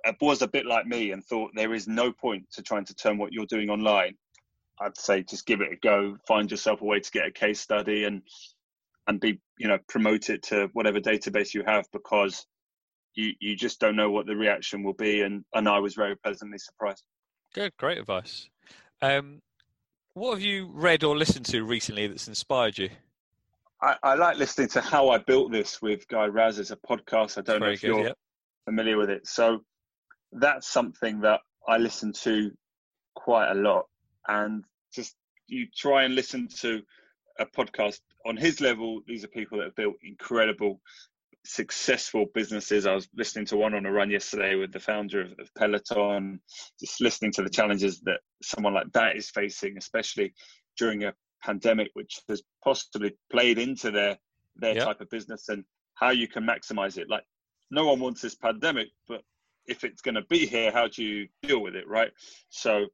uh, 0.06 0.14
was 0.22 0.42
a 0.42 0.48
bit 0.48 0.66
like 0.66 0.86
me 0.86 1.12
and 1.12 1.24
thought 1.24 1.52
there 1.56 1.74
is 1.74 1.88
no 1.88 2.12
point 2.12 2.46
to 2.54 2.62
trying 2.62 2.86
to 2.86 2.96
turn 2.96 3.18
what 3.18 3.32
you're 3.32 3.46
doing 3.46 3.70
online, 3.70 4.16
I'd 4.80 4.98
say 4.98 5.24
just 5.24 5.46
give 5.46 5.62
it 5.62 5.72
a 5.72 5.78
go. 5.78 6.18
Find 6.28 6.50
yourself 6.50 6.82
a 6.82 6.86
way 6.86 7.00
to 7.00 7.12
get 7.12 7.28
a 7.28 7.32
case 7.32 7.60
study 7.60 8.04
and 8.06 8.22
and 9.08 9.20
be 9.20 9.40
you 9.58 9.68
know 9.68 9.80
promote 9.88 10.30
it 10.30 10.44
to 10.44 10.70
whatever 10.74 11.00
database 11.00 11.54
you 11.54 11.64
have 11.66 11.86
because 11.92 12.46
you 13.16 13.34
you 13.40 13.56
just 13.56 13.80
don't 13.80 13.96
know 13.96 14.12
what 14.12 14.26
the 14.26 14.36
reaction 14.36 14.84
will 14.84 14.94
be. 14.94 15.22
And 15.22 15.46
and 15.54 15.68
I 15.68 15.80
was 15.80 15.96
very 15.96 16.16
pleasantly 16.16 16.58
surprised. 16.58 17.04
Good, 17.54 17.72
great 17.78 18.00
advice. 18.00 18.50
Um, 19.02 19.42
what 20.16 20.34
have 20.34 20.42
you 20.42 20.70
read 20.74 21.04
or 21.04 21.18
listened 21.18 21.46
to 21.48 21.64
recently 21.64 22.08
that's 22.08 22.28
inspired 22.28 22.78
you? 22.78 22.90
I, 23.84 23.98
I, 24.02 24.16
like 24.16 24.38
listening 24.38 24.70
to 24.70 24.82
How 24.82 25.10
I 25.10 25.18
Built 25.18 25.52
This 25.52 25.82
with 25.82 26.08
Guy 26.08 26.28
Raz 26.28 26.58
as 26.58 26.72
a 26.72 26.78
podcast. 26.78 27.38
I 27.38 27.42
don't 27.42 27.60
know 27.60 27.72
if 27.72 27.82
good, 27.82 27.88
you're 27.88 28.14
familiar 28.64 28.98
with 28.98 29.10
it. 29.10 29.28
So 29.28 29.60
that's 30.32 30.68
something 30.68 31.20
that 31.22 31.42
I 31.68 31.78
listen 31.78 32.14
to 32.14 32.52
quite 33.14 33.52
a 33.52 33.56
lot. 33.56 33.88
And 34.26 34.64
just 34.94 35.16
you 35.48 35.68
try 35.76 36.04
and 36.04 36.16
listen 36.16 36.48
to 36.62 36.82
a 37.40 37.46
podcast 37.46 38.00
on 38.26 38.38
his 38.38 38.62
level. 38.62 39.02
These 39.06 39.26
are 39.26 39.28
people 39.28 39.58
that 39.58 39.66
have 39.66 39.76
built 39.76 39.96
incredible, 40.02 40.80
successful 41.44 42.28
businesses. 42.34 42.86
I 42.86 42.96
was 42.96 43.10
listening 43.14 43.48
to 43.48 43.58
one 43.58 43.74
on 43.74 43.86
a 43.86 43.92
run 43.92 44.10
yesterday 44.10 44.56
with 44.56 44.72
the 44.72 44.80
founder 44.80 45.24
of, 45.24 45.32
of 45.40 45.54
Peloton, 45.58 46.40
just 46.80 47.02
listening 47.02 47.34
to 47.34 47.42
the 47.42 47.50
challenges 47.50 48.00
that 48.06 48.22
someone 48.42 48.76
like 48.76 48.94
that 48.94 49.18
is 49.18 49.30
facing, 49.30 49.78
especially 49.78 50.34
during 50.78 51.04
a 51.04 51.14
pandemic, 51.44 51.90
which 51.94 52.22
has 52.30 52.42
possibly 52.64 53.16
played 53.32 53.60
into 53.60 53.92
their 53.92 54.18
their 54.56 54.76
yep. 54.76 54.86
type 54.86 55.02
of 55.02 55.10
business 55.10 55.50
and 55.50 55.64
how 55.96 56.12
you 56.12 56.28
can 56.28 56.44
maximize 56.44 56.98
it. 56.98 57.10
Like 57.10 57.24
no 57.72 57.88
one 57.88 58.00
wants 58.00 58.22
this 58.22 58.36
pandemic, 58.36 58.90
but 59.08 59.22
if 59.66 59.84
it's 59.84 60.02
going 60.02 60.16
to 60.16 60.24
be 60.24 60.46
here, 60.46 60.72
how 60.72 60.88
do 60.88 61.04
you 61.04 61.28
deal 61.42 61.62
with 61.62 61.76
it, 61.76 61.88
right? 61.88 62.12
So, 62.50 62.86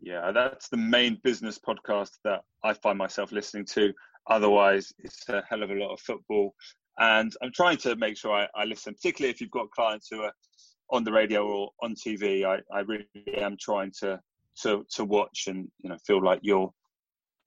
yeah, 0.00 0.32
that's 0.32 0.68
the 0.68 0.76
main 0.76 1.18
business 1.22 1.58
podcast 1.58 2.10
that 2.24 2.42
I 2.64 2.74
find 2.74 2.98
myself 2.98 3.32
listening 3.32 3.66
to. 3.66 3.92
Otherwise, 4.26 4.92
it's 4.98 5.28
a 5.28 5.42
hell 5.48 5.62
of 5.62 5.70
a 5.70 5.74
lot 5.74 5.92
of 5.92 6.00
football, 6.00 6.54
and 6.98 7.32
I'm 7.42 7.52
trying 7.52 7.78
to 7.78 7.96
make 7.96 8.16
sure 8.16 8.32
I, 8.32 8.48
I 8.54 8.64
listen, 8.64 8.94
particularly 8.94 9.32
if 9.32 9.40
you've 9.40 9.50
got 9.50 9.70
clients 9.70 10.08
who 10.10 10.22
are 10.22 10.32
on 10.90 11.04
the 11.04 11.12
radio 11.12 11.46
or 11.46 11.70
on 11.82 11.94
TV. 11.94 12.44
I, 12.44 12.60
I 12.74 12.80
really 12.80 13.06
am 13.36 13.56
trying 13.58 13.92
to 14.00 14.20
to 14.62 14.84
to 14.90 15.04
watch 15.04 15.44
and 15.46 15.70
you 15.78 15.88
know 15.88 15.96
feel 16.06 16.22
like 16.22 16.40
you're 16.42 16.72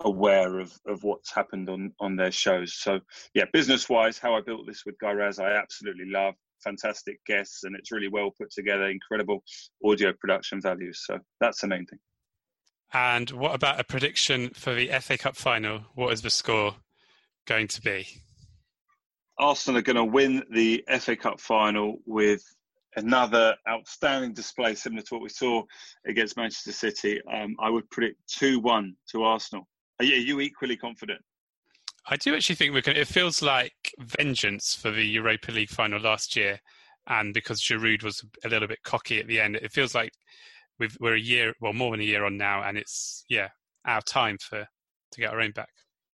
aware 0.03 0.59
of, 0.59 0.77
of 0.87 1.03
what's 1.03 1.33
happened 1.33 1.69
on, 1.69 1.93
on 1.99 2.15
their 2.15 2.31
shows. 2.31 2.73
So 2.73 2.99
yeah, 3.33 3.45
business 3.51 3.89
wise, 3.89 4.17
how 4.17 4.35
I 4.35 4.41
built 4.41 4.67
this 4.67 4.83
with 4.85 4.97
Guy 4.99 5.12
Raz, 5.12 5.39
I 5.39 5.51
absolutely 5.51 6.06
love. 6.06 6.35
Fantastic 6.63 7.19
guests, 7.25 7.63
and 7.65 7.75
it's 7.75 7.91
really 7.91 8.08
well 8.08 8.31
put 8.37 8.49
together. 8.51 8.87
Incredible 8.87 9.43
audio 9.83 10.13
production 10.13 10.62
values. 10.62 11.04
So 11.06 11.19
that's 11.41 11.62
the 11.62 11.67
main 11.67 11.85
thing. 11.85 11.99
And 12.93 13.31
what 13.31 13.56
about 13.56 13.79
a 13.79 13.83
prediction 13.83 14.51
for 14.51 14.73
the 14.73 14.87
FA 15.01 15.17
Cup 15.17 15.35
final? 15.35 15.79
What 15.95 16.13
is 16.13 16.21
the 16.21 16.29
score 16.29 16.75
going 17.45 17.67
to 17.69 17.81
be? 17.81 18.08
Arsenal 19.39 19.79
are 19.79 19.83
going 19.83 19.95
to 19.95 20.06
win 20.06 20.43
the 20.51 20.85
FA 20.99 21.15
Cup 21.15 21.39
final 21.39 21.97
with 22.06 22.43
another 22.95 23.56
outstanding 23.67 24.33
display 24.33 24.75
similar 24.75 25.01
to 25.01 25.15
what 25.15 25.23
we 25.23 25.29
saw 25.29 25.63
against 26.06 26.37
Manchester 26.37 26.71
City. 26.71 27.19
Um, 27.31 27.56
I 27.60 27.69
would 27.69 27.89
predict 27.89 28.19
2 28.37 28.60
1 28.60 28.95
to 29.12 29.23
Arsenal. 29.23 29.67
Are 30.04 30.06
you, 30.06 30.15
are 30.15 30.19
you 30.19 30.39
equally 30.41 30.75
confident? 30.75 31.21
I 32.10 32.17
do 32.17 32.35
actually 32.35 32.56
think 32.56 32.73
we 32.73 32.81
can. 32.81 32.97
It 32.97 33.08
feels 33.08 33.41
like 33.41 33.73
vengeance 33.99 34.75
for 34.75 34.91
the 34.91 35.06
Europa 35.06 35.49
League 35.51 35.69
final 35.69 36.01
last 36.01 36.35
year. 36.35 36.60
and 37.08 37.33
because 37.33 37.62
Giroud 37.62 38.04
was 38.04 38.23
a 38.43 38.49
little 38.49 38.67
bit 38.67 38.83
cocky 38.83 39.19
at 39.19 39.27
the 39.27 39.39
end, 39.39 39.56
it 39.56 39.71
feels 39.71 39.93
like 39.95 40.12
we've, 40.79 40.95
we're 40.99 41.15
a 41.15 41.19
year, 41.19 41.54
well, 41.62 41.73
more 41.73 41.91
than 41.91 42.01
a 42.01 42.04
year 42.04 42.25
on 42.25 42.37
now, 42.37 42.63
and 42.63 42.77
it's 42.77 43.23
yeah, 43.29 43.49
our 43.85 44.01
time 44.01 44.37
for 44.39 44.67
to 45.12 45.19
get 45.21 45.31
our 45.31 45.41
own 45.41 45.51
back, 45.51 45.69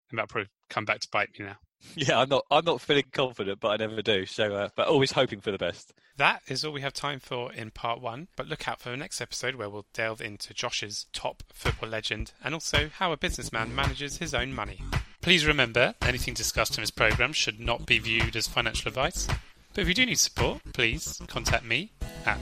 and 0.10 0.18
that'll 0.18 0.28
probably 0.28 0.50
come 0.70 0.86
back 0.86 1.00
to 1.00 1.08
bite 1.12 1.30
me 1.40 1.46
now. 1.46 1.58
Yeah, 1.96 2.20
I'm 2.20 2.30
not. 2.30 2.46
I'm 2.52 2.66
not 2.66 2.82
feeling 2.82 3.06
confident, 3.12 3.60
but 3.60 3.70
I 3.70 3.78
never 3.78 4.02
do. 4.02 4.26
So, 4.26 4.54
uh, 4.54 4.70
but 4.76 4.88
always 4.88 5.12
hoping 5.12 5.42
for 5.42 5.52
the 5.52 5.58
best. 5.58 5.94
That 6.18 6.42
is 6.48 6.66
all 6.66 6.74
we 6.74 6.82
have 6.82 6.94
time 6.94 7.20
for 7.20 7.52
in 7.54 7.72
part 7.72 8.02
one. 8.02 8.28
But 8.36 8.48
look 8.48 8.68
out 8.68 8.82
for 8.82 8.90
the 8.90 8.98
next 8.98 9.22
episode 9.22 9.56
where 9.56 9.70
we'll 9.70 9.86
delve 9.94 10.22
into 10.22 10.54
Josh's 10.54 11.06
top 11.14 11.44
football 11.54 11.90
legend 11.90 12.34
and 12.44 12.54
also 12.54 12.90
how 12.94 13.12
a 13.12 13.18
businessman 13.18 13.74
manages 13.74 14.18
his 14.18 14.34
own 14.34 14.54
money. 14.54 14.82
Please 15.22 15.46
remember, 15.46 15.96
anything 16.02 16.34
discussed 16.34 16.78
in 16.78 16.82
this 16.82 16.92
program 16.92 17.34
should 17.34 17.60
not 17.60 17.86
be 17.86 18.00
viewed 18.00 18.36
as 18.36 18.48
financial 18.48 18.90
advice. 18.90 19.28
But 19.74 19.82
if 19.82 19.88
you 19.88 19.94
do 19.94 20.06
need 20.06 20.20
support, 20.20 20.62
please 20.74 21.22
contact 21.28 21.64
me 21.64 21.92
at 22.26 22.40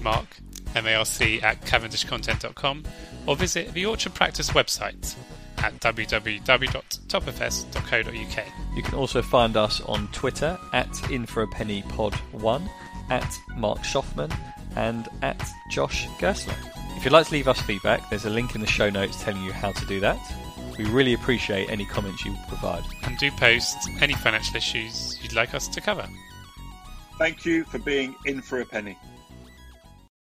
Marc 0.00 0.36
M-A-R-C 0.74 1.40
at 1.42 1.60
cavendishcontent.com 1.62 2.84
or 3.26 3.36
visit 3.36 3.72
the 3.72 3.86
Orchard 3.86 4.14
Practice 4.14 4.50
website 4.50 5.16
at 5.58 5.78
www.topfs.co.uk. 5.80 8.46
You 8.76 8.82
can 8.82 8.94
also 8.94 9.22
find 9.22 9.56
us 9.56 9.80
on 9.82 10.08
Twitter 10.08 10.58
at 10.72 10.88
InForAPennyPod1, 10.88 12.68
at 13.10 13.38
Marc 13.56 13.78
Schaffman, 13.78 14.36
and 14.76 15.08
at 15.22 15.42
Josh 15.70 16.06
Gersler. 16.18 16.56
If 16.96 17.04
you'd 17.04 17.12
like 17.12 17.26
to 17.26 17.32
leave 17.32 17.48
us 17.48 17.60
feedback, 17.60 18.08
there's 18.10 18.24
a 18.24 18.30
link 18.30 18.54
in 18.54 18.60
the 18.60 18.66
show 18.66 18.90
notes 18.90 19.22
telling 19.22 19.44
you 19.44 19.52
how 19.52 19.72
to 19.72 19.86
do 19.86 20.00
that. 20.00 20.18
We 20.78 20.84
really 20.84 21.14
appreciate 21.14 21.70
any 21.70 21.86
comments 21.86 22.24
you 22.24 22.36
provide. 22.48 22.84
And 23.04 23.16
do 23.18 23.30
post 23.32 23.76
any 24.00 24.14
financial 24.14 24.56
issues 24.56 25.18
you'd 25.22 25.32
like 25.32 25.54
us 25.54 25.68
to 25.68 25.80
cover. 25.80 26.06
Thank 27.18 27.46
you 27.46 27.64
for 27.64 27.78
being 27.78 28.14
in 28.26 28.42
for 28.42 28.60
a 28.60 28.66
penny. 28.66 28.98